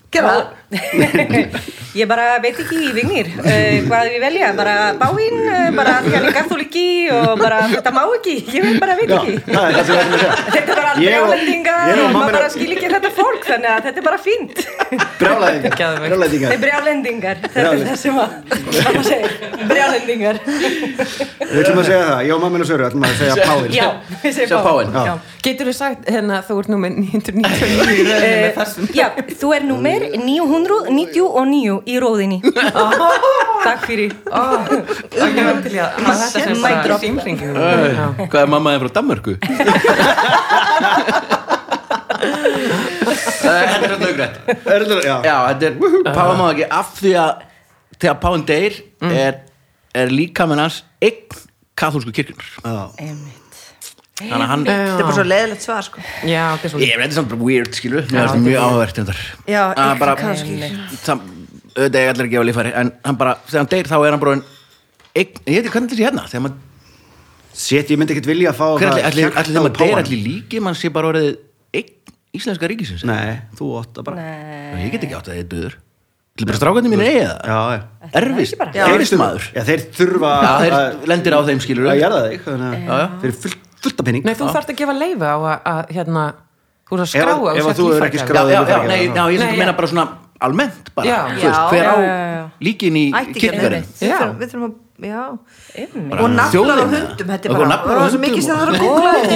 Ég 2.00 2.06
bara 2.10 2.36
veit 2.42 2.58
ekki 2.62 2.78
í 2.86 2.90
vignir 2.94 3.28
uh, 3.42 3.78
hvað 3.88 4.10
við 4.14 4.20
velja, 4.22 4.50
bara 4.58 4.74
báinn 4.98 5.40
uh, 5.42 5.70
bara 5.74 5.96
því 6.06 6.12
hann 6.16 6.28
er 6.30 6.36
katholiki 6.36 6.86
og 7.14 7.40
bara 7.42 7.60
þetta 7.72 7.94
má 7.94 8.02
ekki, 8.18 8.36
ég 8.54 8.78
bara 8.82 8.96
veit 8.98 9.10
já, 9.10 9.18
ekki. 9.18 9.34
það 9.50 9.66
er 9.70 9.76
þetta 10.54 10.60
er 10.62 10.68
bara 10.70 10.92
brjálendingar 11.00 12.02
og 12.04 12.14
maður 12.14 12.38
bara 12.38 12.50
skil 12.54 12.70
ekki 12.76 12.92
þetta 12.94 13.12
fólk 13.18 13.48
þannig 13.50 13.70
að 13.72 13.88
þetta 13.88 14.02
er 14.02 14.06
bara 14.10 14.20
fínt. 14.22 14.58
Brjálæðingar. 15.22 16.56
Brjálendingar, 16.66 17.42
þetta 17.46 17.66
er 17.66 17.86
það 17.90 18.00
sem 18.04 18.22
að 18.22 18.30
mamma 18.78 19.04
segir, 19.10 19.32
brjálendingar 19.74 20.38
við 20.46 21.60
ætlum 21.64 21.82
að 21.82 21.90
segja 21.90 22.04
það, 22.06 22.22
ég 22.30 22.34
og 22.36 22.42
mamma 22.46 22.62
og 22.62 22.70
Söru 22.70 22.90
ætlum 22.90 23.04
að 23.10 23.14
segja 23.26 24.62
Páin 24.70 25.22
Getur 25.40 25.70
þú 25.70 25.74
sagt 25.78 26.08
hérna 26.12 26.42
þú 26.44 26.56
ert 26.60 26.70
númer 26.74 26.92
999 27.00 27.48
í 27.64 27.76
röðinu 27.80 28.04
með 28.10 28.24
Eh, 28.30 28.50
þessum 28.58 28.90
Já, 28.98 29.06
þú 29.40 29.48
er 29.56 29.64
númer 29.70 30.04
999 30.20 31.78
í 31.88 31.96
róðinni 32.04 32.40
Takk 33.66 33.86
fyrir. 33.88 34.12
Og 34.28 34.72
ég 35.16 35.40
var 35.48 35.62
til 35.64 35.80
að 35.80 35.90
þetta 36.04 36.44
sem 36.44 36.60
bara 36.64 37.00
Æ, 37.00 38.28
Hvað 38.28 38.42
er 38.44 38.52
mamma 38.52 38.76
þið 38.76 38.82
frá 38.84 38.92
Danmörku? 39.00 39.34
Þetta 42.20 43.54
er 43.56 43.94
þetta 43.96 44.28
Er 44.76 44.84
þetta- 44.84 45.04
já. 45.06 45.16
Já, 45.24 45.36
þetta 45.50 45.66
er 45.70 45.74
Páfa 46.16 46.34
má 46.40 46.46
ekki 46.52 46.66
af 46.80 46.88
því 47.00 47.12
að 47.24 47.32
þegar 48.00 48.18
Páfinn 48.24 48.46
deyr 48.50 48.74
er, 49.10 49.34
er 50.04 50.08
líka 50.14 50.48
með 50.50 50.62
hans 50.66 50.82
einn 51.04 51.40
kathólsku 51.80 52.12
kirkjunar 52.16 52.50
Já. 52.60 52.76
Þannig 54.20 54.44
að 54.46 54.50
hann 54.52 54.64
Þetta 54.68 55.00
er 55.00 55.04
bara 55.08 55.16
svo 55.18 55.26
leðilegt 55.30 55.64
svar 55.66 55.86
sko. 55.88 56.02
Já, 56.28 56.44
er 56.68 56.72
svo 56.74 56.80
Ég 56.84 56.96
veit, 57.00 57.04
þetta 57.06 57.14
er 57.14 57.18
samt 57.20 57.30
bara 57.34 57.46
weird, 57.48 57.74
skilu 57.78 58.02
Mér 58.04 58.08
finnst 58.10 58.36
það 58.36 58.46
mjög 58.46 58.64
áhverst 58.68 59.00
þetta 59.00 59.16
Já, 59.48 59.62
Að 59.70 59.84
einn 59.86 60.00
bara 60.04 60.16
sam- 61.04 61.22
Auðvitað 61.80 62.00
ég 62.04 62.10
allir 62.14 62.26
að 62.26 62.32
gefa 62.34 62.48
líffæri 62.50 62.74
En 62.82 62.92
hann 63.06 63.20
bara, 63.22 63.36
þegar 63.48 63.62
hann 63.64 63.72
deyr 63.76 63.90
þá 63.92 63.98
er 64.00 64.12
hann 64.16 64.24
bara 64.26 64.34
ein, 64.36 64.44
einn, 65.16 65.40
Ég 65.46 65.56
veit 65.56 65.64
ekki 65.64 65.74
hvernig 65.76 65.90
þetta 65.94 66.00
sé 66.02 66.08
hérna? 66.10 66.26
Þegar 66.34 66.44
maður, 66.48 66.66
Sétt, 67.60 67.90
ég 67.92 68.00
myndi 68.00 68.14
ekkert 68.16 68.30
vilja 68.30 68.52
að 68.54 68.60
fá 68.60 68.66
það 68.80 68.80
allir, 68.80 69.24
hjarta 69.26 69.40
allir 69.42 69.50
þegar 69.50 69.60
úr 69.60 69.66
maður 69.66 69.78
deyr 69.80 69.90
páfanum. 69.90 70.04
allir 70.06 70.20
líki 70.30 70.62
mann 70.64 70.78
sé 70.80 70.92
bara 70.96 71.10
orðið 71.12 71.32
einn 71.76 71.90
íslenska 72.40 72.70
ríkisins? 72.72 73.04
Nei, 73.10 73.40
þú 73.60 73.70
átt 73.82 74.00
að 74.00 74.06
bara. 74.08 74.28
Ég 74.80 74.92
get 74.94 75.04
ekki 75.08 75.18
átt 75.18 75.28
að 75.28 75.36
þið 75.36 75.42
er 75.44 75.50
döður 75.54 75.76
Til 76.40 76.48
bara 76.48 76.60
strákandi 76.62 76.92
mín 76.94 77.02
það? 77.04 77.18
Já 77.44 77.58
Erfist, 78.16 79.16
maður. 79.20 79.50
Já, 79.58 79.64
þeir 79.68 79.82
þurfa 79.98 80.30
Já, 80.40 80.52
þeir 80.64 80.76
að- 80.78 81.02
lendir 81.12 81.36
á 81.36 81.40
þeim 81.50 81.60
skilur 81.66 81.90
að 81.90 82.04
að 82.08 83.18
þeir 83.26 83.36
fullt 83.44 83.66
fullt 83.84 84.00
af 84.00 84.06
penning 84.06 84.26
Nei, 84.26 84.34
þú 84.36 84.50
þarft 84.54 84.70
að 84.74 84.80
gefa 84.82 84.94
leifu 84.98 85.26
á 85.26 85.36
að, 85.38 85.60
að 85.74 85.94
hérna, 85.98 86.24
þú 86.90 86.94
er 86.96 87.00
að 87.00 87.06
Ef 87.06 87.14
skrá 87.14 87.32
að- 87.32 87.44
að 87.50 87.58
ef 87.60 87.78
þú 87.80 87.88
er 87.96 88.08
ekki 88.10 88.20
ekki 88.20 88.88
nei, 88.88 89.02
ég 89.36 89.58
meina 89.58 89.74
bara 89.78 89.88
svona 89.88 90.08
almennt 90.40 90.94
bara, 90.96 91.08
Já. 91.08 91.18
þú 91.28 91.34
veist, 91.36 91.44
Já, 91.44 91.70
hver 91.70 91.84
já, 91.84 91.92
á 91.92 92.52
líkin 92.64 92.96
í 92.96 93.06
kirkjugarðin 93.12 93.86
Við 94.00 94.08
Já. 94.10 94.18
þurfum- 94.20 94.38
við 94.40 94.48
þurfum 94.54 94.70
að, 94.70 94.74
og 96.20 96.30
þjóðina. 96.52 96.84
hundum 96.90 97.28
þetta 97.30 97.46
er 97.46 97.54
bara, 97.56 97.78
er 98.06 98.10
svo 98.14 98.20
mikið 98.20 98.44
sem 98.44 98.56
það 98.56 98.64
er 98.64 98.70
að 98.70 98.76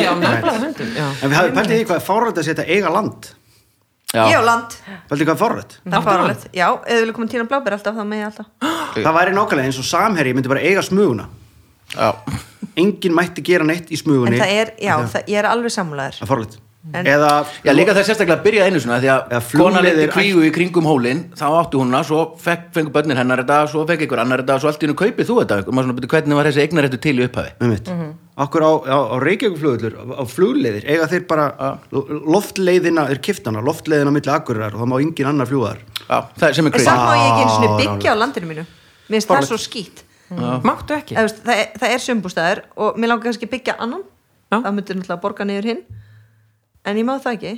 já. 0.04 1.08
en 1.24 1.30
við 1.30 1.36
hafum 1.38 1.56
pæltið 1.58 1.80
í 1.80 1.86
hvað 1.88 1.96
er 2.00 2.06
fárrætt 2.08 2.38
að 2.42 2.48
setja 2.50 2.66
eiga 2.68 2.90
land? 2.92 3.30
Já. 4.14 4.24
ég 4.30 4.38
á 4.40 4.44
land, 4.46 4.76
pæltið 5.10 5.24
í 5.24 5.28
hvað 5.28 5.36
er 5.36 5.42
fárrætt 5.44 5.78
það 5.84 5.98
er 6.00 6.08
faralegt 6.08 6.44
já, 6.54 6.68
eða 6.84 7.00
vilja 7.04 7.14
koma 7.18 7.28
tína 7.32 7.48
blábir 7.50 7.74
alltaf 7.78 7.96
það 7.96 8.08
með 8.12 8.20
ég 8.20 8.28
alltaf 8.32 8.48
það 8.96 9.14
væri 9.20 9.36
nákvæmlega 9.38 9.68
eins 9.72 9.80
og 9.80 9.88
samherji 9.88 10.34
myndi 10.38 10.52
bara 10.52 10.60
eiga 10.64 10.82
smuguna. 10.86 11.26
Já. 11.96 12.12
Enginn 12.80 13.16
mætti 13.16 13.46
gera 13.46 13.68
neitt 13.68 13.90
í 13.92 13.98
en 13.98 14.04
smugunni 14.04 14.40
það 14.42 14.54
er, 14.60 14.76
já, 14.82 14.94
það, 15.16 15.28
ég 15.34 15.42
er 15.42 15.50
alveg 15.50 15.76
samlaður 15.76 16.20
það 16.20 16.28
er 16.28 16.34
fárrætt 16.34 16.62
En- 16.92 17.08
eða 17.08 17.46
Já, 17.64 17.72
líka 17.72 17.94
það 17.96 18.00
er 18.02 18.08
sérstaklega 18.10 18.36
að 18.42 18.44
byrja 18.44 18.64
einu 18.68 18.80
svona 18.84 18.98
því 19.00 19.10
að 19.14 19.52
kona 19.56 19.80
leti 19.86 20.08
kvíu 20.12 20.42
í 20.44 20.50
kringum 20.52 20.84
hólinn 20.84 21.22
þá 21.32 21.46
átti 21.62 21.80
hún 21.80 21.96
það, 21.96 22.04
svo 22.10 22.24
fekk, 22.44 22.66
fengur 22.76 22.92
börnin 22.98 23.16
hennar 23.22 23.40
þetta 23.40 23.60
svo 23.72 23.86
fekk 23.88 24.04
einhver 24.04 24.20
annar 24.20 24.44
þetta, 24.44 24.58
svo 24.60 24.68
allt 24.68 24.84
í 24.84 24.88
hennu 24.90 24.98
kaupið 25.00 25.30
þú 25.30 25.38
þetta. 25.40 25.60
Og 25.64 25.72
maður 25.72 25.88
svona 25.88 25.96
byrja 26.02 26.12
hvernig 26.12 26.40
var 26.42 26.50
þessi 26.50 26.64
eignaréttu 26.66 27.00
til 27.00 27.16
í 27.16 27.24
upphafi? 27.30 27.54
Um 27.64 27.72
mitt 27.72 27.88
okkur 28.44 28.66
á, 28.68 28.72
á, 28.84 28.98
á 29.14 29.16
Reykjavíkflugullur 29.24 29.96
á, 29.96 30.04
á 30.20 30.24
flugleiðir 30.28 30.88
eiga 30.90 31.08
þeir 31.08 31.26
bara 31.30 31.48
loftleiðina, 32.34 33.08
er 33.14 33.20
kiftana 33.24 33.64
loftleiðina 33.64 34.12
milli 34.12 34.32
akkurar 34.34 34.74
og 34.74 34.84
það 34.84 34.90
má 34.92 34.96
engin 35.00 35.30
annar 35.30 35.48
fljúðar 35.48 35.80
Já, 36.04 36.18
það 36.36 36.48
er 36.50 36.58
sem 36.58 36.68
er 36.68 36.80
en 36.80 36.88
samt 36.88 37.04
má 37.04 37.14
ég 37.16 37.28
ekki 37.28 37.44
einu 37.44 37.54
Já, 37.54 37.56
sinni 37.56 37.78
byggja 37.80 38.12
á 38.12 38.16
landinu 38.20 38.50
mínu. 38.50 38.66
Mér 39.08 39.20
finnst 39.20 39.32
það 39.32 39.48
svo 39.52 39.60
skýt 40.40 40.64
Máttu 40.70 40.94
ekki? 40.98 41.16
Veist, 41.16 41.44
það, 41.44 41.62
er- 41.64 41.78
það 41.80 41.94
er 41.98 42.04
sumbústæður 42.08 42.64
og 42.78 42.98
mér 42.98 43.08
langar 43.14 43.24
kannski 43.30 43.48
að 43.50 43.54
byggja 43.58 43.76
annan. 43.80 44.04
Já. 44.54 44.58
það 44.62 44.74
myndir 44.78 44.96
náttúrulega 45.00 45.18
að 45.18 45.22
borga 45.24 45.46
niður 45.50 45.70
hinn. 45.72 45.84
En 46.86 46.98
ég 46.98 47.06
má 47.08 47.16
það 47.20 47.34
ekki. 47.38 47.54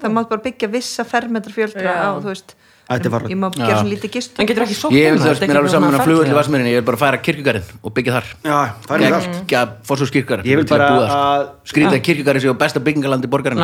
Það 0.00 0.12
má 0.16 0.22
bara 0.28 0.40
byggja 0.42 0.68
vissa 0.72 1.04
fermetra 1.04 1.52
fjöldra 1.52 1.92
á, 2.00 2.10
þú 2.18 2.30
veist 2.32 2.54
er 2.90 3.06
ég 3.30 3.38
má 3.38 3.46
gera 3.54 3.76
svona 3.78 3.90
lítið 3.92 4.10
gist. 4.16 4.38
En 4.40 4.48
getur 4.48 4.64
ekki 4.64 4.74
sótt 4.74 4.94
Ég 4.96 5.12
um 5.12 5.18
vil 5.18 5.22
það? 5.22 5.28
þess, 5.30 5.42
mér 5.44 5.52
er 5.54 5.58
alveg 5.60 5.70
saman 5.74 5.94
að 5.94 6.04
flugulli 6.08 6.34
vassmerinni, 6.34 6.70
ég 6.72 6.80
vil 6.80 6.86
bara 6.88 6.98
færa 6.98 7.20
kirkjugarinn 7.22 7.68
og 7.86 7.92
byggja 7.94 8.14
þar. 8.16 8.30
Já, 8.42 8.56
það 8.88 9.04
er 9.06 9.14
það 9.14 9.28
Gekka 9.36 9.60
fórsús 9.86 10.10
kirkjugarinn 10.10 10.48
Ég 10.50 10.56
vil 10.58 10.66
bara 10.66 10.88
að- 10.90 11.44
Skrýta 11.70 11.94
að 11.94 12.02
kirkjugarinn 12.08 12.42
séu 12.42 12.54
besta 12.58 12.80
byggingalandi 12.82 13.30
borgarinn 13.30 13.62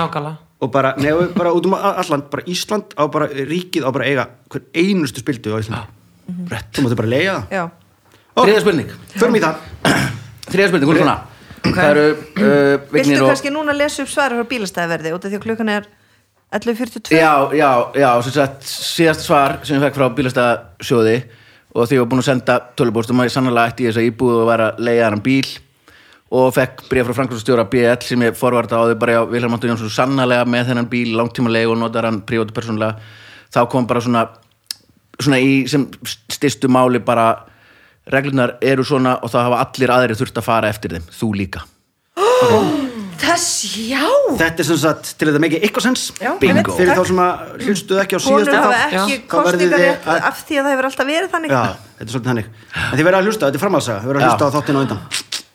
og 0.60 0.70
bara, 0.72 0.94
neðu, 0.96 1.34
bara 1.34 1.50
út 1.52 1.66
um 1.66 1.74
alland 1.74 2.30
bara 2.30 2.42
Ísland 2.46 2.94
á 2.96 3.04
bara, 3.10 3.26
ríkið 3.28 3.82
á 3.84 3.90
bara 3.92 4.04
að 4.04 4.08
eiga 4.08 4.28
hver 4.48 4.62
einustu 4.72 5.20
spildu 5.20 5.52
á 5.52 5.58
Íslandi. 5.58 5.88
Rétt. 6.48 6.70
Þú 6.72 6.84
máttu 6.86 6.96
bara 6.96 7.08
leiða 7.08 7.34
það. 7.34 7.50
Já, 7.50 7.70
Þriða 8.36 8.62
spurning. 8.64 8.92
Förum 9.16 9.38
í 9.38 9.42
það. 9.42 9.62
Þriða 10.50 10.68
spurning, 10.70 10.90
hún 10.90 10.98
er 10.98 11.04
svona. 11.04 11.16
Það 11.66 11.88
eru 11.90 12.04
uh, 12.06 12.18
Vignir 12.92 13.16
viltu 13.16 13.22
og 13.24 13.30
kannski 13.32 13.52
núna 13.52 13.74
lesa 13.76 14.04
upp 14.04 14.10
svara 14.12 14.36
frá 14.38 14.48
bílastæðverði 14.50 15.12
út 15.16 15.24
af 15.24 15.32
því 15.32 15.38
að 15.38 15.46
klukkan 15.46 15.72
er 15.72 15.88
11.42 16.54 17.16
Já, 17.18 17.32
já, 17.58 17.70
já, 17.98 18.08
sem 18.22 18.34
sagt 18.36 18.68
síðast 18.70 19.24
svar 19.26 19.56
sem 19.66 19.76
ég 19.76 19.82
fekk 19.82 19.98
frá 19.98 20.06
bílastæðasjóði 20.14 21.16
og 21.74 21.88
því 21.88 21.98
ég 21.98 22.04
var 22.04 22.10
búin 22.12 22.22
að 22.22 22.28
senda 22.28 22.58
tölubóstum 22.78 23.20
að 23.20 23.28
ég 23.28 23.34
sannlega 23.34 23.72
ætti 23.72 23.84
í 23.84 23.88
þess 23.90 24.00
að 24.00 24.08
íbúið 24.12 24.38
og 24.44 24.50
var 24.52 24.62
að 24.68 24.84
leiða 24.86 25.08
hann 25.10 25.24
bíl 25.26 25.48
og 26.36 26.54
fekk 26.54 26.86
bréf 26.90 27.06
frá 27.06 27.16
Frankfurtstjóra 27.18 27.66
BL 27.70 28.06
sem 28.06 28.24
ég 28.26 28.38
forvarta 28.38 28.80
á 28.82 28.86
þau 28.90 28.96
bara 29.00 29.18
já, 29.18 29.20
Vilhelm 29.30 29.56
Anton 29.56 29.72
Jónsson 29.72 29.92
sannlega 29.92 30.46
með 30.48 30.70
þennan 30.70 30.88
bíl 30.90 31.12
langtíma 31.18 31.52
leið 31.52 31.74
og 31.74 31.78
notar 31.82 32.08
hann 32.08 32.22
prívátu 32.26 32.54
persónulega. 32.56 32.98
Þá 33.54 33.60
kom 33.70 33.86
bara 33.86 34.02
svona 34.02 34.24
svona 35.22 35.38
í 35.40 35.52
sem 35.70 35.86
stystu 36.32 36.68
máli 36.72 37.00
bara 37.04 37.28
reglunar 38.12 38.56
eru 38.62 38.84
svona 38.86 39.16
og 39.22 39.30
þá 39.32 39.38
hafa 39.48 39.62
allir 39.66 39.90
aðrir 39.96 40.18
þurft 40.20 40.38
að 40.40 40.46
fara 40.46 40.68
eftir 40.72 40.94
þeim, 40.96 41.06
þú 41.10 41.30
líka. 41.42 41.64
Þess, 43.16 43.46
já. 43.88 44.02
Þetta 44.36 44.60
er 44.62 44.66
sem 44.68 44.76
sagt 44.78 45.08
til 45.18 45.30
það 45.32 45.38
mikið 45.46 45.62
eitthvað 45.64 45.84
sens. 45.86 46.02
Já, 46.20 46.34
Bingo. 46.40 46.52
einmitt. 46.52 46.68
fyrir 46.76 46.98
þá 46.98 47.04
sem 47.08 47.20
að 47.24 47.62
hljustuðu 47.64 48.00
ekki 48.02 48.16
á 48.16 48.20
konur 48.20 48.42
síðasta 48.44 48.58
hafa 48.60 48.80
ekki 49.00 49.16
kostningarétt 49.32 50.04
að- 50.12 50.26
af 50.28 50.42
því 50.44 50.58
að 50.60 50.66
það 50.66 50.72
hefur 50.74 50.88
alltaf 50.90 51.08
verið 51.08 51.30
þannig. 51.32 51.54
Já, 51.56 51.62
þetta 51.96 52.06
er 52.06 52.12
svolítið 52.12 52.30
hannig 52.32 52.46
en 52.76 52.98
þið 53.00 53.06
verða 53.08 53.18
að 53.22 53.26
hlusta, 53.30 53.46
þetta 53.48 53.56
er 53.56 53.64
framhalsaga 53.64 54.00
þið 54.04 54.10
verða 54.12 54.20
að 54.20 54.26
Já. 54.26 54.30
hlusta 54.30 54.46
á 54.46 54.54
þáttinu 54.56 54.76
á 54.76 54.82
undan. 54.84 55.00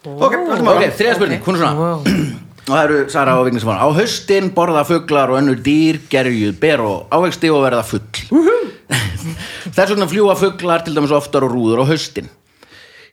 Ok, 0.02 0.34
höldum 0.34 0.68
Ok, 0.68 0.82
áfram. 0.82 0.98
þriða 0.98 1.16
spurning, 1.20 1.42
hún 1.46 1.54
er 1.56 1.62
svona. 1.62 1.76
Wow. 1.78 2.02
og 2.68 2.74
það 2.74 2.84
eru 2.88 3.00
Sara 3.14 3.38
og 3.38 3.46
Vignis 3.46 3.64
á 3.70 3.88
haustin 3.94 4.50
borða 4.58 4.84
fuglar 4.90 5.30
og 5.30 5.38
önnur 5.38 5.62
dýr 5.62 6.02
gerjuð, 6.10 6.58
ber 6.60 6.82
og 6.82 7.08
ávexti 7.14 7.54
og 7.54 7.62
verða 7.70 7.86
full. 7.86 8.02
Þess 9.76 9.94
vegna 9.94 10.10
fljúa 10.10 10.34
fuglar 10.36 10.82
til 10.84 10.96
dæmis 10.98 11.14
oftar 11.14 11.46
og 11.46 11.54
rúður 11.54 11.86
á 11.86 11.90
haustin 11.94 12.28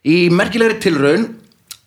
í 0.07 0.29
merkilegri 0.31 0.79
tilraun 0.83 1.25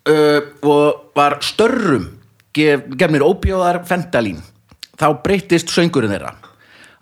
uh, 0.09 0.40
og 0.62 1.12
var 1.16 1.38
störrum 1.44 2.09
gef, 2.55 2.87
gefnir 2.98 3.25
óbjóðar 3.25 3.83
fentalín. 3.88 4.40
Þá 4.98 5.09
breyttist 5.25 5.72
söngurinn 5.72 6.12
þeirra. 6.12 6.35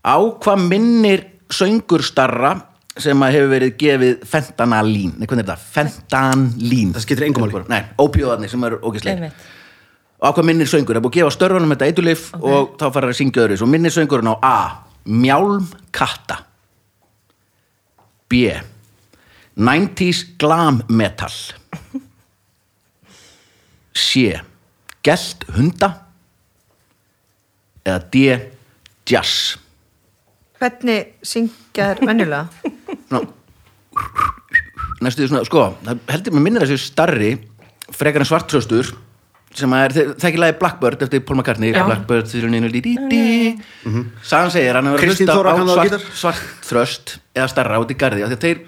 Á 0.07 0.17
hvað 0.17 0.67
minnir 0.71 1.25
söngur 1.53 2.05
starra 2.07 2.55
sem 3.01 3.23
að 3.23 3.37
hefur 3.37 3.51
verið 3.55 3.73
gefið 3.81 4.27
fentanalín, 4.29 5.15
nei 5.17 5.27
hvernig 5.29 5.45
er 5.45 5.53
þetta? 5.53 5.71
Fentanlín. 5.77 6.93
Það 6.95 7.05
skiptir 7.05 7.27
engu 7.29 7.43
máli. 7.43 7.63
Nei, 7.71 7.83
óbjóðarnir 8.01 8.53
sem 8.53 8.67
eru 8.67 8.81
Einmitt. 8.83 9.45
og 10.21 10.27
á 10.27 10.31
hvað 10.37 10.49
minnir 10.51 10.69
söngur, 10.69 10.97
það 10.97 11.01
er 11.01 11.05
búið 11.07 11.13
að 11.15 11.19
gefa 11.19 11.37
störfunum 11.37 11.75
þetta 11.75 11.89
eitulif 11.91 12.27
og 12.41 12.75
þá 12.81 12.87
fara 12.93 13.11
að 13.11 13.19
syngja 13.21 13.47
öðru 13.47 13.61
og 13.65 13.73
minnir 13.73 13.95
söngurinn 13.95 14.33
á 14.33 14.37
A. 14.43 14.59
Mjálm 15.09 15.71
katta 15.97 16.43
B 18.29 18.53
90s 19.61 20.23
glam 20.41 20.81
metal. 20.89 21.35
C 23.95 24.33
Gelt 25.05 25.45
hunda 25.57 25.91
eða 27.85 28.01
D 28.13 28.25
Jazz. 29.09 29.59
Hvernig 30.61 31.15
syngja 31.25 31.93
þær 31.93 32.03
venjulega? 32.09 32.49
Svona 33.09 33.25
næstu 35.01 35.25
því 35.25 35.31
svona, 35.31 35.45
sko, 35.49 35.63
það 35.85 36.03
heldur 36.13 36.35
mér 36.37 36.45
minnir 36.45 36.67
þessu 36.67 36.91
starri 36.91 37.31
frekar 37.97 38.23
en 38.23 38.29
svartröstur 38.29 38.91
sem 39.57 39.73
að 39.75 39.85
er, 39.87 39.95
það 40.13 40.27
ekki 40.29 40.41
lagi 40.41 40.57
Blackbird 40.61 41.05
eftir 41.07 41.23
Paul 41.27 41.41
McCartney 41.41 41.73
Já. 41.73 41.83
Blackbird, 41.89 42.29
þýruninu, 42.31 42.71
dí, 42.71 42.83
dí, 42.85 42.93
dí 43.11 44.03
Sagan 44.23 44.53
segir, 44.55 44.77
hann 44.79 44.93
hefur 44.93 45.09
hlusta 45.09 45.35
á 45.35 45.41
svart, 45.41 45.89
gítar. 45.89 46.05
svartröst 46.21 47.17
eða 47.35 47.49
starra 47.51 47.81
út 47.83 47.91
í 47.91 47.97
garði, 47.99 48.27
af 48.27 48.31
því 48.31 48.39
að 48.39 48.45
þeir 48.45 48.61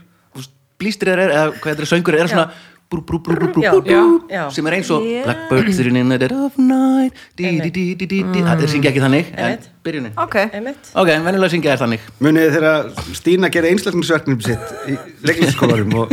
blístrir 0.82 1.14
er, 1.16 1.30
eða 1.30 1.48
hvað 1.56 1.72
þetta 1.72 1.86
er 1.86 1.90
söngur 1.94 2.18
er 2.18 2.30
svona 2.34 2.50
brú, 2.92 3.00
brú, 3.08 3.18
brú, 3.24 3.36
brú, 3.54 3.62
brú, 3.80 4.50
sem 4.52 4.66
er 4.68 4.74
eins 4.76 4.90
og 4.92 5.00
Já. 5.08 5.22
Blackbird, 5.24 5.70
þýruninu, 5.78 6.18
dead 6.20 6.32
of 6.36 6.58
night. 6.60 7.16
Það 7.38 8.64
er 8.66 8.68
syngja 8.68 8.90
ekki 8.92 9.00
þannig, 9.00 9.30
en 9.32 9.46
Einmitt. 9.46 9.68
byrjunin. 9.86 10.12
Ok, 10.20 10.36
Einmitt. 10.52 10.90
ok, 10.92 11.08
en 11.14 11.24
venjulega 11.24 11.54
syngja 11.54 11.72
er 11.72 11.80
þannig. 11.80 12.04
Munið 12.20 12.52
þegar 12.58 12.90
Stína 13.16 13.48
gerði 13.54 13.72
einslækningsverknum 13.72 14.42
sitt 14.44 14.76
í 14.92 14.98
leiklingsskólarum 15.24 15.96
og, 16.02 16.12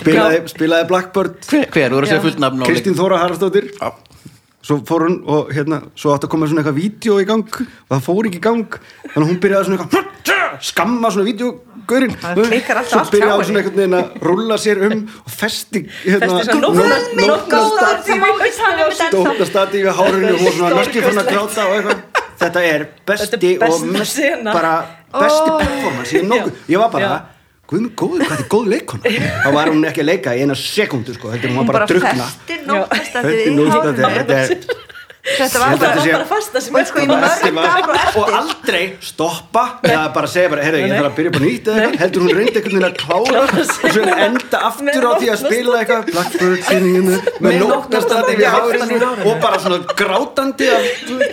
spilaði, 0.00 0.40
spilaði 0.54 0.88
Blackbird. 0.90 1.38
Hver, 1.50 1.68
hver, 1.74 1.90
þú 1.92 1.98
voru 1.98 2.06
að 2.08 2.12
segja 2.14 2.24
fullt 2.24 2.40
nafn 2.46 2.62
á 2.62 2.64
leik- 2.64 2.70
Kristín 2.72 2.96
Þóra 2.98 3.20
Haraldsdóttir. 3.22 3.70
Já. 3.76 3.92
svo 4.66 4.80
fór 4.82 5.04
hún 5.06 5.20
og 5.30 5.52
hérna 5.54 5.76
svo 5.94 6.10
átti 6.16 6.26
að 6.26 6.30
koma 6.32 6.46
svona 6.50 6.64
eitthvað 6.64 6.80
vídeo 6.80 7.20
í 7.22 7.26
gang. 7.28 7.46
Og 7.86 7.92
það 7.92 8.00
fór 8.08 8.26
ekki 8.26 8.40
í 8.40 8.46
gang. 8.48 8.64
Þannig 9.12 9.22
að 9.22 9.28
hún 9.30 9.40
byrjaði 9.44 9.64
svona 9.68 9.76
eitthvað 9.84 10.60
skamma 10.60 11.10
svona 11.12 11.28
vídeogurinn 11.86 12.16
Það 12.20 12.40
klikkar 12.50 12.76
alltaf 12.80 12.90
svo 12.90 12.98
allt 13.00 13.08
hjá 13.08 13.16
byrjaði 13.16 13.30
hún 13.30 13.36
henni. 13.36 13.46
svona 13.46 13.60
einhvern 13.60 13.78
veginn 13.80 13.96
að 13.98 14.06
rúlla 14.26 14.56
sér 14.58 14.78
um 14.86 14.98
og 15.26 15.30
festi 15.38 15.82
hérna, 16.04 16.28
Festi 16.36 16.56
um 16.56 16.74
þetta 18.96 19.06
ennþá. 19.06 19.22
stóttastati 19.26 19.78
við 19.86 19.92
hárinu 20.00 20.32
og 20.32 20.40
hún 20.40 20.52
svona 20.56 20.74
næstu 20.80 20.98
fyrir 21.06 21.22
að 21.22 21.30
gráta 21.32 21.66
og 21.66 21.72
eitthvað 21.76 21.98
þetta 22.42 22.60
er 22.74 22.86
besti 23.06 23.26
Þetta 23.36 23.46
er 23.46 23.70
og 23.70 23.86
mest 23.96 24.20
bara 24.52 24.74
besti 25.16 25.50
performance 25.62 26.12
ég, 26.68 26.78
var 26.78 26.90
bara 26.90 27.06
Já. 27.06 27.24
Guð 27.66 27.80
minn 27.82 27.94
góður, 27.98 28.20
hvað 28.22 28.30
þetta 28.30 28.44
er 28.44 28.50
góð 28.52 28.66
leikona 28.70 29.02
þá 29.42 29.48
var 29.56 29.66
hún 29.72 29.86
ekki 29.88 30.02
að 30.04 30.06
leika 30.06 30.34
í 30.38 30.42
eina 30.44 30.54
sekundu 30.54 31.14
sko, 31.16 31.32
heldur 31.32 31.50
hún 31.50 31.56
var 31.56 31.64
hún 31.64 31.72
bara 31.72 31.78
bara 31.80 31.86
að 31.86 31.90
drukna 31.96 32.26
festi 32.30 32.54
nóttastætti 32.68 33.16
Þetta 33.16 33.26
er 33.26 33.40
við 33.40 33.56
nústandi, 33.56 34.02
hárinu. 34.06 34.18
þetta 34.20 34.36
er 34.38 34.95
þetta 35.26 35.58
var 35.62 35.78
bara 35.82 36.02
sé- 36.04 36.12
bara 36.16 36.28
fasta 36.30 36.60
sem 36.62 36.76
sko 36.86 36.98
og 38.20 38.28
aldrei 38.40 38.82
stoppa 39.02 39.64
eða 39.82 40.04
bara 40.14 40.28
segja 40.30 40.50
bara, 40.52 40.62
heyrðu, 40.66 40.80
ég 40.86 40.92
þarf 40.96 41.08
að 41.10 41.16
byrja 41.18 41.30
upp 41.32 41.36
á 41.36 41.42
nýtt 41.46 41.66
eða 41.66 41.78
eitthvað, 41.82 42.00
heldur 42.02 42.20
hún 42.26 42.32
reyndi 42.36 42.56
einhvern 42.60 42.74
veginn 42.76 42.88
að 42.88 42.96
klára 43.02 43.38
og 43.42 43.48
svo 43.66 44.02
enda 44.26 44.58
aftur 44.68 45.02
á 45.06 45.12
því 45.20 45.26
að 45.32 45.38
spila 45.42 45.76
eitthvað. 45.80 46.02
Blackbird 46.12 46.60
singinu 46.68 47.16
með 47.46 47.52
nóttastandi 47.66 48.32
við 48.40 48.48
hárinu 48.54 48.96
og 49.30 49.34
bara 49.42 49.58
svona 49.62 49.78
grátandi 49.98 50.66
af, 50.76 50.82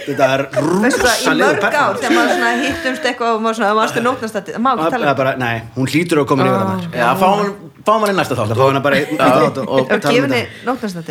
þetta 0.07 0.25
er 0.33 0.41
það, 0.53 1.19
ár 1.43 1.59
performance. 1.61 2.01
þegar 2.01 2.13
maður 2.17 2.33
svona 2.33 2.51
hittumst 2.63 3.03
eitthvað 3.11 3.29
og 3.33 3.39
maður 3.45 3.55
svona, 3.61 3.73
maður 3.79 3.91
stu 3.93 4.01
nótnastætti 4.07 4.51
það 4.57 4.61
má 4.63 4.71
ekki 4.73 4.83
Það 4.83 4.91
tala 4.97 5.05
um. 5.13 5.17
bara, 5.23 5.31
nei, 5.43 5.55
hún 5.77 5.87
hlýtur 5.93 6.17
að 6.23 6.27
koma 6.33 6.41
yfir 6.47 6.57
að 6.57 6.67
maður. 6.71 6.85
Já, 6.97 7.07
fáum 7.21 7.47
fáum 7.83 7.99
hann 8.05 8.13
í 8.13 8.15
næsta 8.15 8.35
Það 8.39 8.47
þátt 8.47 8.55
fá 8.55 8.63
og, 8.63 9.67
og 9.67 9.79
og 9.83 9.87
tala 9.91 9.99
um 9.99 10.15
gefinni 10.15 10.41
nótnastættu 10.63 11.09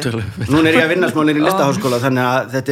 Núna 0.48 0.66
er 0.70 0.74
ég 0.78 0.84
að 0.86 0.92
vinna 0.94 1.06
smálir 1.12 1.36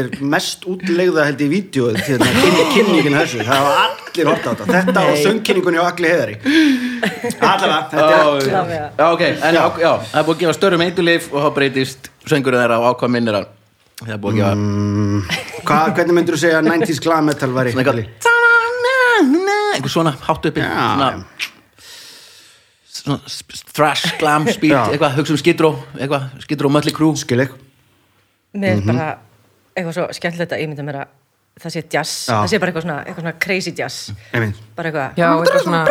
þetta 0.00 0.18
er 0.20 0.24
mest 0.34 0.64
útlegða 0.70 1.24
held 1.28 1.40
í 1.44 1.48
vídeo 1.52 1.90
því 1.96 2.16
að 2.16 2.24
kynni, 2.40 2.64
kynningin 2.74 3.16
þessu. 3.20 3.38
Það 3.44 3.60
hafa 3.60 3.72
allir 3.84 4.30
hort 4.30 4.46
á 4.46 4.50
þetta. 4.50 4.66
Þetta 4.74 5.04
og 5.10 5.18
söngkynningunni 5.24 5.80
og 5.82 5.88
allir 5.90 6.10
heðari 6.14 6.36
Allavega, 7.40 7.80
þetta 7.92 8.10
er. 8.10 8.90
Já, 8.98 9.06
ok, 9.12 9.22
en 9.28 9.54
já, 9.58 9.64
já, 9.84 9.92
það 10.10 10.20
er 10.20 10.26
búið 10.28 10.36
að 10.36 10.42
gefa 10.44 10.56
störum 10.58 10.84
eitulif 10.86 11.30
og 11.32 11.44
þá 11.44 11.50
breytist 11.60 12.10
söngurinn 12.30 12.62
þeirra 12.64 12.80
á 12.80 12.88
ákvað 12.90 13.14
minnir 13.16 13.38
að 13.40 13.46
það 14.00 14.14
er 14.16 14.20
búið 14.24 14.32
að 14.32 14.40
gefa 14.40 15.60
Hvað, 15.70 15.94
hvernig 15.98 16.16
myndur 16.16 16.36
þú 16.36 16.40
segja 16.46 16.58
að 16.62 16.68
90s 16.72 17.00
glam 17.04 17.30
metal 17.30 17.52
væri? 17.54 17.72
svona 17.76 17.84
eitthvað 17.84 18.04
einhver 19.76 19.92
svona 19.92 20.12
hátt 20.26 20.46
uppi. 20.50 20.62
Svona, 22.90 23.18
thrash, 23.72 24.14
glam, 24.20 24.46
speed 24.50 24.74
eitthvað, 24.74 25.14
hugsa 25.20 25.32
um 25.36 25.40
skidró 25.40 25.70
eitthvað, 25.96 26.24
skidró, 26.44 26.70
mölli 26.72 26.92
krú 26.96 27.12
Skil 27.16 27.44
ekki 27.46 27.56
Mér 28.60 28.80
Mhm. 28.80 28.88
er 28.90 28.94
bara 28.96 29.18
eitthvað 29.76 29.94
svo 29.98 30.04
skemmtilegt 30.18 30.52
að 30.56 30.62
ímynda 30.64 30.82
mér 30.86 30.96
að 31.04 31.08
það 31.60 31.70
sé 31.74 31.80
jazz, 31.92 32.12
Já. 32.30 32.34
það 32.40 32.48
sé 32.52 32.56
bara 32.62 32.68
eitthvað 32.72 32.84
svona, 32.86 32.98
eitthvað 33.04 33.24
svona 33.26 33.38
crazy 33.44 33.72
jazz 33.76 33.96
Einmitt. 34.32 34.56
bara 34.76 34.86
eitthvað 34.88 35.08
Já, 35.20 35.28
eitthvað 35.36 35.62
svona 35.64 35.82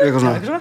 Eitthvað 0.00 0.20
svona 0.20 0.60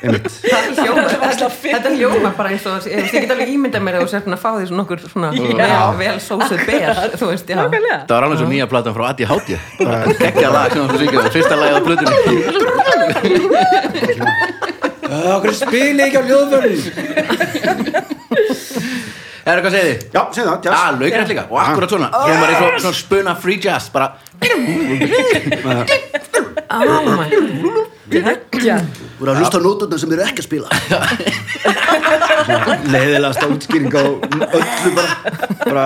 Einmitt. 0.00 0.32
Þetta 0.40 1.90
hljóma- 1.92 2.32
bara 2.32 2.48
eins 2.54 2.64
og 2.64 2.86
ég 2.88 3.10
get 3.12 3.30
alveg 3.34 3.50
ímynda 3.52 3.78
mér 3.84 3.94
að 3.98 4.06
þú 4.06 4.08
sér 4.14 4.22
að 4.32 4.40
fá 4.40 4.48
því 4.56 4.64
svona 4.70 4.80
nokkur 4.80 4.98
svona 5.12 5.28
vel, 5.36 5.52
vel 6.00 6.16
sósuð 6.24 6.60
ber 6.64 6.88
þú 7.20 7.26
veist, 7.28 7.44
já 7.52 7.56
Nákvæmlega. 7.60 7.98
það 8.08 8.14
var 8.16 8.24
alveg 8.24 8.38
svo 8.40 8.48
nýja 8.48 8.66
platan 8.72 8.94
frá 8.96 9.04
Adi 9.10 9.24
Hátti 9.28 9.54
bara 9.84 9.98
geggja 10.22 10.48
lag 10.54 10.72
sem 10.72 10.88
þú 10.88 10.96
syngja 11.04 11.20
fyrsta 11.36 11.54
lagið 11.60 11.76
á 11.76 11.80
plötunni 11.84 12.16
Okkur 15.36 15.52
spili 15.60 16.00
ekki 16.06 16.16
á 16.16 16.24
ljóðvörn 19.50 19.58
er 19.58 19.58
eitthvað 19.58 19.72
að 19.72 19.76
segja 19.76 19.90
þið? 19.90 20.00
Já, 20.14 20.20
segð 20.34 20.46
það, 20.46 20.58
Já, 20.64 20.70
jazz 20.70 20.98
laukrætt 21.00 21.30
líka, 21.30 21.44
og 21.50 21.58
akkurat 21.64 21.90
svona. 21.94 22.08
Kemur 22.14 22.50
í 22.50 22.54
svo, 22.54 22.68
svona 22.84 22.98
spuna 23.00 23.32
free 23.40 23.58
jazz 23.60 23.90
bara, 23.90 24.06
Oh 26.70 27.02
my 27.18 27.26
Þú 28.10 28.16
eru 29.20 29.30
að 29.30 29.38
hlusta 29.38 29.58
á 29.58 29.62
nóturna 29.62 29.96
sem 30.00 30.12
eru 30.14 30.22
ekki 30.24 30.42
að 30.42 30.46
spila. 30.48 30.68
Leiðilegasta 32.94 33.46
útskýring 33.52 33.94
á 33.94 34.02
öllu 34.02 34.90
bara. 34.96 35.12
Bara, 35.60 35.84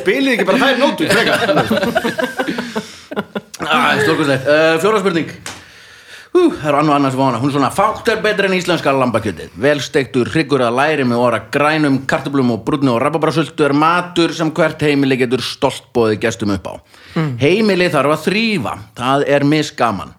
spilið 0.00 0.32
ekki 0.36 0.46
bara 0.48 0.60
þær 0.62 0.76
nótur 0.80 1.06
frekar. 1.12 1.38
Að, 3.60 4.00
stórkostlegt. 4.06 4.44
Uh, 4.48 4.76
fjóra 4.80 5.02
spurning 5.02 5.59
Hú, 6.30 6.44
það 6.54 6.68
er 6.70 6.76
annu 6.78 6.92
annars 6.94 7.16
vona, 7.18 7.40
hún 7.42 7.50
svona 7.50 7.72
fátt 7.74 8.08
er 8.12 8.20
betur 8.22 8.46
en 8.46 8.54
íslenska 8.54 8.92
lambakjötið. 8.94 9.50
Velsteiktur, 9.60 10.30
hryggur 10.30 10.62
að 10.62 10.76
læri 10.78 11.06
með 11.08 11.22
óra 11.24 11.40
grænum, 11.52 12.00
kartöblum 12.10 12.52
og 12.54 12.62
brúnni 12.66 12.92
og 12.92 13.00
rababrásöldu 13.02 13.66
er 13.66 13.74
matur 13.74 14.34
sem 14.36 14.52
hvert 14.54 14.82
heimili 14.86 15.18
getur 15.18 15.42
stolt 15.42 15.88
bóðið 15.96 16.20
gestum 16.22 16.54
upp 16.54 16.70
á. 16.70 16.74
Heimili 17.40 17.90
þarf 17.90 18.14
að 18.14 18.26
þrýfa 18.28 18.76
það 19.00 19.26
er 19.36 19.46
misgaman. 19.50 20.14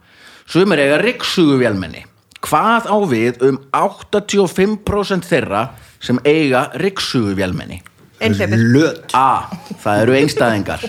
Sumir 0.51 0.83
eiga 0.83 0.99
ryggsuguvélmenni 0.99 2.03
hvað 2.41 2.89
á 2.89 2.97
við 3.07 3.45
um 3.47 3.61
85% 3.77 5.29
þeirra 5.29 5.67
sem 6.01 6.19
eiga 6.25 6.65
ryggsuguvélmenni 6.81 7.79
einhleipir 8.21 8.61
Löt. 8.73 9.13
A. 9.17 9.49
Það 9.81 10.01
eru 10.03 10.17
einstæðingar. 10.19 10.85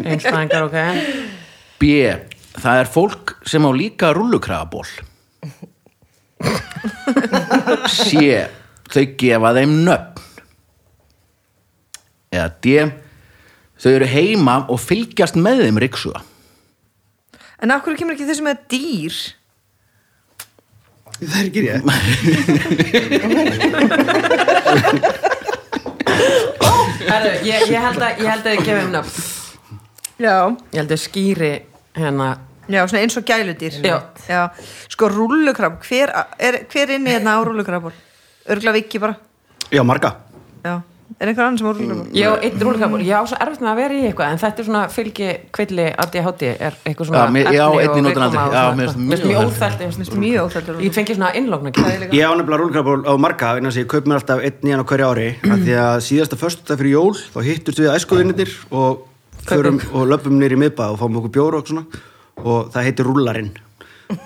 Einstæðingar, 0.00 0.68
ok. 0.68 0.78
B. 1.80 1.90
Það 2.58 2.80
er 2.82 2.88
fólk 2.90 3.34
sem 3.48 3.62
á 3.62 3.70
líka 3.74 4.10
rullukrafaból. 4.16 4.86
C. 7.90 8.48
Þau 8.90 9.04
gefa 9.20 9.52
þeim 9.58 9.76
nöfn. 9.86 10.24
Eða 12.30 12.48
D. 12.62 12.74
Þau 13.80 13.90
eru 13.96 14.08
heima 14.10 14.56
og 14.70 14.80
fylgjast 14.82 15.38
með 15.40 15.64
þeim 15.66 15.78
ryksuga. 15.82 16.20
En 17.60 17.72
af 17.74 17.82
hverju 17.84 18.00
kemur 18.00 18.16
ekki 18.16 18.28
þessu 18.28 18.44
með 18.46 18.56
dýr? 18.72 19.16
Það 21.20 21.36
er 21.36 21.44
ekki 21.50 21.60
ég 21.66 21.80
Herru, 27.10 27.32
ég, 27.44 27.66
held 27.74 28.02
að 28.04 28.20
ég 28.22 28.28
held 28.30 28.46
að 28.46 28.54
ég 28.54 28.62
gefum 28.64 28.90
nöfn. 28.94 29.26
Já, 30.20 30.36
Ég 30.72 30.78
held 30.82 30.92
að 30.94 31.00
skýri 31.02 31.52
hérna. 32.00 32.30
Já, 32.70 32.84
svona 32.86 33.02
eins 33.02 33.16
og 33.18 33.24
gæludýr. 33.26 33.80
Já. 34.28 34.42
sko 34.88 35.08
rúllukrab 35.10 35.80
hver, 35.88 36.12
er, 36.38 36.60
hver 36.70 36.90
inni 36.96 37.10
hérna 37.16 37.38
á 37.38 37.40
rúllukrabból 37.46 37.92
örgla 38.50 38.72
viki 38.76 38.98
bara. 39.02 39.16
Já, 39.72 39.82
marga. 39.82 40.14
Já. 40.64 40.80
er 41.20 41.26
einhver 41.28 41.42
annan 41.44 41.58
sem 41.58 41.66
á 41.66 41.72
rúllukrabból 41.74 42.14
Ég 42.14 42.26
á 42.30 42.34
einn 42.38 42.60
rúlukapur, 42.62 43.00
ég 43.02 43.12
á 43.18 43.22
svo 43.26 43.36
erfitt 43.42 43.60
með 43.60 43.70
að 43.72 43.78
vera 43.80 43.94
í 43.98 44.02
eitthvað 44.08 44.30
en 44.30 44.38
þetta 44.40 44.62
er 44.62 44.66
svona 44.68 44.82
fylgi 44.94 45.26
kvilli 45.52 45.86
ADHD 46.04 46.42
er 46.54 46.76
eitthvað 46.86 47.08
svona 47.10 47.24
Já, 47.24 47.32
mér- 47.34 47.50
ég 47.50 47.60
á 47.60 47.68
efni 47.68 47.82
einn 47.82 47.90
í 47.90 47.98
og 47.98 48.06
nótuna 48.06 48.28
viðkoma 48.30 48.44
aldrei. 48.44 48.46
og 48.46 48.54
Já, 48.54 48.62
svona 48.62 48.76
mér 48.78 48.86
eitthvað. 48.86 48.94
finnst 48.94 49.10
Mér 49.10 49.18
mjög 49.26 49.42
finnst 49.90 50.14
mjög 50.20 50.20
óþælt 50.20 50.22
mjög 50.22 50.44
óþæltur 50.46 50.80
Ég 50.86 50.92
fengi 50.94 51.14
svona 51.18 51.32
innlókn 51.34 51.66
Ég 52.14 52.24
á 52.24 52.32
nefnilega 52.38 52.60
rúlkraból 52.62 53.00
á 53.04 53.12
marga 53.18 53.54
vegna 53.58 53.68
þess 53.68 53.76
að 53.76 53.84
ég 53.84 53.90
kaup 53.90 54.06
mér 54.06 54.16
alltaf 54.20 54.38
einn 54.40 54.58
nýjan 54.62 54.80
á 54.80 54.86
hverju 54.86 55.06
ári. 55.10 55.28
Af 55.50 55.58
því 55.66 55.74
að 55.82 55.98
síðasta 56.08 56.36
föstudag 56.40 56.78
fyrir 56.78 56.94
jól 56.94 57.14
þá 57.18 57.38
hittust 57.50 57.78
við 57.82 57.90
æskuvinnitir 57.98 58.50
og, 58.70 59.02
förum, 59.48 59.80
og 59.92 60.06
löpum 60.10 60.38
nýr 60.40 60.56
í 60.56 60.60
miðbæ 60.60 60.86
og 60.92 61.00
fáum 61.00 61.18
okkur 61.20 61.34
bjóra 61.38 61.60
og 61.62 61.70
svona. 61.70 61.86
Og 62.40 62.70
það 62.72 62.88
heitir 62.88 63.08
rúlarinn 63.08 63.52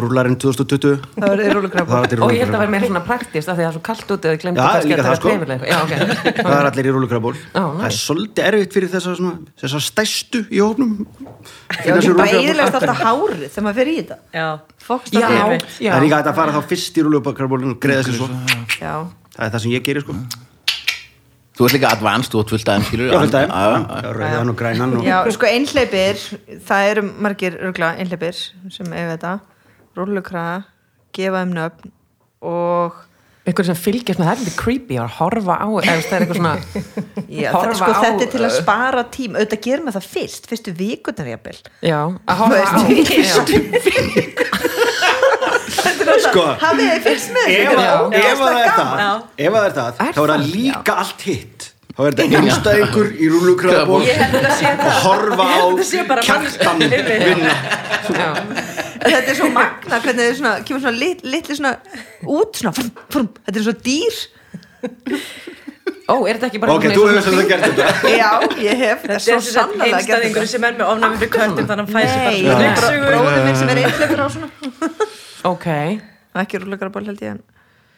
rúlarinn 0.01 0.37
2020 0.41 1.01
það 1.15 1.43
er 1.45 1.57
það 1.89 2.15
er 2.15 2.23
Og 2.25 2.33
ég 2.33 2.45
held 2.45 2.55
að 2.55 2.61
rúllukrabból 2.61 2.61
vera 2.63 2.73
meira 2.73 2.89
svona 2.89 3.03
praktist 3.05 3.51
af 3.51 3.59
því 3.59 3.65
að 3.65 3.67
það 3.67 3.71
er 3.71 3.75
svo 3.77 3.83
kallt 3.89 4.13
út 4.15 4.29
eða 4.29 4.37
líka 4.39 4.53
að 4.55 5.09
það, 5.09 5.17
sko. 5.19 5.35
Já, 5.69 5.79
ok. 5.81 5.93
Það 6.39 6.55
er 6.57 6.69
allir 6.71 6.89
í 6.89 6.95
rúlukraból 6.95 7.35
Ó, 7.35 7.61
það 7.61 7.85
er 7.89 7.97
svolítið 7.99 8.49
erfitt 8.49 8.79
fyrir 8.79 8.93
þessar 8.95 9.19
svona, 9.21 9.35
þessar 9.61 9.85
stæstu 9.85 10.43
í 10.49 10.63
hópnum. 10.63 10.95
Já, 11.85 11.93
ekki 11.99 12.17
bara 12.17 12.41
eðilegast 12.41 12.79
alltaf 12.81 13.05
hárið 13.05 13.45
þegar 13.45 13.67
maður 13.69 13.79
fer 13.81 13.93
í 13.93 13.99
þetta. 14.01 14.19
Já, 14.39 14.49
fokst 14.89 15.19
Já, 15.19 15.27
það 15.27 15.55
já. 15.59 15.91
Það 15.91 15.99
er 15.99 16.07
líka 16.07 16.23
að 16.23 16.41
fara 16.41 16.57
þá 16.57 16.73
fyrst 16.73 16.99
í 16.99 17.07
rúlukrabólinu 17.09 17.77
og 17.77 17.85
greiða 17.85 18.09
sér 18.09 18.19
svo. 18.23 18.33
Já, 18.81 18.95
það 19.37 19.47
er 19.47 19.55
það 19.57 19.65
sem 19.67 19.77
ég 19.77 19.87
gerir 19.91 20.07
sko 20.07 20.19
Þú 21.55 21.69
ert 21.69 21.77
líka 21.77 21.91
advanced, 21.95 22.33
þú 22.35 22.41
ert 22.43 22.53
fullt 22.55 22.71
aðeim 22.73 22.85
skilur 22.89 23.11
Já, 23.13 23.17
fullt 23.23 23.37
aðeim, 23.39 23.85
rauðan 24.19 24.51
og 24.51 24.57
grænan 24.59 24.95
og 24.99 25.07
já, 25.07 25.17
sko 25.37 25.47
einhleipir 25.47 26.23
það 26.67 26.87
eru 26.91 27.05
margir 27.27 27.59
örgla 27.63 27.93
einhleipir 28.03 28.41
sem 28.75 28.89
eiga 28.91 29.13
þetta. 29.15 29.35
Rúllukraga, 29.95 30.57
gefa 31.15 31.45
þeim 31.45 31.53
nöfn 31.55 31.93
og 32.45 33.03
Ykkur 33.45 33.67
sem 33.69 33.77
fylgjast 33.77 34.17
með 34.17 34.25
það 34.25 34.33
er 34.33 34.41
litið 34.41 34.55
creepy 34.57 34.97
að 35.03 35.11
horfa 35.19 35.55
á 35.61 35.69
eða 35.69 35.95
það 36.01 36.15
er 36.17 36.23
eitthvað 36.25 36.39
svona 36.39 36.55
Já, 37.45 37.49
það, 37.53 37.73
sko, 37.77 37.89
á, 37.93 38.01
þetta 38.01 38.25
er 38.25 38.31
til 38.33 38.41
að 38.47 38.55
spara 38.57 39.03
tím. 39.13 39.35
Auðvitað 39.37 39.61
gerum 39.67 39.91
við 39.91 39.97
það 39.99 40.07
fyrst, 40.15 40.49
fyrstu 40.49 40.73
vikunar 40.79 41.29
jafnvel. 41.29 41.59
Já, 41.85 41.99
að 42.09 42.41
horfa 42.41 42.63
á 42.65 42.83
Veist, 42.89 43.53
Já. 43.53 44.74
Sko, 46.23 46.43
hafið 46.61 46.87
þið 46.91 47.03
fyrst 47.09 47.31
með 47.35 47.45
að- 47.45 48.15
ef 48.15 48.39
að 48.39 48.49
það 48.49 48.59
er 48.65 48.73
það 48.79 48.99
Já. 49.05 49.13
ef 49.39 49.53
að 49.53 49.61
það 49.61 49.67
er 49.67 49.73
það, 49.79 49.91
þá 50.15 50.21
er 50.25 50.31
það 50.35 50.43
líka 50.55 50.93
allt 51.05 51.23
hitt. 51.29 51.71
Þá 51.95 52.01
er 52.05 52.11
þetta 52.19 52.39
einstæðingur 52.41 53.09
í 53.23 53.27
rúlukraból 53.31 54.01
ég 54.03 54.17
held 54.19 54.35
að 54.35 54.41
þetta 54.43 54.55
sé 54.59 54.67
og 54.67 54.79
það 54.83 54.97
horfa 55.05 55.45
á 55.47 55.63
Þetta 55.65 55.85
sé 55.91 56.01
bara 56.09 56.23
kjartan 56.27 56.79
vinna. 56.81 57.55
Þetta 59.05 59.29
er 59.31 59.37
svo 59.39 59.49
magna 59.55 60.01
hvernig 60.03 60.25
þið 60.25 60.37
svona, 60.41 60.55
kemur 60.67 60.81
svona 60.83 60.99
lit, 60.99 61.21
litli 61.23 61.55
svona 61.59 61.75
út 62.27 62.59
svona, 62.59 62.73
frum, 62.75 62.91
frum, 63.15 63.29
þetta 63.47 63.59
er 63.61 63.67
svo 63.69 63.75
dýr. 63.87 64.17
Ó, 66.05 66.15
er 66.29 66.37
þetta 66.37 66.49
ekki 66.51 66.61
bara 66.61 66.75
ok, 66.77 66.85
þú 66.93 67.05
hefur 67.09 67.23
sem 67.25 67.37
það 67.39 67.47
gert 67.49 67.63
þetta. 67.65 67.85
Já, 68.13 68.31
ég 68.61 68.75
hef 68.83 69.05
Þetta 69.07 69.21
svo 69.25 69.37
er 69.39 69.45
sagt 69.47 69.55
sannlega 69.55 70.01
einstæðingur 70.01 70.43
þetta. 70.43 70.51
sem 70.53 70.65
er 70.69 70.75
með 70.77 70.91
ofnæmi 70.93 71.17
fyrir 71.23 71.33
köttum 71.39 71.69
þannig 71.71 71.73
að 71.73 71.79
hann 71.79 71.95
fæ 71.95 72.03
sér 72.05 72.19
nei, 72.19 72.43
bara 72.43 72.59
það 72.59 72.65
er 72.65 72.75
ryksugu. 72.75 72.99
bró- 73.05 73.23
bróðir 73.25 73.45
minn 73.47 73.57
sem 73.63 73.69
er 73.73 73.79
einhleipur 73.85 74.21
á 74.21 74.29
svona 74.35 74.49
Ok, 75.45 75.67
ekki 76.41 76.59
rúllukraból 76.63 77.05
held 77.05 77.21
ég 77.23 77.35
en 77.35 77.43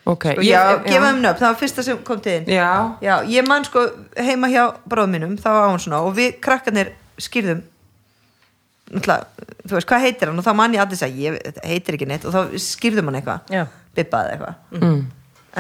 ok 0.07 0.25
og 0.39 0.43
já, 0.47 0.61
gefa 0.87 1.07
þeim 1.11 1.21
nöfn, 1.23 1.39
það 1.41 1.49
var 1.51 1.57
fyrsta 1.61 1.83
sem 1.87 1.99
kom 2.07 2.21
til 2.23 2.33
þín. 2.41 2.51
Já, 2.55 2.71
já, 3.03 3.15
ég 3.31 3.47
man 3.49 3.65
sko 3.67 3.85
heima 4.19 4.51
hjá 4.53 4.65
bróðum 4.89 5.15
mínum, 5.17 5.37
þá 5.39 5.49
á 5.51 5.67
hann 5.71 5.83
svona 5.83 6.03
og 6.07 6.15
við 6.19 6.37
krakkarnir 6.45 6.93
skýrðum 7.19 7.63
náttúrulega, 8.87 9.47
þú 9.67 9.75
veist, 9.79 9.89
hvað 9.91 10.05
heitir 10.07 10.31
hann? 10.31 10.39
Og 10.39 10.47
þá 10.47 10.53
man 10.55 10.75
ég 10.77 10.83
allir 10.85 11.03
að 11.07 11.17
ég 11.23 11.39
heitir 11.67 11.97
ekki 11.99 12.07
neitt 12.11 12.27
og 12.29 12.35
þá 12.37 12.41
skýrðum 12.63 13.11
hann 13.11 13.19
eitthvað, 13.19 13.51
Já, 13.51 13.65
bibbaði 13.99 14.37
eitthvað. 14.37 14.55
Mm. 14.79 15.01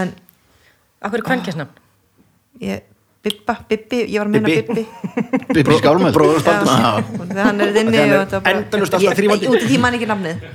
en 0.02 0.12
akkur 1.02 1.18
er 1.22 1.26
kvenkjasnafn 1.26 1.82
ég, 2.62 2.84
bibba, 3.26 3.56
bibbi, 3.68 4.04
ég 4.14 4.18
var 4.22 4.28
að 4.30 4.34
minna 4.36 4.48
Bibbi. 4.52 4.86
bibbi. 4.86 5.54
Bibbi 5.58 5.78
skálmöld. 5.80 6.14
Bróður 6.14 6.38
Já, 6.38 6.44
spaldur 6.46 6.70
og 7.18 7.26
þegar 7.32 7.44
hann 7.50 7.60
er 7.66 7.78
inni 7.82 7.98
og 8.06 8.20
þetta 8.22 8.40
bara- 8.46 8.60
endalaust 8.62 8.94
alltaf 8.94 9.10
Ég- 9.10 9.18
þrífandi. 9.18 9.50
Út 9.50 9.64
í 9.66 9.70
því 9.72 9.80
man 9.82 9.96
ekki 9.98 10.06
nafnið 10.12 10.46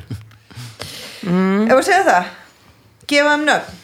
ef 1.21 1.77
að 1.77 1.85
segja 1.87 2.03
það 2.07 2.29
gefa 3.11 3.33
þeim 3.35 3.47
nöfn 3.49 3.79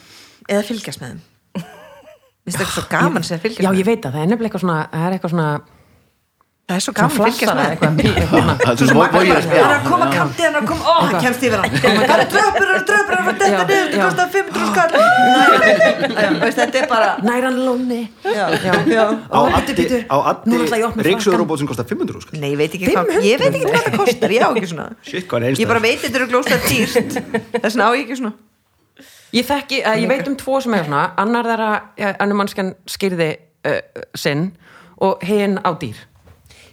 eða 0.47 0.67
fylgjast 0.67 1.01
með 1.03 1.09
þeim. 1.09 1.23
Mér 1.57 2.53
finnst 2.53 2.61
eitthvað 2.61 2.75
svo 2.77 2.85
gaman 2.91 3.25
sem 3.27 3.35
að 3.35 3.41
Já, 3.41 3.43
fylgjast 3.43 3.67
með 3.67 3.81
ég 3.81 3.87
veit 3.89 4.05
að 4.07 4.13
það 4.15 4.21
er 4.23 4.29
nefnilega 4.31 4.47
eitthvað 4.47 4.63
svona 4.63 4.79
það 4.93 5.07
er 5.07 5.15
eitthvað 5.17 5.33
svona 5.35 5.49
það 6.67 6.75
er 6.75 6.83
svo 6.83 6.91
gaman 6.97 7.15
að 7.15 7.15
fylgjast 7.23 7.55
með. 7.55 7.69
Það 8.59 8.81
er 8.83 8.89
að 8.91 9.71
að 9.71 9.83
koma 9.87 10.07
er 10.11 10.55
að 10.57 10.65
koma, 10.67 10.83
ó, 10.83 10.95
kemst 11.23 11.43
yfir 11.47 11.61
hann. 11.61 11.75
hann 11.79 12.01
er 12.03 12.25
dröpur, 12.33 12.71
er 12.73 12.81
dröpur, 12.89 13.13
er 13.15 13.21
þetta 13.27 13.45
niður, 13.69 13.87
þetta 13.93 13.99
kostar 14.03 14.27
500 14.33 14.67
skall. 14.73 14.91
Þetta 16.57 16.81
er 16.81 16.89
bara 16.91 17.13
Næran 17.23 17.61
lóni. 17.63 18.01
Já, 18.25 18.51
já, 18.65 18.73
já. 18.83 19.05
á 19.31 19.37
að 19.37 19.55
addi 19.61 19.71
ríksöðurróbót 21.07 21.63
sem 21.63 21.69
kostar 21.71 21.87
500 21.87 22.25
skall. 22.25 22.41
Nei, 22.41 22.49
ég 22.51 22.59
veit 22.59 22.75
ekki 22.75 22.91
hvað, 22.91 23.13
ég 23.23 23.39
veit 23.39 23.53
ekki 23.53 23.63
hvað 23.71 23.87
það 23.87 23.97
kostar, 24.01 24.35
ég 24.35 24.43
á 24.43 24.49
ekki 24.51 24.71
svona. 24.73 24.89
Shit, 25.07 25.29
hvað 25.31 25.47
er 25.47 25.63
Ég 25.63 25.71
bara 25.71 25.83
veit 25.87 26.03
þetta 26.03 26.19
eru 26.19 26.29
glósta 26.33 26.59
dýrt. 26.67 27.15
Þess 27.55 27.79
vegna 27.79 27.87
á 27.87 27.91
ég 27.95 28.03
ekki 28.03 28.19
svona. 28.19 28.33
Ég 29.35 29.47
þekki, 29.47 29.81
uh, 29.87 29.95
ég 30.03 30.11
veit 30.11 30.27
um 30.27 30.35
tvo 30.39 30.59
sem 30.63 30.75
er 30.75 30.83
svona. 30.83 31.07
Annar 31.23 31.47
þeirra, 31.47 31.71
ja, 31.99 32.11
annur 32.23 32.41
mannskjan 32.43 32.75
skýrði 32.91 33.31
uh, 33.67 33.81
sinn 34.19 34.49
og 34.99 35.23
hinn 35.23 35.59
á 35.63 35.71
dýr 35.79 36.03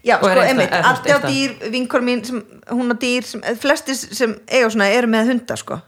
Já, 0.04 0.18
Og 0.20 0.26
sko, 0.28 0.40
einmitt, 0.44 0.72
allt 0.84 1.06
á 1.08 1.18
dýr, 1.24 1.54
vinkor 1.72 2.02
mín 2.04 2.20
sem, 2.26 2.42
hún 2.68 2.92
á 2.92 2.96
dýr, 3.00 3.24
sem, 3.24 3.40
flestir 3.56 3.94
sem 3.96 4.34
eiga 4.52 4.68
svona 4.68 4.90
eru 4.92 5.08
með 5.08 5.30
hunda, 5.32 5.56
sko. 5.56 5.78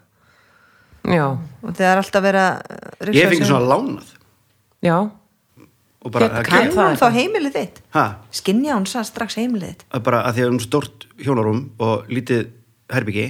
Já, 1.07 1.27
og 1.63 1.71
það 1.77 1.87
er 1.91 2.01
alltaf 2.01 2.25
verið 2.25 2.47
að 2.47 3.13
Ég 3.15 3.29
fengi 3.31 3.47
svona 3.47 3.69
lánað. 3.71 4.09
Já, 4.83 4.97
og 6.07 6.13
bara, 6.15 6.29
það 6.33 6.49
kann- 6.49 6.73
hún 6.73 6.97
þá 6.99 7.07
heimilið 7.13 7.53
þitt? 7.59 7.79
ha, 7.95 8.05
Skinja 8.33 8.75
hún 8.79 8.87
sað 8.89 9.05
strax 9.11 9.37
heimilið 9.37 9.69
þitt? 9.75 9.85
að 9.93 10.03
bara 10.09 10.23
að 10.23 10.33
því 10.33 10.41
að 10.41 10.43
við 10.43 10.47
erum 10.47 10.61
stort 10.65 11.07
hjónarum 11.19 11.61
og 11.79 12.07
lítið 12.09 12.47
herbyggi 12.93 13.27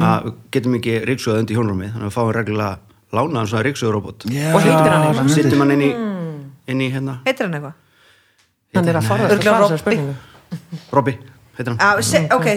að 0.00 0.24
við 0.24 0.34
getum 0.54 0.74
ekki 0.78 0.94
ríksöðu 1.10 1.38
undir 1.42 1.56
hjónarumi 1.58 1.88
þannig 1.90 2.06
að 2.06 2.10
við 2.10 2.16
fáum 2.16 2.32
reglulega 2.32 2.78
lánaðan 3.12 3.48
svona 3.50 3.64
ríksöðuróbot 3.66 4.26
og 4.26 4.60
heitir 4.62 4.90
hann 4.94 5.06
eitthvað. 5.10 5.28
sittum 5.34 5.58
hann 5.64 5.70
inn 5.76 5.82
í 5.82 5.90
inn 6.70 6.80
í 6.80 6.90
hérna, 6.94 7.18
Heitir 7.26 7.46
hann 7.50 7.54
eitthvað? 7.58 7.74
Hann 8.76 8.88
er 8.90 9.00
að 9.00 9.08
forðast 9.10 9.34
að 9.34 9.42
svara 9.42 9.64
þessar 9.64 9.82
spurningu. 9.82 10.14
Robby 10.94 11.16
heitir 11.58 11.72
hann. 11.72 11.80
Á, 11.80 11.90
se, 12.06 12.22
ok, 12.36 12.48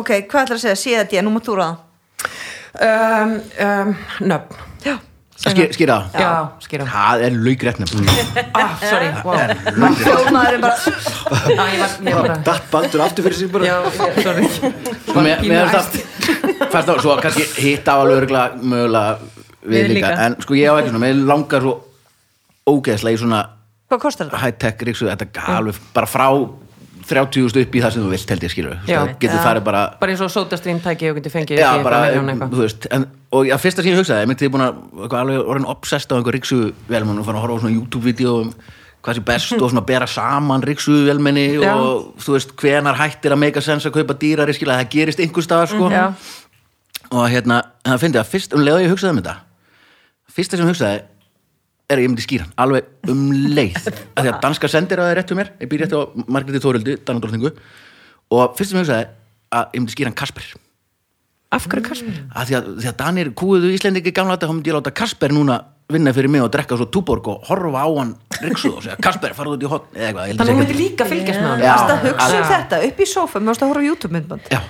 ok, 0.00 0.10
hvað 0.30 0.44
ætlar 0.44 0.58
að 0.58 0.64
segja? 0.64 0.80
Séð 0.82 0.98
þetta, 1.04 1.22
nú 1.26 1.32
mátt 1.36 1.48
þú 1.48 1.56
ráða? 1.60 1.74
Um, 2.72 3.32
um, 3.66 3.96
Nöfn. 4.32 4.60
Já, 4.82 4.94
Ski- 5.42 5.68
Skýra. 5.74 5.96
Það 6.12 6.22
Já, 6.22 6.30
skýra. 6.62 6.84
Það 6.86 7.24
er 7.26 7.32
nefnilega 7.82 8.22
ah, 8.62 8.74
Sorry, 8.78 9.08
wow 9.26 9.34
hljóðmaður 9.98 10.54
er 10.54 10.60
bara 10.62 10.76
ah, 11.34 11.68
Ég 11.72 11.80
var, 11.82 11.96
ég 12.06 12.14
var 12.14 12.28
bara 12.28 12.36
Datt 12.46 12.68
baldur 12.70 13.02
aftur 13.02 13.26
fyrir 13.26 13.38
sig 13.40 13.50
bara? 13.50 13.64
Sko, 13.90 15.18
fannst 16.72 16.88
það 16.88 17.00
svo 17.02 17.16
kannski 17.22 17.46
hitta 17.58 17.96
á 17.96 18.00
alveg 18.02 18.20
örugglega 18.22 18.60
mögulega 18.62 19.12
við 19.62 19.90
líka. 19.96 20.12
en 20.26 20.36
sko 20.42 20.56
ég 20.58 20.70
á 20.70 20.74
ekki 20.78 20.92
svona, 20.92 21.02
mér 21.04 21.24
langar 21.28 21.64
svo 21.64 21.74
ógeðslega 22.70 23.16
í 23.16 23.20
svona 23.20 23.40
Hvað 23.92 24.04
kostar 24.06 24.28
þetta? 24.28 24.42
high-tech 24.46 24.84
ríksu, 24.88 25.08
þetta 25.10 25.28
er 25.28 25.56
alveg 25.60 25.80
bara 25.92 26.08
frá 26.08 26.28
30.000 27.02 27.64
upp 27.64 27.74
í 27.74 27.80
það 27.82 27.94
sem 27.94 28.04
þú 28.04 28.10
vilt 28.12 28.30
held 28.32 28.44
ég 28.46 28.52
skilur 28.52 28.76
Já. 28.86 28.98
það 29.00 29.10
getur 29.24 29.42
farið 29.42 29.64
bara 29.66 29.80
Bara 30.00 30.14
eins 30.14 30.22
og 30.24 30.30
sótastrín 30.32 30.78
tæki 30.82 31.10
og 31.10 31.18
getur 31.18 31.34
fengið 31.34 31.60
Já, 31.60 31.70
bara, 31.84 31.98
veist 32.54 32.86
en, 32.94 33.08
og 33.34 33.48
já, 33.48 33.56
fyrsta 33.60 33.82
sem 33.82 33.92
ég 33.92 33.98
hugsaði, 33.98 34.24
ég 34.24 34.30
myndi 34.30 34.46
ég 34.46 34.54
búin 34.54 34.64
að 34.64 35.16
alveg 35.18 35.42
orðin 35.42 35.68
obsessed 35.72 36.14
á 36.14 36.16
einhver 36.16 36.38
ríksu 36.38 36.60
velmenn 36.88 37.20
og 37.20 37.26
fann 37.26 37.40
að 37.40 37.44
horfa 37.46 37.58
á 37.58 37.62
svona 37.64 37.74
YouTube-vídeó 37.74 38.36
um 38.44 38.54
hvað 39.02 39.18
sé 39.18 39.24
best 39.26 39.54
og 39.58 39.72
svona 39.72 39.84
bera 39.86 40.06
saman 40.06 40.62
ríksu 40.62 40.94
velmenni 41.08 41.48
Já. 41.58 41.72
og 41.74 42.12
þú 42.22 42.36
veist 42.36 42.54
hvenar 42.62 43.00
hættir 43.00 43.34
að 43.34 43.42
make 43.42 43.58
a 43.58 43.64
sense 43.66 43.88
að 43.88 43.98
kaupa 43.98 44.14
dýrari 44.14 44.54
skilja, 44.54 44.78
það 44.78 44.92
gerist 44.94 45.22
einhver 45.24 45.46
staðar 45.46 45.72
sko 45.72 45.90
Já. 45.90 46.04
og 47.10 47.24
hérna, 47.32 47.64
það 47.82 48.04
fyndi 48.06 48.22
að 48.22 48.30
fyrst 48.30 48.54
um 48.54 48.62
leið 48.62 48.78
og 48.78 48.84
ég 48.86 48.94
hugsaði 48.94 49.16
um 49.16 49.22
þetta 49.24 49.36
fyrsta 50.32 50.60
sem 50.60 50.68
ég 50.68 50.70
hugsaði 50.70 51.02
er 51.90 51.98
að 51.98 52.04
ég 52.04 52.12
myndi 52.12 52.24
skýra 52.24 52.46
hann, 52.46 52.54
alveg 52.64 53.10
um 53.12 53.22
leið. 53.52 53.78
Af 54.16 54.22
því 54.22 54.28
að 54.32 54.40
danska 54.44 54.70
sendir 54.70 55.00
að 55.02 55.08
það 55.08 55.14
er 55.14 55.20
rétt 55.20 55.32
hjá 55.32 55.38
mér. 55.38 55.52
Ég 55.60 55.72
býr 55.72 55.84
rétt 55.84 55.96
á 55.96 56.00
Margréti 56.26 56.62
Þórildi, 56.62 56.98
Danadrótningu 57.06 57.54
og 58.32 58.54
fyrst 58.58 58.72
sem 58.72 58.80
ég 58.80 58.86
hugsaði 58.86 59.08
að 59.52 59.74
ég 59.76 59.82
myndi 59.82 59.96
skýra 59.96 60.12
hann 60.12 60.18
Kasper. 60.22 60.46
Af 61.52 61.66
hverju 61.68 61.84
Kasper? 61.84 62.20
að 62.32 62.48
því 62.48 62.56
að, 62.56 62.68
því 62.80 62.88
að 62.88 62.98
Danir 63.02 63.30
kúuðu 63.36 63.72
Íslendingi 63.76 64.14
gamla 64.16 64.38
þetta, 64.38 64.48
þá 64.48 64.56
myndi 64.56 64.72
ég 64.72 64.78
láta 64.78 64.94
Kasper 65.02 65.34
núna 65.36 65.58
vinna 65.92 66.12
fyrir 66.16 66.32
mig 66.32 66.40
og 66.40 66.48
drekka 66.52 66.78
svo 66.80 66.86
túborg 66.88 67.26
og 67.28 67.42
horfa 67.50 67.82
á 67.84 67.88
hann 67.98 68.14
riksuð 68.40 68.78
og 68.78 68.86
segja 68.86 68.96
Kasper, 69.02 69.34
farðu 69.36 69.58
út 69.58 69.66
í 69.66 69.68
hotn 69.68 69.98
Þannig 69.98 70.40
að 70.40 70.52
hún 70.52 70.62
myndi 70.62 70.78
líka 70.78 71.04
fylgjast 71.10 71.42
með 71.42 71.50
hann 71.50 71.64
Já. 71.66 71.72
Varstu 71.74 71.92
að 71.92 72.06
hugsa 72.06 72.38
um 72.38 72.48
þetta 72.54 72.80
upp 72.86 73.02
í 73.02 73.08
sófa, 73.10 73.42
mér 73.42 73.52
varst 73.52 73.66
að 73.66 73.72
horfa 73.72 73.84
á 73.84 73.88
YouTube-myndband? 73.90 74.48
Já, 74.48 74.60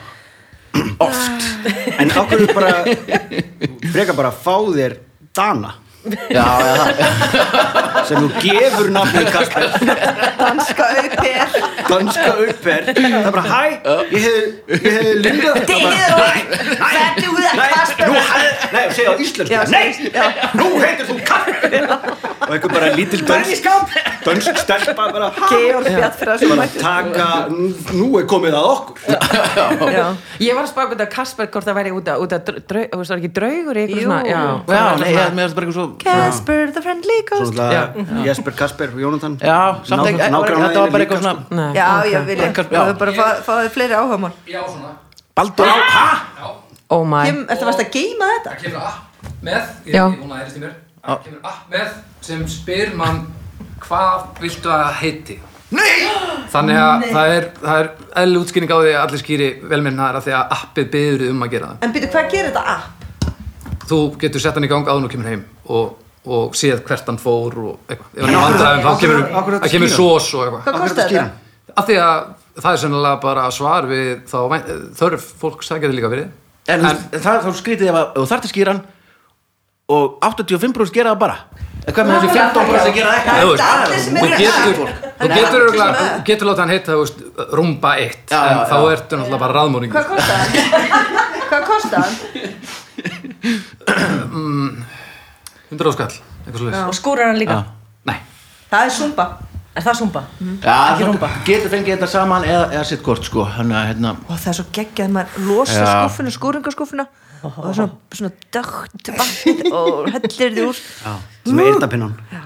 oft. 1.06 1.46
En 2.02 2.12
ákveður 2.16 2.54
bara 2.56 2.72
freka 3.94 4.18
bara 4.18 4.34
fá 4.34 4.56
þér 4.72 4.98
Dana 5.36 5.76
Já, 6.02 6.46
já, 6.66 6.74
það 6.82 8.06
sem 8.08 8.24
þú 8.24 8.28
gefur 8.42 8.88
nafnið 8.90 9.28
Kasper 9.30 9.66
Danska 10.40 10.86
auper 10.98 11.52
danska 11.92 12.24
upper 12.42 12.88
það 12.88 13.18
er 13.20 13.34
bara 13.36 13.42
hæ, 13.46 13.62
ég 14.10 14.22
hefði 14.72 15.12
lindað 15.22 15.60
Þetta 15.62 15.76
er 15.92 16.10
það 17.52 17.74
Kasper 17.76 18.10
nú 18.10 18.16
hæ, 18.18 18.40
nei, 18.72 18.82
segja 18.96 19.12
á 19.12 19.16
íslensku. 19.22 19.60
Nei, 19.72 19.86
já. 20.10 20.26
nú 20.58 20.66
heitir 20.82 21.08
þú 21.08 21.16
Kasper 21.28 21.86
og 22.42 22.52
einhver 22.56 22.72
bara 22.74 22.90
lítil 22.96 23.22
dönsk 23.28 23.68
dönsk 24.26 24.60
stelpa 24.62 25.06
bara 25.14 25.30
Georg 25.52 25.86
Bjartfræð 25.86 26.42
sem 26.42 26.52
bara 26.52 26.64
mætti 26.64 26.82
taka, 26.82 27.28
nú 27.94 28.08
er 28.18 28.26
komið 28.30 28.56
að 28.58 28.68
okkur. 28.72 28.96
Já, 29.92 30.06
Ég 30.42 30.56
var 30.56 30.64
að 30.66 30.70
spaka 30.72 30.96
út 30.96 31.04
af 31.04 31.12
Kasper 31.12 31.50
hvort 31.52 31.68
það 31.68 31.78
væri 31.78 31.94
út 31.94 32.10
af, 32.10 32.26
það 32.32 32.52
er 33.18 33.32
draugur 33.38 33.82
eitthvað 33.82 34.06
svona, 34.08 34.22
já, 34.26 34.42
Já, 34.72 34.84
nei, 34.98 35.12
ég 35.14 35.36
með 35.36 35.46
þetta 35.46 35.58
bara 35.58 35.68
eitthvað 35.68 35.78
svo 35.78 35.86
Casper 35.98 36.70
the 36.72 36.82
friendly 36.82 37.18
ghost 37.28 37.54
Jesper 38.26 38.52
Kasper 38.56 38.88
Jónatan 38.96 39.36
Já, 39.42 39.58
samt 39.84 40.06
ekki, 40.06 40.18
þetta 40.22 40.80
var 40.80 40.90
bara 40.96 41.04
eitthvað 41.04 41.22
svona 41.22 41.44
Nei, 41.50 41.68
Já, 41.76 41.88
vilja 42.26 42.52
Kasper, 42.52 42.76
Það 42.78 42.86
já. 42.86 42.94
er 42.94 42.98
bara 43.02 43.12
að 43.12 43.20
fá- 43.20 43.42
fá 43.46 43.52
þið 43.62 43.70
fleiri 43.76 43.94
svona. 44.72 44.92
Baldur? 45.36 45.66
Oh 46.92 47.04
my 47.08 47.24
Kem- 47.30 47.46
Ertu 47.48 47.64
varst 47.68 47.80
að 47.80 47.90
geima 47.94 48.26
þetta? 48.34 48.50
Það 48.50 48.64
kemur 48.66 48.82
app 48.88 49.30
með, 49.42 49.62
ég 49.86 50.18
hún 50.22 50.32
að 50.32 50.42
heyrist 50.42 50.58
í 50.58 50.60
mér, 50.62 50.74
það 51.06 51.22
kemur 51.24 51.46
app 51.52 51.70
með 51.72 51.94
sem 52.20 52.42
spyr 52.48 52.92
mann 52.98 53.22
hvað 53.82 54.26
viltu 54.42 54.70
að 54.70 54.92
heiti. 55.00 55.38
Nei! 55.72 56.08
Þannig 56.52 56.76
að 56.78 57.04
það 57.14 57.30
er, 57.36 57.46
það 57.62 57.78
er 57.80 57.88
eðli 58.22 58.40
útskýring 58.42 58.70
á 58.70 58.78
því 58.78 58.90
að 58.92 58.98
allir 59.06 59.22
skýri 59.22 59.48
velminnaðar 59.72 60.18
af 60.20 60.26
því 60.26 60.34
að 60.36 60.52
appið 60.58 60.90
byður 60.92 61.24
um 61.30 61.42
að 61.46 61.50
gera 61.56 61.70
það. 61.72 61.78
En 61.86 61.94
byrju, 61.96 62.10
hvað 62.12 62.28
gerir 62.34 62.50
þetta 62.52 62.64
app? 62.76 63.08
Þú 63.88 63.98
getur 64.22 64.40
sett 64.44 64.54
hann 64.60 64.64
í 64.68 64.70
gang 64.70 64.84
áður 64.86 65.08
og 65.08 65.10
kemur 65.16 65.30
heim 65.32 65.42
og, 65.78 65.96
og 66.28 66.56
séð 66.58 66.82
hvert 66.88 67.08
hann 67.10 67.20
fór 67.22 67.56
og 67.64 67.92
eitthvað. 67.92 68.10
Þá 68.84 68.92
kemur, 69.02 69.22
það 69.32 69.68
kemur 69.76 69.92
sós 69.96 70.28
og 70.36 70.44
eitthvað. 70.46 70.62
Hvað 70.68 70.78
kostar 70.84 71.04
ertu 71.06 71.16
að 71.16 71.18
þetta? 71.18 71.30
Af 71.72 71.84
því 71.88 71.96
að 72.04 72.16
það 72.62 72.72
er 72.76 72.80
sennilega 72.84 73.18
bara 73.22 73.42
svar 73.54 73.82
við 73.90 74.08
þá 74.28 74.38
þörf 74.98 75.24
fólks, 75.40 75.66
það 75.72 75.84
getur 75.86 75.96
líka 75.98 76.10
verið. 76.12 76.28
En, 76.70 76.78
en 76.86 76.96
það 77.22 77.36
þá 77.46 77.50
skrítið 77.58 77.88
ef 77.90 77.94
þú 78.14 78.24
þarft 78.30 78.46
að 78.46 78.52
skýra 78.52 78.70
hann 78.76 78.82
og 79.92 80.04
85% 80.22 80.92
gera 80.94 81.10
það 81.14 81.22
bara 81.24 81.36
En 81.82 81.90
hvað 81.96 82.06
með 82.06 82.14
þessi 82.22 82.36
15% 82.38 82.86
að 82.86 82.94
gera 82.94 83.10
það 83.10 83.24
Það 83.26 83.42
Þú 83.42 83.50
ekki? 83.56 83.66
þú 84.06 84.26
getur, 84.38 84.76
þú 85.18 85.26
getur, 85.32 85.58
örugglega- 85.58 85.98
þú 85.98 86.22
getur 86.28 86.46
látið 86.46 86.62
hann 86.62 86.72
heita 86.72 86.92
eitt 87.98 88.26
Já, 88.30 88.38
en 88.38 88.54
já, 88.54 88.62
þá 88.70 88.76
já. 88.78 88.86
ertu 88.94 89.12
náttúrulega 89.18 89.42
bara 89.42 89.56
raðmóringi 89.58 89.94
Hvað 89.96 90.06
kostar 90.12 90.36
hann? 90.38 90.50
Hvað 91.50 91.62
kostar 91.66 91.98
hann? 92.06 92.14
100 95.72 95.94
skall, 95.96 96.18
eitthvað 96.44 96.60
svo 96.60 96.84
Og 96.88 96.98
skúrar 96.98 97.32
hann 97.32 97.40
líka? 97.40 97.62
Nei, 98.08 98.18
Það 98.70 98.86
er 98.86 98.94
Zumba. 98.98 99.26
Er 99.72 99.84
það 99.86 99.94
súmba? 100.02 100.20
Já, 100.60 100.74
þú 101.00 101.28
getur 101.46 101.70
fengið 101.72 101.94
þetta 101.94 102.08
saman 102.12 102.44
eða, 102.44 102.64
eða 102.74 102.84
sitt 102.90 103.00
kort 103.04 103.24
sko. 103.24 103.46
Þannig 103.54 103.78
að 103.78 103.86
hérna 103.88 104.10
Og 104.26 104.34
það 104.36 104.50
er 104.50 104.56
svo 104.58 104.64
geggjað 104.76 105.14
maður 105.14 105.46
losa 105.48 105.76
Já. 105.78 105.92
skúfuna, 105.92 106.32
skúringaskúfuna 106.36 107.06
og 107.42 107.54
það 107.56 107.68
er 107.70 107.78
svona, 107.78 107.94
svona 108.18 108.32
dögt 108.54 109.08
vatn 109.16 109.72
og 109.74 110.10
hellir 110.14 110.52
því 110.54 110.66
úr. 110.68 110.82
Já, 111.02 111.14
sem 111.48 111.62
eyrnapinnan. 111.64 112.12
Já. 112.30 112.42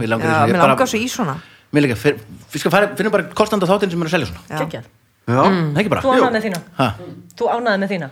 Ég 0.00 0.56
langar 0.58 0.90
svo 0.90 0.98
í 0.98 1.06
svona. 1.12 1.36
Mér 1.70 1.86
líka, 1.86 2.00
við 2.00 2.64
finna 2.98 3.12
bara 3.14 3.28
kostanda 3.36 3.68
þáttinn 3.70 3.92
sem 3.92 4.02
er 4.02 4.10
að 4.10 4.16
selja 4.16 4.30
svona. 4.32 4.72
Já. 4.72 4.82
Kekjað 5.30 5.30
Já, 5.30 5.70
Það 5.70 5.78
ekki 5.80 5.90
bara. 5.92 6.02
Þú 6.02 6.10
ánæði 6.10 6.32
með 6.34 6.42
þína? 6.46 6.60
Ha. 6.78 6.86
Þú 7.38 7.44
ánæði 7.54 7.78
með 7.82 7.90
þína? 7.94 8.08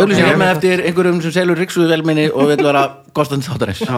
Auglýsing 0.00 0.28
er 0.28 0.38
með 0.40 0.50
eftir 0.54 0.78
einhverjum 0.88 1.18
sem 1.24 1.32
selur 1.34 1.56
ríksuðu 1.60 1.86
velminni 1.92 2.26
og 2.32 2.44
vil 2.50 2.62
vera 2.64 2.82
kostandi 3.16 3.46
þáttarins 3.48 3.80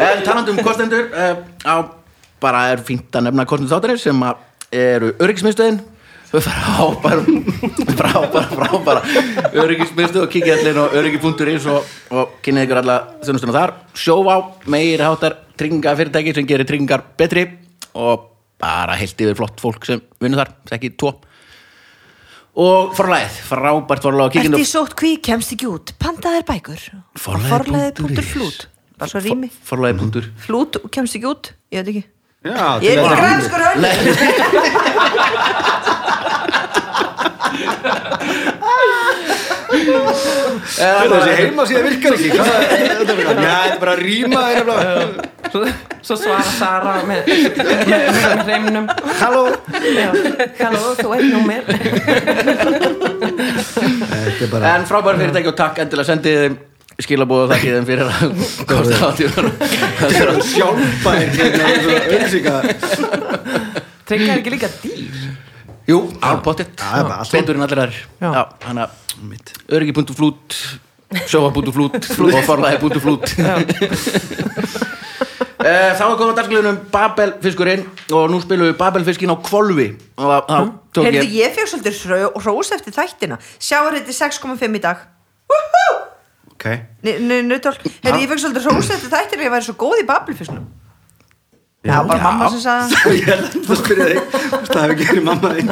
En 0.00 0.22
talandi 0.24 0.50
um 0.54 0.60
kostendur 0.64 1.04
uh, 1.10 1.36
á, 1.66 1.74
bara 2.42 2.60
er 2.72 2.78
fínt 2.86 3.10
að 3.16 3.22
nefna 3.28 3.46
kostendur 3.48 3.74
þáttarins 3.74 4.04
sem 4.06 4.18
að 4.26 4.34
eru 4.70 5.08
öryggismiðstöðin. 5.18 5.78
Frábæra 6.30 7.22
frábæra, 7.98 8.44
frábæra 8.54 9.00
öryggismiðstöð 9.64 10.22
og 10.22 10.30
kikið 10.30 10.52
allir 10.60 10.76
á 10.78 10.84
öryggi.is 11.00 11.64
og, 11.72 11.80
og 12.14 12.24
kynnið 12.44 12.64
ykkur 12.68 12.80
alla 12.84 12.96
þjónustuna 13.24 13.56
þar. 13.56 13.70
Sjóvá, 13.98 14.34
meiri 14.70 15.02
háttar 15.02 15.34
trygginga 15.60 15.94
fyrirtæki 15.98 16.34
sem 16.36 16.48
gerir 16.48 16.68
tryggingar 16.68 17.04
betri 17.20 17.46
og 17.94 18.28
bara 18.60 18.96
heilt 19.00 19.20
yfir 19.20 19.36
flott 19.38 19.60
fólk 19.62 19.86
sem 19.88 20.02
vinnur 20.20 20.42
þar, 20.42 20.50
ekki 20.76 20.92
tvo. 21.00 21.14
Og 22.60 22.92
forlæðið, 22.98 23.38
frábært 23.46 24.02
forlæð 24.04 24.58
í 24.58 24.66
sótt 24.68 24.96
kví, 24.98 25.14
kemst 25.22 25.54
ekki 25.54 25.68
út? 25.70 25.94
Pantaðir 26.02 26.44
bækur. 26.48 26.82
Forlagið.is. 27.22 28.00
Forlaðið.flút 28.00 28.68
bara 29.00 29.08
svo 29.08 29.20
rými. 29.24 29.48
forlæði 29.64 29.98
punktur. 30.02 30.24
Flút 30.44 30.76
og 30.82 30.90
kemst 30.92 31.16
ekki 31.16 31.28
út, 31.30 31.44
ég 31.72 31.80
veit 31.80 31.92
ekki. 31.94 32.04
Já, 32.40 32.80
ég 32.84 32.96
er 32.96 33.04
grænskur 33.20 33.60
Heyrðu, 33.60 34.16
Þessi 39.70 41.34
heima 41.38 41.66
síðan 41.68 41.84
virkar 41.86 42.16
ekki? 42.16 42.30
Hvað 42.34 42.48
er 42.54 42.64
þetta? 43.00 43.14
Já, 43.20 43.34
þetta 43.34 43.74
er 43.74 43.80
bara 43.82 43.92
að 43.94 44.00
rýma 44.04 44.40
Svo, 45.50 45.60
svo 46.06 46.14
svara 46.20 46.44
Sara 46.46 46.94
með, 47.08 47.20
með, 47.90 48.02
hreimnum 48.46 48.86
Halló? 49.20 49.44
Halló, 50.60 50.80
þú 51.00 51.08
er 54.40 54.50
bara 54.50 54.64
En 54.76 54.84
frábæri 54.88 55.16
fyrirtæki 55.24 55.48
og 55.50 55.56
takk 55.58 55.76
endilega. 55.84 56.08
Sendið 56.10 56.34
þeim 56.44 56.54
skilabóð 57.00 57.40
og 57.46 57.50
þakkið 57.54 57.72
þeim 57.76 57.86
fyrir 57.88 58.06
að 58.06 58.14
kosta 58.70 58.94
átíðunar 59.08 59.46
Þetta 60.00 60.16
er 60.20 60.28
að 60.32 60.40
sjálfbær 60.50 61.18
hérna, 61.38 61.64
auðvitað 61.70 62.62
Tryggja 64.10 64.32
er 64.34 64.40
ekki 64.40 64.52
líka 64.56 64.68
dýr 64.82 64.99
Jú, 65.90 65.98
alpottitt 66.30 66.76
Já, 66.78 66.84
það 66.86 67.00
er 67.02 67.08
bara 67.10 67.18
allt 67.24 67.34
Betur 67.36 67.58
en 67.58 67.66
allir 67.66 67.82
þær 67.82 67.98
Já. 67.98 68.30
Já, 68.36 68.42
hann 68.68 68.82
að 68.84 68.96
Mitt 69.30 69.52
öryggi.flút 69.68 70.58
sjófa.flút 71.26 72.10
og 72.30 72.42
forlæði.flút 72.46 73.34
Eh, 75.60 75.90
Þá 75.92 76.02
er 76.06 76.14
komið 76.16 76.30
að 76.30 76.36
dagsklunum 76.38 76.76
Babelfiskurinn 76.88 77.82
og 78.16 78.30
nú 78.32 78.38
spilum 78.40 78.70
við 78.70 78.78
Babelfiskin 78.80 79.28
á 79.28 79.36
og 79.36 80.30
þá 80.48 80.54
tók 80.96 81.04
Heyrðu, 81.04 81.20
ég 81.20 81.34
ég 81.36 81.52
fekk 81.58 81.68
svolítið 81.68 81.98
hró- 82.08 82.30
hrós 82.40 82.70
eftir 82.72 82.94
þættina. 82.96 83.36
Sjáur 83.60 83.92
þetta 83.98 84.14
6,5 84.16 84.78
í 84.78 84.80
dag. 84.80 85.02
Ok. 86.54 86.64
Nautól 87.04 87.74
Heyrðu, 87.76 88.22
ég 88.22 88.30
fekk 88.32 88.40
svolítið 88.46 88.70
hrós 88.70 88.88
eftir 88.96 89.12
þættina 89.12 89.46
Ég 89.50 89.52
væri 89.52 89.68
svo 89.68 89.76
góð 89.84 90.00
í 90.00 90.06
bablifisnum 90.08 90.64
Já, 91.80 91.96
bara 92.04 92.20
mamma 92.20 92.48
sem 92.52 92.60
sagði 92.60 93.14
Ég 93.22 93.28
er 93.32 93.42
alltaf 93.46 93.70
að 93.72 93.78
spyrja 93.80 94.08
þig 94.10 94.18
Það 94.68 94.82
hefur 94.82 94.98
gerði 95.00 95.22
mamma 95.24 95.52
þín. 95.56 95.70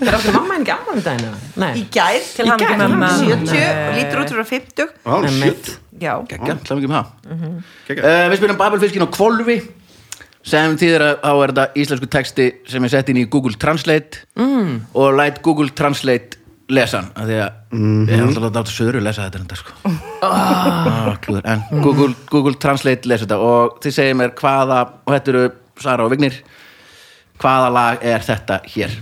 Er 0.00 0.16
áttu 0.16 0.32
mamma 0.34 0.56
henni 0.56 0.72
ekki 0.72 1.12
eða? 1.12 1.32
Nei. 1.60 1.68
Í 1.76 1.84
gær 1.94 2.24
Til 2.34 2.46
Í 2.48 2.54
gær, 2.62 2.72
mamma. 2.80 3.10
70 3.20 3.52
og 3.60 3.98
lítur 4.00 4.22
út 4.24 4.32
fyrir 4.32 4.48
50 4.48 4.88
Ó, 5.04 5.18
shit. 5.36 5.70
Já, 6.00 6.14
Gekkja, 6.30 6.56
hlað 6.64 6.80
mikið 6.80 6.88
um 6.88 6.96
það. 6.96 7.12
Geggjað. 7.90 8.08
uh, 8.08 8.24
Við 8.32 8.40
spilum 8.40 8.58
Babelfiskin 8.64 9.04
á 9.06 9.08
kvolfi 9.14 9.58
sem 10.50 10.72
þýðir 10.80 11.02
að 11.04 11.16
þá 11.20 11.30
er 11.44 11.50
þetta 11.52 11.64
íslensku 11.82 12.06
texti 12.16 12.44
sem 12.72 12.86
er 12.88 12.92
sett 12.94 13.10
inn 13.12 13.18
í 13.20 13.26
Google 13.28 13.58
Translate. 13.60 14.22
Mm. 14.40 14.78
og 14.96 15.18
læt 15.20 15.42
Google 15.44 15.68
Translate 15.76 16.39
lesa 16.70 17.00
hann 17.00 17.10
af 17.14 17.28
því 17.28 17.36
að 17.44 17.76
ég 18.10 18.14
hef 18.14 18.24
alltaf 18.26 18.46
látið 18.46 18.74
söður 18.76 19.04
lesa 19.04 19.26
þetta 19.26 19.42
enda 19.42 19.58
sko. 19.58 19.76
Ah, 20.20 21.14
klúður. 21.24 21.46
en 21.48 21.62
Google, 21.82 22.14
Google 22.30 22.54
Translate 22.60 23.08
lesa 23.08 23.26
þetta 23.26 23.38
og 23.50 23.78
þið 23.84 23.96
segir 23.96 24.18
mér 24.20 24.34
hvaða 24.38 24.80
og 25.04 25.14
þetta 25.14 25.32
eru 25.34 25.44
Sara 25.80 26.04
og 26.04 26.12
Vignir 26.12 26.42
hvaða 27.40 27.70
lag 27.72 28.04
er 28.04 28.26
þetta 28.26 28.60
hér? 28.74 28.98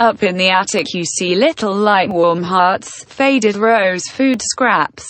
Up 0.00 0.22
in 0.22 0.38
the 0.38 0.48
attic 0.48 0.94
you 0.94 1.04
see 1.04 1.34
little 1.34 1.74
light 1.74 2.08
warm 2.08 2.44
hearts, 2.44 3.04
faded 3.04 3.56
rose 3.56 4.08
food 4.08 4.40
scraps. 4.40 5.04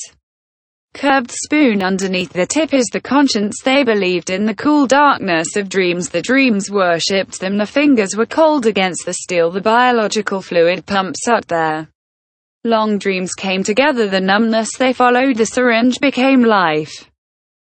Curved 0.94 1.30
spoon 1.30 1.82
underneath 1.82 2.32
the 2.32 2.46
tip 2.46 2.74
is 2.74 2.86
the 2.92 3.00
conscience 3.00 3.62
they 3.64 3.84
believed 3.84 4.28
in 4.28 4.44
the 4.44 4.54
cool 4.54 4.86
darkness 4.86 5.56
of 5.56 5.68
dreams. 5.68 6.08
The 6.08 6.20
dreams 6.20 6.70
worshipped 6.70 7.40
them. 7.40 7.56
The 7.56 7.66
fingers 7.66 8.16
were 8.16 8.26
cold 8.26 8.66
against 8.66 9.06
the 9.06 9.14
steel. 9.14 9.50
The 9.50 9.60
biological 9.60 10.42
fluid 10.42 10.84
pumps 10.86 11.24
sucked 11.24 11.48
there. 11.48 11.88
Long 12.64 12.98
dreams 12.98 13.32
came 13.34 13.62
together. 13.62 14.08
The 14.08 14.20
numbness 14.20 14.76
they 14.76 14.92
followed. 14.92 15.36
The 15.36 15.46
syringe 15.46 16.00
became 16.00 16.42
life. 16.42 17.08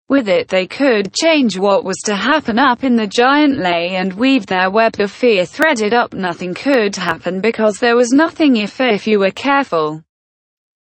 With 0.09 0.29
it 0.29 0.49
they 0.49 0.67
could 0.67 1.15
change 1.15 1.57
what 1.57 1.85
was 1.85 1.97
to 2.05 2.15
happen 2.15 2.59
up 2.59 2.85
in 2.85 2.97
the 2.97 3.07
giant 3.07 3.57
lay 3.57 3.97
and 3.97 4.13
weave 4.13 4.45
their 4.45 4.71
web 4.71 5.01
of 5.01 5.11
fear 5.11 5.47
threaded 5.47 5.95
up. 5.95 6.13
Nothing 6.13 6.53
could 6.53 6.97
happen 6.97 7.41
because 7.41 7.79
there 7.79 7.97
was 7.97 8.11
nothing 8.11 8.57
if 8.57 8.81
if 8.81 9.07
you 9.07 9.21
were 9.21 9.31
careful. 9.31 10.03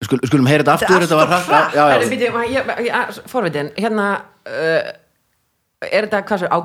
Skul, 0.05 0.21
Skulum 0.29 0.47
heyra 0.51 0.61
þetta 0.65 0.75
aftur 0.77 1.01
Þetta 1.07 1.17
er 1.17 1.31
var 2.35 2.45
ég- 2.53 2.71
ég- 2.85 3.21
Forvitin, 3.33 3.71
hérna 3.81 4.09
uh, 4.45 4.91
Er 5.87 6.05
þetta 6.09 6.21
hvað 6.29 6.43
svo, 6.43 6.49
á 6.53 6.59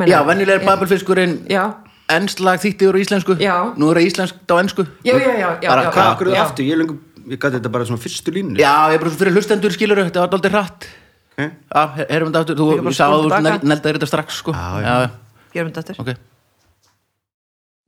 meina 0.00 0.10
já, 0.10 0.18
venjulega 0.26 0.58
er 0.60 0.66
Babelfiskurinn 0.66 1.36
Já, 1.50 1.62
ennslag 2.10 2.58
þýtti 2.62 2.88
úr 2.90 2.98
íslensku. 3.00 3.36
Já. 3.42 3.54
nú 3.78 3.90
er 3.92 4.00
það 4.00 4.08
íslenskt 4.10 4.50
á 4.50 4.54
ennsku 4.62 4.86
já, 5.06 5.14
já, 5.14 5.30
já, 5.38 5.48
já, 5.62 5.68
Bara 5.70 5.86
já, 5.86 5.90
Hvað 5.94 6.02
já, 6.04 6.10
akkur 6.16 6.32
já. 6.34 6.42
aftur? 6.42 6.64
Ég 6.66 6.78
lengur 6.82 6.98
Ég 7.24 7.38
gæti 7.40 7.56
þetta 7.60 7.70
bara 7.72 7.86
svona 7.88 8.02
fyrstu 8.02 8.34
línu 8.34 8.58
Já, 8.60 8.74
ég 8.90 8.98
er 8.98 9.02
bara 9.04 9.10
svo 9.14 9.22
fyrir 9.22 9.32
hlustendur 9.38 9.72
skilur 9.72 10.02
þetta 10.02 10.20
var 10.26 10.34
aldrei 10.36 10.52
hratt. 10.52 10.84
Ok. 11.38 11.40
Já, 11.72 11.82
her- 11.96 12.10
heyrum 12.10 12.28
þetta 12.34 12.42
aftur, 12.44 12.58
þú 12.58 12.66
Líka 12.74 12.82
bara 12.84 12.92
ég 12.92 12.98
sá 12.98 13.04
að 13.06 13.14
spóla 13.14 13.22
þú 13.24 13.30
tilbaka. 13.30 13.68
neldaðir 13.72 13.96
þetta 13.98 14.10
strax 14.10 14.42
sko. 14.42 14.52
Já, 14.52 14.68
já. 14.84 14.94
já, 15.00 15.10
gerum 15.54 15.70
þetta 15.72 15.80
aftur. 15.86 16.00
Ok 16.02 16.33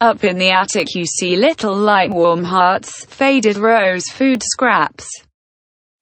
Up 0.03 0.24
in 0.24 0.36
the 0.36 0.51
attic 0.51 0.94
you 0.94 1.07
see 1.07 1.36
little 1.36 1.74
light 1.74 2.11
warm 2.11 2.44
hearts, 2.44 3.07
faded 3.07 3.57
rose 3.57 4.05
food 4.11 4.42
scraps. 4.42 5.09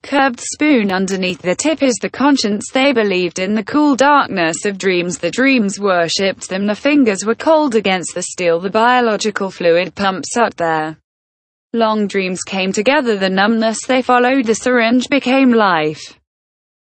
Curved 0.02 0.40
spoon 0.40 0.90
underneath 0.90 1.40
the 1.40 1.54
tip 1.54 1.80
is 1.80 1.94
the 2.02 2.10
conscience 2.10 2.64
they 2.72 2.92
believed 2.92 3.38
in 3.38 3.54
the 3.54 3.62
cool 3.62 3.94
darkness 3.94 4.64
of 4.64 4.78
dreams. 4.78 5.18
The 5.18 5.30
dreams 5.30 5.78
worshipped 5.78 6.48
them. 6.48 6.66
The 6.66 6.74
fingers 6.74 7.24
were 7.24 7.36
cold 7.36 7.76
against 7.76 8.16
the 8.16 8.22
steel. 8.22 8.58
The 8.58 8.68
biological 8.68 9.48
fluid 9.48 9.94
pumps 9.94 10.32
sucked 10.32 10.56
there. 10.56 10.98
Long 11.72 12.08
dreams 12.08 12.42
came 12.42 12.72
together. 12.72 13.16
The 13.16 13.30
numbness 13.30 13.86
they 13.86 14.02
followed. 14.02 14.46
The 14.46 14.56
syringe 14.56 15.08
became 15.08 15.52
life. 15.52 16.18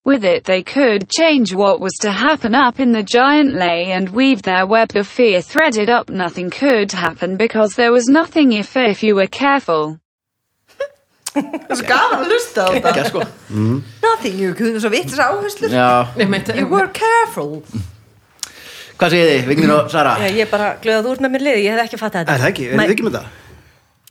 With 0.06 0.24
it 0.24 0.44
they 0.46 0.62
could 0.62 1.10
change 1.10 1.54
what 1.56 1.80
was 1.80 1.94
to 2.02 2.12
happen 2.12 2.54
up 2.54 2.80
in 2.80 2.92
the 2.92 3.02
giant 3.02 3.56
lay 3.56 3.92
and 3.92 4.10
weave 4.10 4.44
their 4.44 4.66
web 4.68 4.96
of 4.96 5.08
fear 5.08 5.42
threaded 5.42 5.90
up. 5.90 6.10
Nothing 6.10 6.52
could 6.52 6.92
happen 6.92 7.38
because 7.38 7.74
there 7.76 7.92
was 7.92 8.08
nothing 8.08 8.54
if 8.54 8.78
if 8.78 9.02
you 9.02 9.16
were 9.16 9.28
careful. 9.28 9.98
Það 11.36 11.72
er 11.74 11.76
svo 11.76 11.88
gaman 11.90 12.22
að 12.22 12.30
hlusta 12.32 12.64
á 12.64 12.70
þetta 12.80 13.02
sko 13.10 13.24
Nothing, 14.06 14.38
you 14.40 14.54
could, 14.56 14.78
svo 14.80 14.92
vitt 14.94 15.10
þess 15.12 15.20
áherslur 15.26 15.74
Já, 15.74 15.88
Nei, 16.16 16.30
meit, 16.32 16.52
You 16.56 16.70
were 16.72 16.88
careful 16.96 17.58
hvað 18.96 19.12
segir 19.12 19.28
þið, 19.28 19.50
Vignir 19.50 19.74
og 19.76 19.90
Sara? 19.92 20.14
Ég 20.30 20.46
er 20.46 20.52
bara 20.54 20.70
glöð 20.80 21.02
að 21.02 21.10
þú 21.10 21.16
ert 21.18 21.26
með 21.26 21.34
mér 21.34 21.44
liði, 21.50 21.66
ég 21.66 21.76
hef 21.76 21.90
ekki 21.90 22.00
fattað 22.00 22.22
Er 22.22 22.30
þetta 22.30 22.46
það 22.46 22.54
ekki? 22.54 22.68
Er 22.70 22.80
þið 22.80 22.94
ekki 22.96 23.08
með 23.10 23.18
það? 23.18 23.34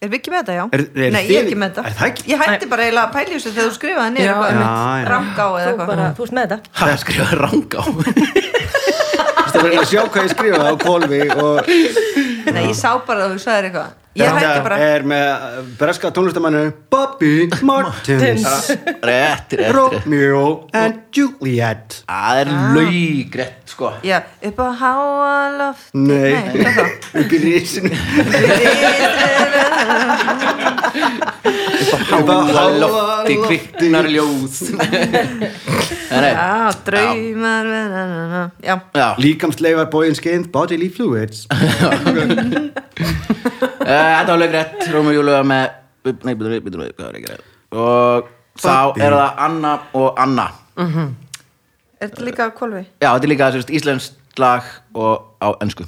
Er 0.02 0.08
við 0.10 0.18
ekki 0.18 0.30
með 0.34 0.40
þetta, 0.42 0.54
já? 0.58 0.64
Er- 0.74 0.80
er 0.84 1.10
Nei, 1.14 1.22
þið- 1.24 1.30
ég 1.30 1.38
er 1.38 1.44
ekki 1.46 1.58
með 1.62 1.68
þetta. 1.74 1.82
er 1.86 1.94
það 1.98 2.08
ekki? 2.10 2.22
Ég 2.32 2.38
hætti 2.44 2.66
bara 2.68 2.82
eiginlega 2.84 3.06
að 3.06 3.12
pæla 3.14 3.30
í 3.30 3.34
þessu 3.38 3.50
þegar 3.54 3.68
þú 3.70 3.74
skrifaði 3.78 4.10
niður 4.14 4.24
Já, 4.24 4.32
eitthvað 4.34 4.50
já, 4.50 4.54
um 4.54 4.60
já. 4.64 5.08
ranga 5.14 5.42
á 5.44 5.48
eða 5.48 5.64
Þú, 5.64 5.70
eitthvað. 5.70 5.86
bara, 5.94 6.04
þú 6.18 6.22
ert 6.24 6.34
með 6.34 6.44
þetta. 6.44 6.58
Það 6.74 6.96
skrifaði 7.04 7.34
rang 7.44 7.70
á. 7.74 7.84
Það 9.54 9.66
er 9.70 9.76
að 9.78 9.86
sjá 9.86 10.00
hvað 10.10 10.24
ég 10.24 10.32
skrifaði 10.34 10.66
á 10.66 10.74
kólfi 10.82 11.20
og 11.38 11.54
Nei, 12.54 12.64
ég 12.68 12.74
sá 12.76 12.90
bara 13.06 13.20
að 13.24 13.30
þú 13.34 13.38
sagðir 13.44 13.68
eitthvað. 13.70 13.92
Ég 14.14 14.28
hætti 14.30 14.44
þetta 14.46 14.62
bara. 14.62 14.76
er 14.78 15.02
með 15.10 15.26
uh, 15.26 15.62
breska 15.78 16.10
tónlistamannu 16.14 16.60
Bobby 16.92 17.48
Martins. 17.66 18.44
Rétt, 19.02 19.56
rétt, 19.58 19.74
Romeo 19.74 20.68
and 20.72 21.00
Juliet. 21.16 21.96
Það 22.06 22.42
er 22.44 22.52
laugrætt, 22.76 23.64
sko. 23.72 23.90
Já, 24.06 24.20
upp 24.46 24.60
á 24.62 24.68
háa 24.70 25.58
loft 25.58 25.90
Nei, 25.98 26.30
upp 27.10 27.32
í 27.34 27.38
risinu 29.74 31.64
Háa 32.10 32.66
lofti 32.80 33.34
kviknar 33.44 34.06
ljóð 34.10 34.54
Nei, 36.14 36.30
Já, 36.30 36.70
draumar. 36.86 37.66
Já, 38.62 38.74
já. 38.94 39.08
Líkamsleifar 39.18 39.88
boyin 39.90 40.14
skin 40.14 40.44
bodily 40.52 40.88
fluids 40.94 41.46
Eh, 43.84 43.90
Þetta 43.90 44.30
var 44.32 44.38
laugrætt, 44.40 44.84
Róma 44.94 45.12
Júlega 45.12 45.42
með 45.44 46.14
Nei, 46.24 46.32
býtum 46.36 46.52
við, 46.54 46.60
býtum 46.64 46.80
við, 46.84 46.92
hvað 46.96 47.08
er 47.10 47.18
ekki 47.18 47.30
rétt? 47.32 47.44
Og 47.74 48.30
þá 48.60 48.76
er 49.04 49.12
það 49.16 49.42
Anna 49.46 49.72
og 49.98 50.20
Anna. 50.20 50.46
Er 50.78 52.08
þetta 52.10 52.24
líka 52.28 52.46
á 52.48 52.50
kolvi? 52.56 52.82
Já, 53.02 53.08
þetta 53.10 53.24
er 53.26 53.32
líka 53.32 53.48
sérst, 53.54 53.72
íslenskt 53.76 54.40
lag 54.40 54.64
og 54.96 55.14
á 55.44 55.48
ennsku 55.64 55.84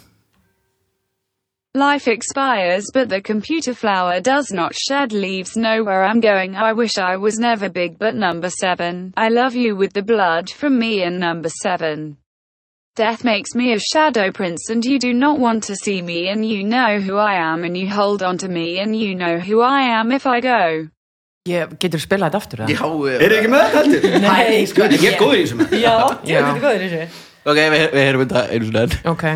Life 1.77 2.09
expires, 2.09 2.87
but 2.95 3.11
the 3.11 3.20
computer 3.20 3.74
flower 3.74 4.18
does 4.18 4.51
not 4.51 4.74
shed 4.74 5.12
leaves. 5.12 5.59
Know 5.59 5.85
where 5.85 6.05
I'm 6.05 6.20
going. 6.20 6.57
I 6.57 6.72
wish 6.72 6.97
I 6.97 7.18
was 7.18 7.39
never 7.39 7.68
big, 7.68 7.99
but 7.99 8.14
number 8.14 8.49
seven. 8.49 9.12
I 9.14 9.29
love 9.29 9.55
you 9.55 9.77
with 9.77 9.93
the 9.93 10.03
blood 10.03 10.49
from 10.49 10.79
me 10.79 11.03
and 11.03 11.20
number 11.20 11.51
seven. 11.51 12.16
Death 12.95 13.24
makes 13.24 13.55
me 13.55 13.74
a 13.74 13.79
shadow 13.79 14.33
prince, 14.33 14.70
and 14.70 14.83
you 14.87 14.99
do 14.99 15.12
not 15.12 15.39
want 15.39 15.64
to 15.64 15.77
see 15.77 16.01
me, 16.01 16.29
and 16.31 16.49
you 16.49 16.64
know 16.64 16.99
who 16.99 17.18
I 17.18 17.35
am, 17.35 17.62
and 17.62 17.77
you 17.77 17.91
hold 17.91 18.22
on 18.22 18.39
to 18.39 18.49
me, 18.49 18.79
and 18.79 18.97
you 18.99 19.14
know 19.14 19.39
who 19.39 19.61
I 19.61 19.83
am 20.01 20.12
if 20.12 20.27
I 20.27 20.41
go. 20.41 20.89
Ég, 21.47 21.77
getur 21.79 22.01
spilað 22.01 22.33
þetta 22.33 22.41
aftur? 22.41 22.62
eða? 22.64 22.72
Já, 22.72 22.87
Er 23.20 23.29
þið 23.29 23.37
ekki 23.43 23.51
með 23.53 23.66
þetta 23.66 23.83
heldur? 23.83 24.16
Nei, 24.24 24.64
Sko, 24.72 24.89
ég 24.97 25.05
er 25.12 25.20
góður 25.20 25.37
í 25.37 25.45
þessu 25.45 25.59
með 25.61 25.77
Já, 25.77 25.93
Já. 26.24 26.41
þetta 26.41 26.57
er 26.57 26.64
góður 26.64 26.87
í 26.87 26.89
þessu 26.95 27.22
Ok, 27.53 27.61
við, 27.77 27.85
við 27.93 28.03
heyrum 28.07 28.24
þetta 28.24 28.43
einu 28.57 28.70
svona 28.70 28.83
enn 28.89 29.12
Ok 29.12 29.27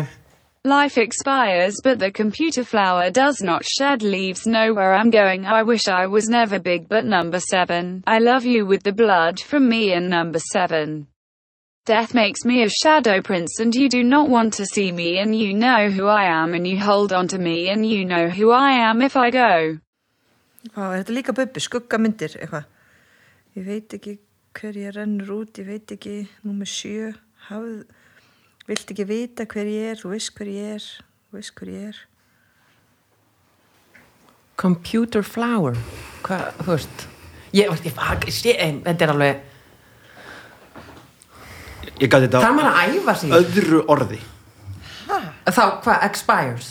Life 0.63 0.99
expires, 0.99 1.77
but 1.83 1.97
the 1.97 2.11
computer 2.11 2.63
flower 2.63 3.09
does 3.09 3.41
not 3.41 3.65
shed 3.65 4.03
leaves. 4.03 4.45
Know 4.45 4.75
where 4.75 4.93
I'm 4.93 5.09
going. 5.09 5.43
I 5.45 5.63
wish 5.63 5.87
I 5.87 6.05
was 6.05 6.29
never 6.29 6.59
big, 6.59 6.87
but 6.87 7.03
number 7.03 7.39
seven. 7.39 8.03
I 8.05 8.19
love 8.19 8.45
you 8.45 8.67
with 8.67 8.83
the 8.83 8.91
blood 8.91 9.39
from 9.39 9.67
me 9.67 9.91
and 9.93 10.07
number 10.07 10.37
seven. 10.37 11.07
Death 11.85 12.13
makes 12.13 12.45
me 12.45 12.61
a 12.61 12.69
shadow 12.69 13.23
prince, 13.23 13.59
and 13.59 13.73
you 13.73 13.89
do 13.89 14.03
not 14.03 14.29
want 14.29 14.53
to 14.53 14.67
see 14.67 14.91
me, 14.91 15.17
and 15.17 15.35
you 15.35 15.55
know 15.55 15.89
who 15.89 16.05
I 16.05 16.25
am, 16.25 16.53
and 16.53 16.67
you 16.67 16.79
hold 16.79 17.11
on 17.11 17.27
to 17.29 17.39
me, 17.39 17.69
and 17.69 17.83
you 17.83 18.05
know 18.05 18.29
who 18.29 18.51
I 18.51 18.73
am 18.87 19.01
if 19.01 19.17
I 19.17 19.31
go. 19.31 19.79
Hvað, 20.75 20.91
er 20.93 21.01
þetta 21.01 21.15
líka 21.15 21.33
bubbi, 21.33 21.63
skuggamyndir 21.65 22.37
eitthvað 22.37 22.67
ég 23.57 23.65
veit 23.65 23.95
ekki 23.97 24.13
hver 24.53 24.77
ég 24.77 24.93
rennur 24.93 25.31
út 25.39 25.57
ég 25.57 25.65
veit 25.65 25.93
ekki, 25.95 26.27
númer 26.45 26.69
sjö 26.69 27.15
hafð, 27.47 27.81
vilt 28.71 28.93
ekki 28.95 29.05
vita 29.09 29.45
hver 29.51 29.69
ég 29.69 29.91
er? 29.93 30.01
Þú 30.01 30.11
veist 30.15 30.33
hver 30.37 30.49
ég 30.51 30.73
er. 30.77 30.89
Þú 31.29 31.37
veist 31.39 31.53
hver 31.59 31.71
ég 31.71 31.87
er. 31.91 32.01
Computer 34.61 35.23
flower. 35.25 35.77
Hvað, 36.25 36.51
þú 36.65 36.75
veist 36.75 37.07
Ég, 37.51 37.67
ég, 37.67 37.71
ég, 37.83 37.95
ég, 38.47 38.77
þetta 38.85 39.03
er 39.03 39.11
alveg 39.11 39.47
Ég 42.01 42.07
gæti 42.09 42.27
þetta 42.27 42.39
Það 42.39 42.45
er 42.47 42.53
maður 42.57 42.69
að 42.71 42.93
æfa 42.95 43.15
sig? 43.19 43.33
öðru 43.37 43.81
orði. 43.91 44.19
Þá, 45.51 45.63
hvað, 45.83 45.97
expires? 46.07 46.69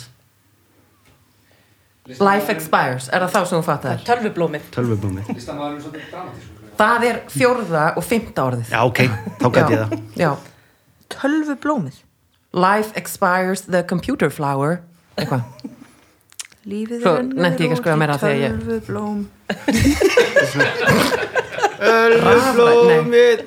Life 2.11 2.49
expires, 2.51 3.07
er 3.13 3.23
það 3.23 3.35
þá 3.35 3.41
sem 3.45 3.59
þú 3.59 3.65
fattar? 3.67 4.01
Tölvublómið. 4.07 4.63
Tölvublómi 4.73 5.21
Listamæður 5.29 5.75
er 5.75 5.83
svolítið 5.85 6.07
dramatískur. 6.11 6.57
Það 6.81 7.05
er 7.11 7.19
fjórða 7.29 7.83
og 7.99 8.03
fymta 8.07 8.45
orðið. 8.49 8.71
Já, 8.73 8.79
ok, 8.89 9.01
þá 9.37 9.45
gæti 9.53 9.75
ég 9.75 9.83
það. 9.83 9.93
Já, 10.17 10.31
tölvu 11.13 11.55
blómið 11.63 12.01
life 12.53 12.91
expires 12.95 13.61
the 13.61 13.83
computer 13.83 14.29
flower. 14.29 14.81
Eitthvað. 15.17 15.43
Lífið 16.67 17.01
meira 17.97 18.17
þegar 18.21 18.37
ég- 18.37 18.51
tölvu 18.59 18.79
blóm 18.85 19.29
Tölvublómið 21.81 23.45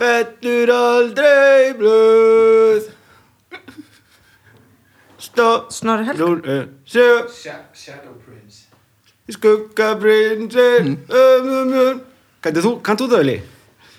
fellur 0.00 0.72
aldrei 0.74 1.74
blöð. 1.78 2.88
Snorri 5.70 6.04
Helga. 6.08 6.24
Nú, 6.24 6.42
eh, 6.44 6.66
Shadow 7.74 8.14
Prince. 8.24 8.66
Skuggaprinsinn 9.30 10.96
mm. 11.06 12.00
Kannt 12.42 12.56
þú, 12.64 12.72
kannt 12.82 13.00
þú 13.00 13.06
það, 13.12 13.20
Eli? 13.20 13.38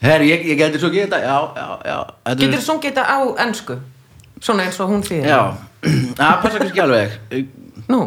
Herri, 0.02 0.30
ég, 0.32 0.46
ég 0.50 0.58
geti 0.58 0.80
svo 0.82 0.90
þetta 0.90 1.20
Já, 1.22 1.36
já, 1.56 1.68
já. 1.86 1.98
Þetta 2.26 2.32
er- 2.32 2.40
Getur 2.46 2.60
þú 2.60 2.66
sungið 2.68 2.88
þetta 2.92 3.04
á 3.06 3.20
ennsku? 3.46 3.76
Svona 4.42 4.64
eins 4.66 4.80
og 4.82 4.90
hún 4.90 5.04
þýðir. 5.06 5.28
Já, 5.30 5.42
það 6.18 6.40
passa 6.42 6.58
kannski 6.58 6.72
ekki 6.72 6.82
alveg. 6.82 7.12
Nú, 7.92 8.02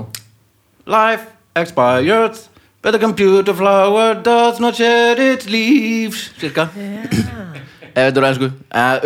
Life 0.86 1.30
expired 1.56 2.36
But 2.84 2.92
the 2.92 2.98
computer 2.98 3.54
flower 3.54 4.14
does 4.14 4.58
not 4.60 4.74
shed 4.76 5.18
its 5.18 5.46
leaves. 5.48 6.30
Cirka 6.38 6.68
Ef 7.94 8.10
þetta 8.10 8.20
er 8.20 8.26
ennsku 8.28 8.48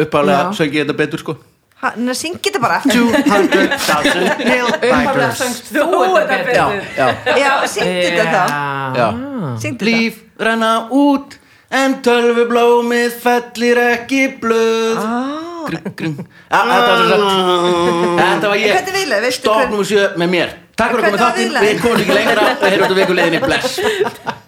Uppálega 0.02 0.38
Já. 0.48 0.56
söng 0.58 0.72
ég 0.74 0.86
þetta 0.88 0.96
betur 0.98 1.20
sko. 1.22 1.36
Hann 1.78 2.08
syngi 2.16 2.40
þetta 2.50 2.58
bara. 2.64 2.80
200,000 2.90 4.40
nail 4.48 4.66
upphaflega 4.72 5.28
biters 5.28 5.38
söngst 5.38 5.68
þú 5.76 5.84
þetta 6.16 6.38
betur. 6.48 6.56
Já, 6.56 6.64
já. 6.96 7.36
Já, 7.38 7.52
syngdi 7.70 8.08
þetta 8.16 8.24
þá. 8.32 8.56
Já. 8.98 9.08
syngdi 9.62 9.76
þetta. 9.78 9.90
Líf 9.92 10.18
renna 10.42 10.72
út 10.90 11.36
En 11.70 11.98
tölvublómið 12.02 13.12
fellir 13.22 13.76
ekki 13.82 14.22
blöð. 14.40 14.96
Ah. 15.02 15.44
Gring 15.98 16.14
Já, 16.48 16.60
þetta 16.64 18.48
var 18.48 18.56
ég. 18.56 18.72
hvern- 19.58 19.70
nummer 19.74 19.84
sjö 19.90 20.06
með 20.16 20.30
mér. 20.32 20.54
Takk 20.78 20.94
fyrir 20.94 21.02
að 21.02 21.10
koma 21.10 21.18
þáttinn? 21.26 21.52
Við 21.60 21.80
komum 21.82 21.98
ekki 21.98 22.14
lengra 22.16 22.44
Við 22.62 22.72
erum 22.72 22.84
þetta 22.86 22.98
vikuleginni 23.00 23.40
Bless 23.42 23.80